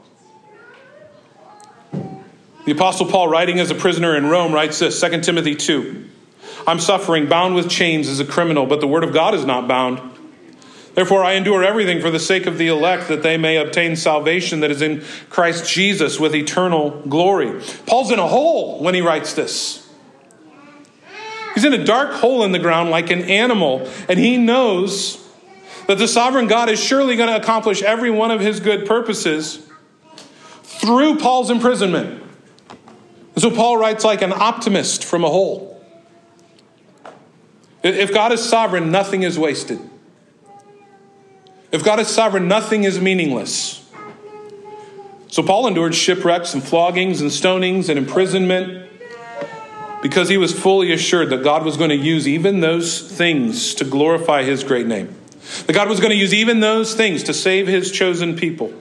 The 2.67 2.73
Apostle 2.73 3.05
Paul, 3.05 3.29
writing 3.29 3.61
as 3.61 3.71
a 3.71 3.75
prisoner 3.75 4.13
in 4.17 4.25
Rome, 4.25 4.51
writes 4.51 4.79
this 4.79 4.99
2 4.99 5.21
Timothy 5.21 5.55
2. 5.55 6.05
I'm 6.67 6.81
suffering, 6.81 7.29
bound 7.29 7.55
with 7.55 7.69
chains 7.69 8.09
as 8.09 8.19
a 8.19 8.25
criminal, 8.25 8.65
but 8.65 8.81
the 8.81 8.87
word 8.87 9.05
of 9.05 9.13
God 9.13 9.33
is 9.33 9.45
not 9.45 9.69
bound. 9.69 10.01
Therefore, 10.93 11.23
I 11.23 11.35
endure 11.35 11.63
everything 11.63 12.01
for 12.01 12.11
the 12.11 12.19
sake 12.19 12.45
of 12.45 12.57
the 12.57 12.67
elect, 12.67 13.07
that 13.07 13.23
they 13.23 13.37
may 13.37 13.55
obtain 13.55 13.95
salvation 13.95 14.59
that 14.59 14.69
is 14.69 14.81
in 14.81 15.01
Christ 15.29 15.71
Jesus 15.71 16.19
with 16.19 16.35
eternal 16.35 17.03
glory. 17.07 17.61
Paul's 17.85 18.11
in 18.11 18.19
a 18.19 18.27
hole 18.27 18.83
when 18.83 18.93
he 18.93 18.99
writes 18.99 19.31
this. 19.31 19.89
He's 21.53 21.63
in 21.63 21.71
a 21.71 21.85
dark 21.85 22.15
hole 22.15 22.43
in 22.43 22.51
the 22.51 22.59
ground 22.59 22.89
like 22.89 23.11
an 23.11 23.21
animal, 23.21 23.89
and 24.09 24.19
he 24.19 24.35
knows 24.35 25.25
that 25.87 25.99
the 25.99 26.07
sovereign 26.09 26.47
God 26.47 26.67
is 26.67 26.83
surely 26.83 27.15
going 27.15 27.29
to 27.29 27.37
accomplish 27.37 27.81
every 27.81 28.11
one 28.11 28.29
of 28.29 28.41
his 28.41 28.59
good 28.59 28.85
purposes 28.85 29.65
through 30.63 31.15
Paul's 31.19 31.49
imprisonment. 31.49 32.25
And 33.37 33.43
so 33.43 33.51
Paul 33.51 33.77
writes 33.77 34.03
like 34.03 34.23
an 34.23 34.33
optimist 34.33 35.05
from 35.05 35.23
a 35.23 35.29
hole. 35.29 35.79
If 37.83 38.11
God 38.11 38.31
is 38.31 38.43
sovereign, 38.43 38.89
nothing 38.89 39.21
is 39.21 39.37
wasted. 39.37 39.79
If 41.71 41.83
God 41.83 41.99
is 41.99 42.07
sovereign, 42.07 42.47
nothing 42.47 42.83
is 42.83 42.99
meaningless. 42.99 43.87
So 45.27 45.43
Paul 45.43 45.67
endured 45.67 45.93
shipwrecks 45.93 46.55
and 46.55 46.63
floggings 46.63 47.21
and 47.21 47.29
stonings 47.29 47.89
and 47.89 47.99
imprisonment 47.99 48.89
because 50.01 50.29
he 50.29 50.37
was 50.37 50.59
fully 50.59 50.91
assured 50.91 51.29
that 51.29 51.43
God 51.43 51.63
was 51.63 51.77
going 51.77 51.91
to 51.91 51.95
use 51.95 52.27
even 52.27 52.61
those 52.61 52.99
things 52.99 53.75
to 53.75 53.85
glorify 53.85 54.45
his 54.45 54.63
great 54.63 54.87
name. 54.87 55.15
That 55.67 55.73
God 55.73 55.89
was 55.89 55.99
going 55.99 56.09
to 56.09 56.17
use 56.17 56.33
even 56.33 56.59
those 56.59 56.95
things 56.95 57.21
to 57.21 57.35
save 57.35 57.67
his 57.67 57.91
chosen 57.91 58.35
people. 58.35 58.73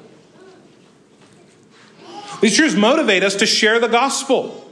These 2.40 2.56
truths 2.56 2.74
motivate 2.74 3.22
us 3.22 3.36
to 3.36 3.46
share 3.46 3.78
the 3.78 3.88
gospel. 3.88 4.62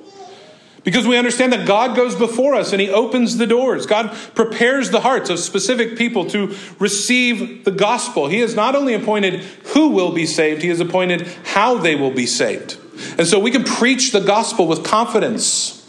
Because 0.84 1.06
we 1.06 1.16
understand 1.16 1.54
that 1.54 1.66
God 1.66 1.96
goes 1.96 2.14
before 2.14 2.54
us 2.54 2.72
and 2.72 2.80
He 2.80 2.90
opens 2.90 3.38
the 3.38 3.46
doors. 3.46 3.86
God 3.86 4.14
prepares 4.34 4.90
the 4.90 5.00
hearts 5.00 5.30
of 5.30 5.38
specific 5.38 5.96
people 5.96 6.26
to 6.26 6.54
receive 6.78 7.64
the 7.64 7.70
gospel. 7.70 8.28
He 8.28 8.40
has 8.40 8.54
not 8.54 8.76
only 8.76 8.92
appointed 8.92 9.40
who 9.72 9.88
will 9.88 10.12
be 10.12 10.26
saved, 10.26 10.60
He 10.60 10.68
has 10.68 10.80
appointed 10.80 11.26
how 11.44 11.78
they 11.78 11.96
will 11.96 12.10
be 12.10 12.26
saved. 12.26 12.76
And 13.18 13.26
so 13.26 13.38
we 13.38 13.50
can 13.50 13.64
preach 13.64 14.12
the 14.12 14.20
gospel 14.20 14.66
with 14.66 14.84
confidence. 14.84 15.80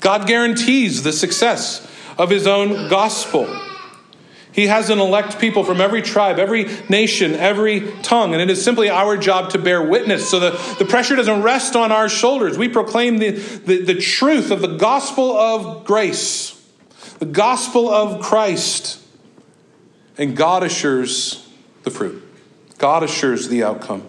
God 0.00 0.26
guarantees 0.26 1.04
the 1.04 1.12
success 1.12 1.88
of 2.18 2.28
His 2.28 2.48
own 2.48 2.88
gospel. 2.88 3.46
He 4.52 4.66
has 4.66 4.90
an 4.90 4.98
elect 4.98 5.38
people 5.38 5.64
from 5.64 5.80
every 5.80 6.02
tribe, 6.02 6.38
every 6.38 6.66
nation, 6.88 7.34
every 7.34 7.90
tongue, 8.02 8.34
and 8.34 8.42
it 8.42 8.50
is 8.50 8.62
simply 8.62 8.90
our 8.90 9.16
job 9.16 9.50
to 9.50 9.58
bear 9.58 9.82
witness. 9.82 10.28
So 10.28 10.38
the, 10.38 10.76
the 10.78 10.84
pressure 10.84 11.16
doesn't 11.16 11.42
rest 11.42 11.74
on 11.74 11.90
our 11.90 12.08
shoulders. 12.08 12.58
We 12.58 12.68
proclaim 12.68 13.16
the, 13.16 13.30
the, 13.30 13.82
the 13.82 13.94
truth 13.94 14.50
of 14.50 14.60
the 14.60 14.76
gospel 14.76 15.32
of 15.32 15.84
grace, 15.86 16.62
the 17.18 17.26
gospel 17.26 17.88
of 17.88 18.20
Christ, 18.22 19.02
and 20.18 20.36
God 20.36 20.62
assures 20.62 21.48
the 21.84 21.90
fruit. 21.90 22.22
God 22.76 23.02
assures 23.02 23.48
the 23.48 23.64
outcome. 23.64 24.06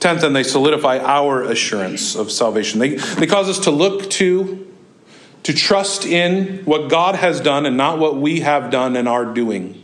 Tenth, 0.00 0.22
and 0.22 0.34
they 0.34 0.42
solidify 0.42 0.98
our 0.98 1.42
assurance 1.42 2.16
of 2.16 2.32
salvation. 2.32 2.80
They, 2.80 2.96
they 2.96 3.26
cause 3.26 3.48
us 3.48 3.60
to 3.60 3.70
look 3.70 4.10
to 4.10 4.66
to 5.46 5.54
trust 5.54 6.04
in 6.04 6.64
what 6.64 6.90
God 6.90 7.14
has 7.14 7.40
done 7.40 7.66
and 7.66 7.76
not 7.76 8.00
what 8.00 8.16
we 8.16 8.40
have 8.40 8.68
done 8.68 8.96
and 8.96 9.08
are 9.08 9.24
doing 9.24 9.80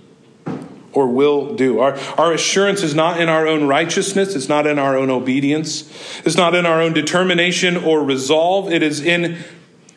or 0.92 1.06
will 1.06 1.54
do. 1.54 1.78
Our, 1.78 1.96
our 2.18 2.32
assurance 2.32 2.82
is 2.82 2.96
not 2.96 3.20
in 3.20 3.28
our 3.28 3.46
own 3.46 3.68
righteousness, 3.68 4.34
it's 4.34 4.48
not 4.48 4.66
in 4.66 4.80
our 4.80 4.96
own 4.96 5.08
obedience, 5.08 5.88
it's 6.24 6.36
not 6.36 6.56
in 6.56 6.66
our 6.66 6.82
own 6.82 6.94
determination 6.94 7.76
or 7.76 8.02
resolve. 8.02 8.72
It 8.72 8.82
is 8.82 9.00
in 9.00 9.38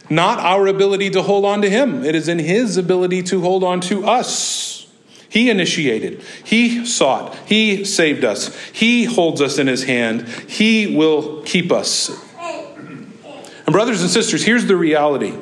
not 0.07 0.37
our 0.37 0.67
ability 0.67 1.09
to 1.09 1.23
hold 1.23 1.45
on 1.45 1.63
to 1.63 1.69
Him, 1.71 2.05
it 2.05 2.13
is 2.13 2.27
in 2.27 2.37
His 2.37 2.77
ability 2.77 3.23
to 3.23 3.41
hold 3.41 3.63
on 3.63 3.81
to 3.81 4.05
us. 4.05 4.85
He 5.29 5.49
initiated, 5.49 6.21
He 6.43 6.85
sought, 6.85 7.35
He 7.47 7.85
saved 7.85 8.23
us, 8.23 8.55
He 8.71 9.05
holds 9.05 9.41
us 9.41 9.57
in 9.57 9.65
His 9.65 9.85
hand, 9.85 10.27
He 10.47 10.95
will 10.95 11.41
keep 11.41 11.71
us. 11.71 12.11
And, 13.65 13.73
brothers 13.73 14.03
and 14.03 14.11
sisters, 14.11 14.43
here's 14.43 14.67
the 14.67 14.75
reality 14.75 15.33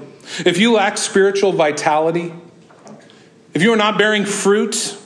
if 0.46 0.58
you 0.58 0.74
lack 0.74 0.98
spiritual 0.98 1.52
vitality, 1.52 2.34
if 3.54 3.62
you 3.62 3.72
are 3.74 3.78
not 3.78 3.98
bearing 3.98 4.26
fruit, 4.26 4.98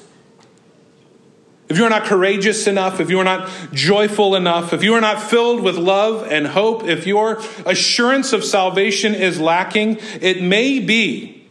if 1.70 1.78
you 1.78 1.84
are 1.84 1.90
not 1.90 2.06
courageous 2.06 2.66
enough, 2.66 3.02
if 3.02 3.10
you 3.10 3.20
are 3.20 3.26
not 3.26 3.50
joyful 3.74 4.36
enough, 4.36 4.72
if 4.72 4.84
you 4.84 4.94
are 4.94 5.02
not 5.02 5.22
filled 5.22 5.62
with 5.62 5.76
love 5.76 6.26
and 6.32 6.48
hope, 6.48 6.86
if 6.86 7.06
your 7.06 7.42
assurance 7.66 8.32
of 8.32 8.44
salvation 8.44 9.14
is 9.14 9.40
lacking, 9.40 9.98
it 10.22 10.42
may 10.42 10.80
be 10.80 11.46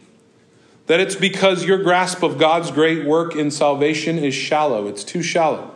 that 0.87 0.99
it's 0.99 1.15
because 1.15 1.65
your 1.65 1.77
grasp 1.83 2.23
of 2.23 2.39
God's 2.39 2.71
great 2.71 3.05
work 3.05 3.35
in 3.35 3.51
salvation 3.51 4.17
is 4.17 4.33
shallow. 4.33 4.87
It's 4.87 5.03
too 5.03 5.21
shallow, 5.21 5.71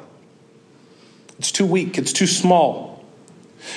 it's 1.38 1.52
too 1.52 1.66
weak, 1.66 1.98
it's 1.98 2.14
too 2.14 2.28
small. 2.28 2.91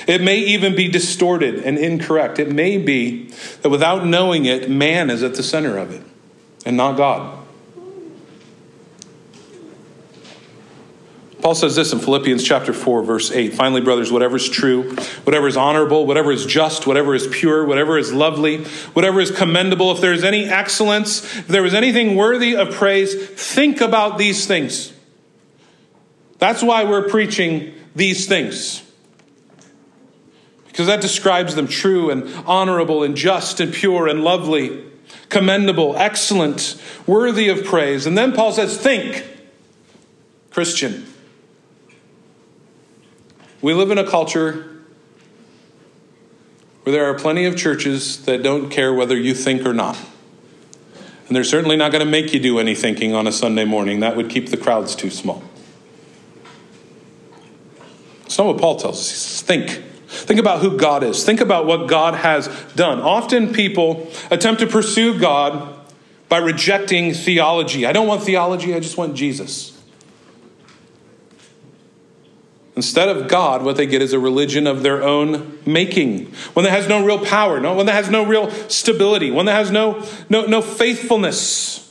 It 0.07 0.21
may 0.21 0.39
even 0.39 0.75
be 0.75 0.87
distorted 0.87 1.55
and 1.63 1.77
incorrect. 1.77 2.39
It 2.39 2.51
may 2.51 2.77
be 2.77 3.29
that 3.61 3.69
without 3.69 4.05
knowing 4.05 4.45
it, 4.45 4.69
man 4.69 5.09
is 5.09 5.23
at 5.23 5.35
the 5.35 5.43
center 5.43 5.77
of 5.77 5.91
it 5.91 6.03
and 6.65 6.77
not 6.77 6.97
God. 6.97 7.39
Paul 11.41 11.53
says 11.53 11.75
this 11.75 11.93
in 11.93 11.99
Philippians 11.99 12.43
chapter 12.43 12.73
4 12.73 13.03
verse 13.03 13.31
8. 13.31 13.53
Finally, 13.53 13.81
brothers, 13.81 14.11
whatever 14.11 14.35
is 14.35 14.49
true, 14.49 14.95
whatever 15.25 15.47
is 15.47 15.55
honorable, 15.55 16.07
whatever 16.07 16.31
is 16.31 16.43
just, 16.43 16.87
whatever 16.87 17.13
is 17.13 17.27
pure, 17.27 17.63
whatever 17.65 17.99
is 17.99 18.11
lovely, 18.11 18.63
whatever 18.93 19.21
is 19.21 19.29
commendable, 19.29 19.91
if 19.91 20.01
there 20.01 20.13
is 20.13 20.23
any 20.23 20.45
excellence, 20.45 21.23
if 21.23 21.47
there 21.47 21.63
is 21.63 21.75
anything 21.75 22.15
worthy 22.15 22.55
of 22.55 22.71
praise, 22.71 23.13
think 23.29 23.79
about 23.79 24.17
these 24.17 24.47
things. 24.47 24.91
That's 26.39 26.63
why 26.63 26.83
we're 26.83 27.07
preaching 27.09 27.75
these 27.95 28.27
things 28.27 28.84
because 30.75 30.87
that 30.87 30.99
describes 30.99 31.55
them 31.55 31.69
true 31.69 32.09
and 32.09 32.29
honorable 32.45 33.01
and 33.01 33.15
just 33.15 33.61
and 33.61 33.73
pure 33.73 34.09
and 34.09 34.25
lovely, 34.25 34.83
commendable, 35.29 35.95
excellent, 35.95 36.77
worthy 37.07 37.47
of 37.47 37.63
praise. 37.63 38.05
And 38.05 38.17
then 38.17 38.33
Paul 38.33 38.51
says, 38.51 38.77
Think, 38.77 39.25
Christian. 40.51 41.05
We 43.61 43.73
live 43.73 43.89
in 43.89 43.97
a 43.97 44.05
culture 44.05 44.83
where 46.83 46.91
there 46.91 47.05
are 47.05 47.13
plenty 47.13 47.45
of 47.45 47.55
churches 47.55 48.25
that 48.25 48.43
don't 48.43 48.69
care 48.69 48.93
whether 48.93 49.15
you 49.15 49.33
think 49.33 49.65
or 49.65 49.73
not. 49.73 49.97
And 51.27 51.37
they're 51.37 51.45
certainly 51.45 51.77
not 51.77 51.93
going 51.93 52.03
to 52.03 52.11
make 52.11 52.33
you 52.33 52.39
do 52.41 52.59
any 52.59 52.75
thinking 52.75 53.13
on 53.13 53.27
a 53.27 53.31
Sunday 53.31 53.63
morning. 53.63 54.01
That 54.01 54.17
would 54.17 54.29
keep 54.29 54.49
the 54.49 54.57
crowds 54.57 54.93
too 54.93 55.09
small. 55.09 55.41
It's 58.25 58.37
not 58.37 58.47
what 58.47 58.57
Paul 58.57 58.75
tells 58.75 58.99
us. 58.99 59.09
He 59.09 59.15
says, 59.15 59.41
Think. 59.41 59.94
Think 60.23 60.39
about 60.39 60.61
who 60.61 60.77
God 60.77 61.03
is. 61.03 61.23
Think 61.23 61.41
about 61.41 61.65
what 61.65 61.87
God 61.87 62.15
has 62.15 62.47
done. 62.75 62.99
Often 62.99 63.53
people 63.53 64.09
attempt 64.31 64.61
to 64.61 64.67
pursue 64.67 65.19
God 65.19 65.75
by 66.29 66.37
rejecting 66.37 67.13
theology. 67.13 67.85
I 67.85 67.93
don't 67.93 68.07
want 68.07 68.23
theology, 68.23 68.73
I 68.73 68.79
just 68.79 68.97
want 68.97 69.15
Jesus. 69.15 69.71
Instead 72.75 73.07
of 73.07 73.29
God, 73.29 73.63
what 73.63 73.77
they 73.77 73.85
get 73.85 74.01
is 74.01 74.11
a 74.11 74.19
religion 74.19 74.67
of 74.67 74.83
their 74.83 75.01
own 75.01 75.59
making, 75.65 76.25
one 76.53 76.65
that 76.65 76.71
has 76.71 76.89
no 76.89 77.05
real 77.05 77.23
power, 77.23 77.59
no, 77.59 77.73
one 77.73 77.85
that 77.85 77.93
has 77.93 78.09
no 78.09 78.25
real 78.25 78.51
stability, 78.69 79.31
one 79.31 79.45
that 79.45 79.53
has 79.53 79.71
no, 79.71 80.05
no, 80.29 80.45
no 80.45 80.61
faithfulness. 80.61 81.81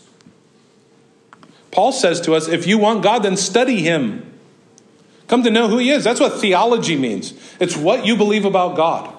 Paul 1.70 1.91
says 1.91 2.20
to 2.22 2.35
us 2.35 2.49
if 2.49 2.66
you 2.66 2.77
want 2.77 3.03
God, 3.03 3.22
then 3.22 3.37
study 3.37 3.81
Him. 3.81 4.31
Come 5.27 5.43
to 5.43 5.51
know 5.51 5.68
who 5.68 5.79
He 5.79 5.91
is. 5.91 6.05
That's 6.05 6.20
what 6.20 6.41
theology 6.41 6.97
means. 6.97 7.35
It's 7.61 7.77
what 7.77 8.05
you 8.05 8.16
believe 8.16 8.45
about 8.45 8.77
God. 8.77 9.14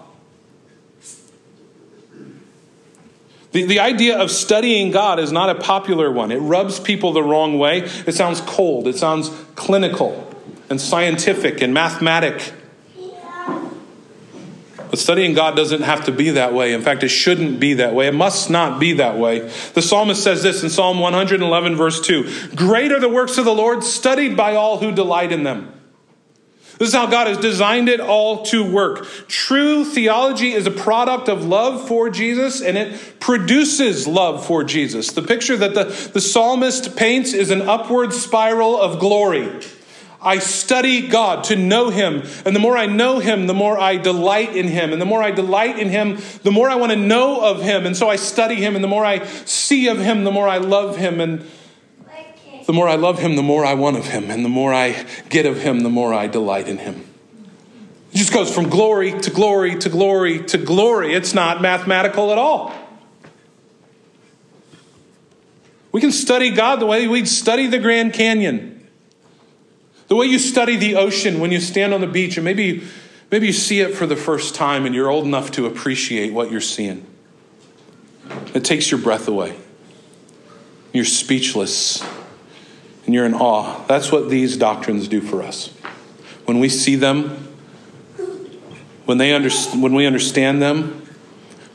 The, 3.56 3.64
the 3.64 3.80
idea 3.80 4.18
of 4.18 4.32
studying 4.32 4.92
God 4.92 5.18
is 5.18 5.32
not 5.32 5.50
a 5.50 5.56
popular 5.56 6.12
one. 6.12 6.30
It 6.32 6.40
rubs 6.40 6.78
people 6.78 7.14
the 7.14 7.24
wrong 7.24 7.58
way. 7.58 7.84
It 8.06 8.14
sounds 8.14 8.42
cold, 8.42 8.86
it 8.86 8.98
sounds 8.98 9.30
clinical 9.56 10.30
and 10.70 10.82
scientific 10.82 11.62
and 11.62 11.74
mathematic. 11.74 12.52
But 14.90 15.00
studying 15.00 15.34
God 15.34 15.56
doesn't 15.56 15.84
have 15.84 16.06
to 16.06 16.12
be 16.12 16.32
that 16.32 16.54
way. 16.54 16.74
In 16.74 16.82
fact, 16.82 17.04
it 17.04 17.10
shouldn't 17.10 17.60
be 17.60 17.76
that 17.76 17.94
way. 17.94 18.08
It 18.08 18.14
must 18.14 18.50
not 18.50 18.80
be 18.80 18.94
that 18.94 19.18
way. 19.18 19.40
The 19.74 19.82
psalmist 19.82 20.22
says 20.22 20.44
this 20.44 20.62
in 20.62 20.70
Psalm 20.70 21.00
111, 21.00 21.76
verse 21.76 22.02
2 22.02 22.56
Great 22.56 22.92
are 22.92 23.00
the 23.00 23.10
works 23.10 23.38
of 23.38 23.46
the 23.46 23.56
Lord, 23.56 23.84
studied 23.86 24.36
by 24.36 24.56
all 24.56 24.80
who 24.80 24.92
delight 24.92 25.32
in 25.32 25.44
them. 25.44 25.75
This 26.78 26.90
is 26.90 26.94
how 26.94 27.08
God 27.08 27.28
has 27.28 27.38
designed 27.38 27.88
it 27.88 28.02
all 28.02 28.44
to 28.48 28.70
work. 28.70 29.08
True 29.28 29.86
theology 29.86 30.52
is 30.52 30.68
a 30.68 30.72
product 30.72 31.30
of 31.30 31.46
love 31.46 31.88
for 31.88 32.10
Jesus 32.10 32.62
and 32.62 32.78
it 32.78 33.20
produces 33.20 34.08
love 34.08 34.46
for 34.46 34.64
Jesus. 34.64 35.12
The 35.12 35.22
picture 35.22 35.56
that 35.56 35.74
the, 35.74 35.86
the 36.14 36.20
psalmist 36.20 36.98
paints 36.98 37.34
is 37.34 37.50
an 37.50 37.62
upward 37.62 38.12
spiral 38.12 38.80
of 38.80 39.00
glory. 39.00 39.62
I 40.26 40.40
study 40.40 41.08
God 41.08 41.46
to 41.46 41.56
know 41.56 41.92
Him. 41.92 42.24
And 42.46 42.56
the 42.56 42.60
more 42.60 42.76
I 42.76 42.88
know 42.88 43.20
Him, 43.20 43.46
the 43.46 43.54
more 43.54 43.80
I 43.80 43.98
delight 43.98 44.58
in 44.58 44.68
Him. 44.68 44.92
And 44.92 45.00
the 45.00 45.06
more 45.06 45.22
I 45.22 45.30
delight 45.30 45.78
in 45.78 45.90
Him, 45.90 46.18
the 46.42 46.52
more 46.52 46.68
I 46.68 46.76
want 46.76 46.92
to 46.92 46.98
know 46.98 47.42
of 47.46 47.62
Him. 47.62 47.86
And 47.86 47.96
so 47.96 48.10
I 48.10 48.16
study 48.16 48.56
Him. 48.56 48.74
And 48.74 48.84
the 48.84 48.88
more 48.88 49.06
I 49.06 49.24
see 49.24 49.88
of 49.88 50.00
Him, 50.00 50.24
the 50.24 50.32
more 50.32 50.48
I 50.48 50.58
love 50.58 50.98
Him. 50.98 51.22
And 51.22 51.46
the 52.66 52.74
more 52.74 52.88
I 52.88 52.96
love 52.96 53.20
him, 53.20 53.36
the 53.36 53.44
more 53.44 53.64
I 53.66 53.76
want 53.76 53.98
of 53.98 54.06
him. 54.08 54.32
And 54.32 54.44
the 54.44 54.50
more 54.50 54.74
I 54.74 55.06
get 55.30 55.46
of 55.46 55.58
him, 55.58 55.82
the 55.82 55.90
more 55.90 56.14
I 56.14 56.28
delight 56.28 56.68
in 56.68 56.80
him. 56.80 57.06
It 58.12 58.18
just 58.18 58.34
goes 58.34 58.54
from 58.54 58.70
glory 58.70 59.20
to 59.20 59.30
glory 59.30 59.78
to 59.80 59.90
glory 59.90 60.44
to 60.46 60.58
glory. 60.58 61.14
It's 61.14 61.34
not 61.34 61.62
mathematical 61.62 62.32
at 62.32 62.38
all. 62.38 62.74
We 65.92 66.02
can 66.02 66.12
study 66.12 66.50
God 66.50 66.80
the 66.80 66.86
way 66.86 67.08
we'd 67.08 67.28
study 67.28 67.68
the 67.68 67.80
Grand 67.80 68.14
Canyon, 68.14 68.86
the 70.08 70.16
way 70.16 70.26
you 70.26 70.40
study 70.40 70.76
the 70.76 70.96
ocean 70.96 71.40
when 71.40 71.52
you 71.52 71.62
stand 71.62 71.94
on 71.94 72.02
the 72.02 72.08
beach, 72.08 72.36
and 72.38 72.44
maybe, 72.44 72.84
maybe 73.32 73.48
you 73.48 73.54
see 73.54 73.80
it 73.80 73.96
for 73.96 74.06
the 74.06 74.18
first 74.18 74.56
time 74.56 74.86
and 74.86 74.94
you're 74.94 75.10
old 75.10 75.26
enough 75.26 75.52
to 75.52 75.66
appreciate 75.66 76.34
what 76.34 76.52
you're 76.52 76.60
seeing. 76.60 77.06
It 78.54 78.66
takes 78.66 78.92
your 78.92 79.00
breath 79.00 79.28
away. 79.28 79.56
You're 80.92 81.06
speechless 81.06 82.04
and 83.06 83.14
you're 83.14 83.26
in 83.26 83.34
awe. 83.34 83.84
That's 83.88 84.12
what 84.12 84.30
these 84.30 84.58
doctrines 84.58 85.08
do 85.08 85.22
for 85.22 85.42
us. 85.42 85.70
When 86.46 86.60
we 86.60 86.70
see 86.70 86.96
them, 86.96 87.30
when, 89.06 89.18
they 89.18 89.34
under, 89.34 89.50
when 89.76 89.94
we 89.94 90.06
understand 90.06 90.62
them, 90.62 91.08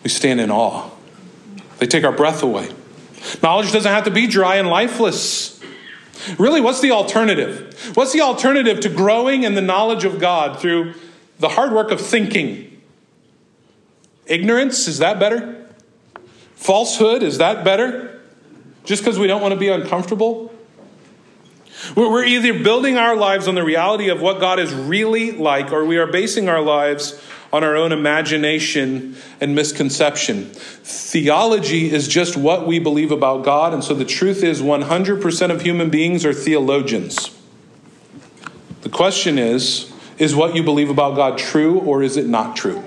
we 0.02 0.10
stand 0.10 0.40
in 0.40 0.50
awe. 0.50 0.90
They 1.78 1.86
take 1.86 2.04
our 2.04 2.12
breath 2.12 2.42
away. 2.42 2.70
Knowledge 3.42 3.72
doesn't 3.72 3.90
have 3.90 4.04
to 4.04 4.10
be 4.10 4.26
dry 4.26 4.56
and 4.56 4.68
lifeless. 4.68 5.60
Really, 6.38 6.60
what's 6.60 6.80
the 6.80 6.90
alternative? 6.90 7.92
What's 7.94 8.12
the 8.12 8.20
alternative 8.20 8.80
to 8.80 8.88
growing 8.88 9.44
in 9.44 9.54
the 9.54 9.62
knowledge 9.62 10.04
of 10.04 10.18
God 10.18 10.58
through 10.60 10.94
the 11.38 11.48
hard 11.48 11.72
work 11.72 11.90
of 11.90 12.00
thinking? 12.00 12.80
Ignorance, 14.26 14.86
is 14.86 14.98
that 14.98 15.18
better? 15.18 15.66
Falsehood, 16.54 17.22
is 17.22 17.38
that 17.38 17.64
better? 17.64 18.20
Just 18.84 19.02
because 19.02 19.18
we 19.18 19.26
don't 19.26 19.40
want 19.40 19.52
to 19.52 19.60
be 19.60 19.68
uncomfortable? 19.68 20.52
We're 21.96 22.24
either 22.24 22.62
building 22.62 22.96
our 22.96 23.16
lives 23.16 23.48
on 23.48 23.54
the 23.54 23.64
reality 23.64 24.08
of 24.08 24.20
what 24.20 24.40
God 24.40 24.58
is 24.58 24.72
really 24.72 25.32
like, 25.32 25.72
or 25.72 25.84
we 25.84 25.98
are 25.98 26.06
basing 26.06 26.48
our 26.48 26.60
lives 26.60 27.20
on 27.52 27.64
our 27.64 27.76
own 27.76 27.92
imagination 27.92 29.16
and 29.40 29.54
misconception. 29.54 30.44
Theology 30.44 31.90
is 31.90 32.06
just 32.06 32.36
what 32.36 32.66
we 32.66 32.78
believe 32.78 33.10
about 33.10 33.44
God, 33.44 33.74
and 33.74 33.82
so 33.82 33.94
the 33.94 34.04
truth 34.04 34.42
is 34.42 34.62
100% 34.62 35.50
of 35.50 35.62
human 35.62 35.90
beings 35.90 36.24
are 36.24 36.32
theologians. 36.32 37.36
The 38.82 38.88
question 38.88 39.38
is 39.38 39.92
is 40.18 40.34
what 40.34 40.54
you 40.54 40.62
believe 40.62 40.90
about 40.90 41.16
God 41.16 41.38
true 41.38 41.80
or 41.80 42.02
is 42.02 42.18
it 42.18 42.26
not 42.26 42.54
true? 42.54 42.84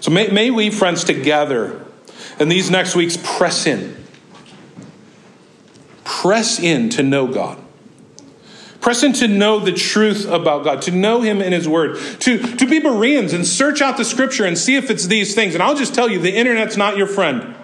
So 0.00 0.10
may, 0.10 0.28
may 0.28 0.50
we, 0.50 0.70
friends, 0.70 1.04
together 1.04 1.84
in 2.40 2.48
these 2.48 2.70
next 2.70 2.96
weeks 2.96 3.18
press 3.22 3.66
in. 3.66 4.03
Press 6.04 6.60
in 6.60 6.90
to 6.90 7.02
know 7.02 7.26
God. 7.26 7.58
Press 8.80 9.02
in 9.02 9.14
to 9.14 9.28
know 9.28 9.60
the 9.60 9.72
truth 9.72 10.28
about 10.28 10.62
God, 10.62 10.82
to 10.82 10.90
know 10.90 11.22
Him 11.22 11.40
in 11.40 11.52
His 11.52 11.66
Word, 11.66 11.98
to, 12.20 12.38
to 12.38 12.66
be 12.66 12.80
Bereans 12.80 13.32
and 13.32 13.46
search 13.46 13.80
out 13.80 13.96
the 13.96 14.04
Scripture 14.04 14.44
and 14.44 14.58
see 14.58 14.76
if 14.76 14.90
it's 14.90 15.06
these 15.06 15.34
things. 15.34 15.54
And 15.54 15.62
I'll 15.62 15.74
just 15.74 15.94
tell 15.94 16.10
you, 16.10 16.18
the 16.18 16.36
internet's 16.36 16.76
not 16.76 16.98
your 16.98 17.06
friend. 17.06 17.54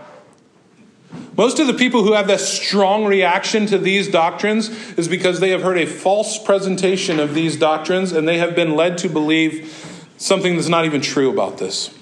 Most 1.37 1.59
of 1.59 1.67
the 1.67 1.75
people 1.75 2.05
who 2.05 2.15
have 2.15 2.27
that 2.29 2.41
strong 2.41 3.05
reaction 3.05 3.67
to 3.67 3.77
these 3.77 4.09
doctrines 4.09 4.69
is 4.99 5.09
because 5.09 5.41
they 5.41 5.51
have 5.51 5.63
heard 5.63 5.79
a 5.79 5.87
false 5.87 6.39
presentation 6.39 7.21
of 7.21 7.35
these 7.35 7.57
doctrines 7.57 8.13
and 8.13 8.27
they 8.27 8.39
have 8.39 8.55
been 8.55 8.75
led 8.75 8.97
to 8.99 9.09
believe 9.09 10.07
something 10.17 10.57
that's 10.57 10.69
not 10.69 10.87
even 10.87 11.03
true 11.03 11.31
about 11.31 11.59
this. 11.59 11.95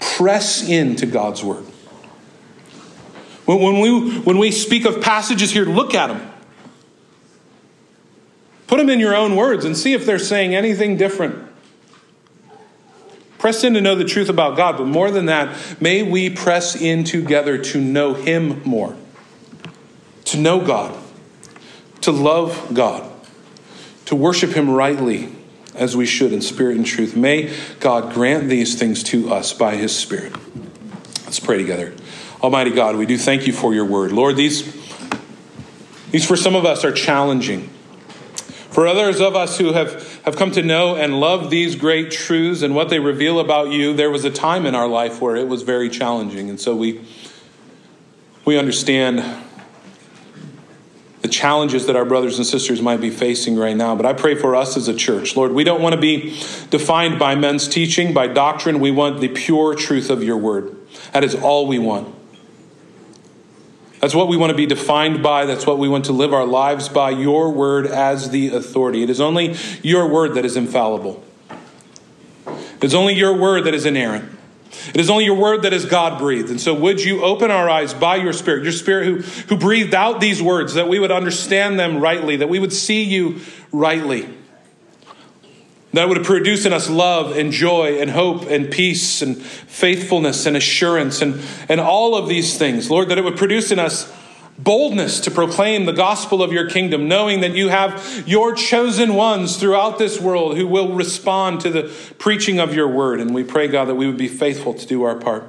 Press 0.00 0.68
into 0.68 1.06
God's 1.06 1.42
Word. 1.42 1.64
When, 3.56 3.80
we, 3.80 4.18
when 4.20 4.36
we 4.36 4.52
speak 4.52 4.84
of 4.84 5.00
passages 5.00 5.50
here, 5.50 5.64
look 5.64 5.94
at 5.94 6.08
them. 6.08 6.30
Put 8.66 8.76
them 8.76 8.90
in 8.90 9.00
your 9.00 9.16
own 9.16 9.36
words 9.36 9.64
and 9.64 9.74
see 9.74 9.94
if 9.94 10.04
they're 10.04 10.18
saying 10.18 10.54
anything 10.54 10.98
different. 10.98 11.48
Press 13.38 13.64
in 13.64 13.72
to 13.72 13.80
know 13.80 13.94
the 13.94 14.04
truth 14.04 14.28
about 14.28 14.58
God, 14.58 14.76
but 14.76 14.86
more 14.86 15.10
than 15.10 15.26
that, 15.26 15.80
may 15.80 16.02
we 16.02 16.28
press 16.28 16.76
in 16.76 17.04
together 17.04 17.56
to 17.56 17.80
know 17.80 18.12
Him 18.12 18.60
more, 18.64 18.94
to 20.26 20.36
know 20.36 20.62
God, 20.62 20.94
to 22.02 22.12
love 22.12 22.74
God, 22.74 23.10
to 24.06 24.14
worship 24.14 24.50
Him 24.50 24.68
rightly 24.68 25.32
as 25.74 25.96
we 25.96 26.04
should 26.04 26.34
in 26.34 26.42
spirit 26.42 26.76
and 26.76 26.84
truth. 26.84 27.16
May 27.16 27.56
God 27.80 28.12
grant 28.12 28.50
these 28.50 28.78
things 28.78 29.02
to 29.04 29.32
us 29.32 29.54
by 29.54 29.76
His 29.76 29.96
Spirit. 29.96 30.34
Let's 31.24 31.40
pray 31.40 31.56
together. 31.56 31.94
Almighty 32.42 32.70
God, 32.70 32.96
we 32.96 33.06
do 33.06 33.18
thank 33.18 33.46
you 33.46 33.52
for 33.52 33.74
your 33.74 33.84
word. 33.84 34.12
Lord, 34.12 34.36
these, 34.36 34.62
these 36.10 36.24
for 36.24 36.36
some 36.36 36.54
of 36.54 36.64
us 36.64 36.84
are 36.84 36.92
challenging. 36.92 37.68
For 38.70 38.86
others 38.86 39.20
of 39.20 39.34
us 39.34 39.58
who 39.58 39.72
have, 39.72 40.22
have 40.22 40.36
come 40.36 40.52
to 40.52 40.62
know 40.62 40.94
and 40.94 41.18
love 41.18 41.50
these 41.50 41.74
great 41.74 42.12
truths 42.12 42.62
and 42.62 42.76
what 42.76 42.90
they 42.90 43.00
reveal 43.00 43.40
about 43.40 43.70
you, 43.72 43.92
there 43.92 44.10
was 44.10 44.24
a 44.24 44.30
time 44.30 44.66
in 44.66 44.76
our 44.76 44.86
life 44.86 45.20
where 45.20 45.34
it 45.34 45.48
was 45.48 45.62
very 45.62 45.88
challenging. 45.88 46.48
And 46.48 46.60
so 46.60 46.76
we, 46.76 47.04
we 48.44 48.56
understand 48.56 49.44
the 51.22 51.28
challenges 51.28 51.86
that 51.86 51.96
our 51.96 52.04
brothers 52.04 52.36
and 52.38 52.46
sisters 52.46 52.80
might 52.80 53.00
be 53.00 53.10
facing 53.10 53.56
right 53.56 53.76
now. 53.76 53.96
But 53.96 54.06
I 54.06 54.12
pray 54.12 54.36
for 54.36 54.54
us 54.54 54.76
as 54.76 54.86
a 54.86 54.94
church. 54.94 55.36
Lord, 55.36 55.52
we 55.52 55.64
don't 55.64 55.82
want 55.82 55.96
to 55.96 56.00
be 56.00 56.38
defined 56.70 57.18
by 57.18 57.34
men's 57.34 57.66
teaching, 57.66 58.14
by 58.14 58.28
doctrine. 58.28 58.78
We 58.78 58.92
want 58.92 59.20
the 59.20 59.28
pure 59.28 59.74
truth 59.74 60.08
of 60.08 60.22
your 60.22 60.36
word. 60.36 60.76
That 61.12 61.24
is 61.24 61.34
all 61.34 61.66
we 61.66 61.80
want. 61.80 62.14
That's 64.00 64.14
what 64.14 64.28
we 64.28 64.36
want 64.36 64.50
to 64.50 64.56
be 64.56 64.66
defined 64.66 65.22
by. 65.22 65.44
That's 65.44 65.66
what 65.66 65.78
we 65.78 65.88
want 65.88 66.04
to 66.06 66.12
live 66.12 66.32
our 66.32 66.46
lives 66.46 66.88
by. 66.88 67.10
Your 67.10 67.50
word 67.50 67.86
as 67.86 68.30
the 68.30 68.48
authority. 68.48 69.02
It 69.02 69.10
is 69.10 69.20
only 69.20 69.56
your 69.82 70.08
word 70.08 70.34
that 70.34 70.44
is 70.44 70.56
infallible. 70.56 71.22
It 72.46 72.84
is 72.84 72.94
only 72.94 73.14
your 73.14 73.36
word 73.36 73.64
that 73.64 73.74
is 73.74 73.86
inerrant. 73.86 74.30
It 74.94 75.00
is 75.00 75.10
only 75.10 75.24
your 75.24 75.34
word 75.34 75.62
that 75.62 75.72
is 75.72 75.84
God 75.84 76.18
breathed. 76.18 76.50
And 76.50 76.60
so, 76.60 76.72
would 76.74 77.02
you 77.02 77.24
open 77.24 77.50
our 77.50 77.68
eyes 77.68 77.92
by 77.92 78.16
your 78.16 78.32
Spirit, 78.32 78.62
your 78.62 78.72
Spirit 78.72 79.06
who, 79.06 79.16
who 79.48 79.56
breathed 79.56 79.94
out 79.94 80.20
these 80.20 80.40
words, 80.40 80.74
that 80.74 80.88
we 80.88 80.98
would 80.98 81.10
understand 81.10 81.78
them 81.78 82.00
rightly, 82.00 82.36
that 82.36 82.48
we 82.48 82.58
would 82.58 82.72
see 82.72 83.02
you 83.02 83.40
rightly? 83.72 84.28
That 85.94 86.08
would 86.08 86.22
produce 86.24 86.66
in 86.66 86.72
us 86.72 86.90
love 86.90 87.36
and 87.36 87.50
joy 87.50 87.98
and 88.00 88.10
hope 88.10 88.42
and 88.50 88.70
peace 88.70 89.22
and 89.22 89.36
faithfulness 89.36 90.44
and 90.44 90.56
assurance 90.56 91.22
and, 91.22 91.40
and 91.68 91.80
all 91.80 92.14
of 92.14 92.28
these 92.28 92.58
things. 92.58 92.90
Lord, 92.90 93.08
that 93.08 93.16
it 93.16 93.24
would 93.24 93.38
produce 93.38 93.70
in 93.70 93.78
us 93.78 94.12
boldness 94.58 95.20
to 95.20 95.30
proclaim 95.30 95.86
the 95.86 95.92
gospel 95.92 96.42
of 96.42 96.52
your 96.52 96.68
kingdom, 96.68 97.08
knowing 97.08 97.40
that 97.40 97.52
you 97.52 97.68
have 97.68 98.24
your 98.26 98.54
chosen 98.54 99.14
ones 99.14 99.56
throughout 99.56 99.98
this 99.98 100.20
world 100.20 100.56
who 100.56 100.66
will 100.66 100.92
respond 100.92 101.60
to 101.60 101.70
the 101.70 101.84
preaching 102.18 102.58
of 102.58 102.74
your 102.74 102.88
word. 102.88 103.20
And 103.20 103.32
we 103.32 103.44
pray, 103.44 103.68
God, 103.68 103.86
that 103.86 103.94
we 103.94 104.06
would 104.06 104.18
be 104.18 104.28
faithful 104.28 104.74
to 104.74 104.86
do 104.86 105.04
our 105.04 105.14
part. 105.14 105.44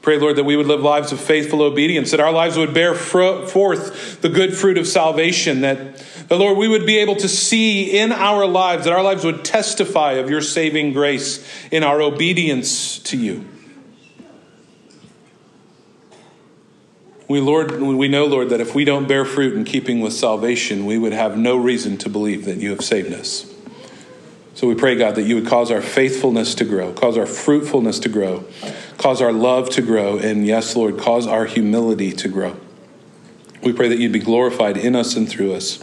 Pray, 0.00 0.18
Lord, 0.18 0.36
that 0.36 0.44
we 0.44 0.56
would 0.56 0.66
live 0.66 0.80
lives 0.80 1.12
of 1.12 1.20
faithful 1.20 1.60
obedience, 1.60 2.12
that 2.12 2.20
our 2.20 2.32
lives 2.32 2.56
would 2.56 2.72
bear 2.72 2.94
forth 2.94 4.22
the 4.22 4.28
good 4.28 4.56
fruit 4.56 4.78
of 4.78 4.86
salvation, 4.86 5.60
that, 5.60 6.02
that, 6.28 6.36
Lord, 6.36 6.58
we 6.58 6.68
would 6.68 6.86
be 6.86 6.98
able 6.98 7.16
to 7.16 7.28
see 7.28 7.98
in 7.98 8.12
our 8.12 8.46
lives, 8.46 8.84
that 8.84 8.92
our 8.92 9.02
lives 9.02 9.24
would 9.24 9.44
testify 9.44 10.12
of 10.12 10.28
your 10.28 10.42
saving 10.42 10.92
grace 10.92 11.46
in 11.70 11.82
our 11.82 12.00
obedience 12.02 12.98
to 13.00 13.16
you. 13.16 13.46
We, 17.28 17.40
Lord, 17.40 17.80
we 17.80 18.08
know, 18.08 18.24
Lord, 18.24 18.50
that 18.50 18.60
if 18.60 18.74
we 18.74 18.84
don't 18.84 19.06
bear 19.06 19.24
fruit 19.24 19.54
in 19.54 19.64
keeping 19.64 20.00
with 20.00 20.14
salvation, 20.14 20.86
we 20.86 20.96
would 20.96 21.12
have 21.12 21.36
no 21.36 21.56
reason 21.56 21.98
to 21.98 22.08
believe 22.08 22.46
that 22.46 22.56
you 22.56 22.70
have 22.70 22.82
saved 22.82 23.12
us. 23.12 23.52
So 24.54 24.66
we 24.66 24.74
pray, 24.74 24.96
God, 24.96 25.14
that 25.14 25.22
you 25.22 25.36
would 25.36 25.46
cause 25.46 25.70
our 25.70 25.82
faithfulness 25.82 26.54
to 26.56 26.64
grow, 26.64 26.92
cause 26.92 27.16
our 27.16 27.26
fruitfulness 27.26 27.98
to 28.00 28.08
grow, 28.08 28.44
cause 28.96 29.22
our 29.22 29.32
love 29.32 29.70
to 29.70 29.82
grow, 29.82 30.18
and 30.18 30.46
yes, 30.46 30.74
Lord, 30.74 30.98
cause 30.98 31.26
our 31.26 31.44
humility 31.44 32.12
to 32.12 32.28
grow. 32.28 32.56
We 33.62 33.72
pray 33.72 33.88
that 33.88 33.98
you'd 33.98 34.12
be 34.12 34.18
glorified 34.18 34.76
in 34.76 34.96
us 34.96 35.14
and 35.14 35.28
through 35.28 35.52
us. 35.52 35.82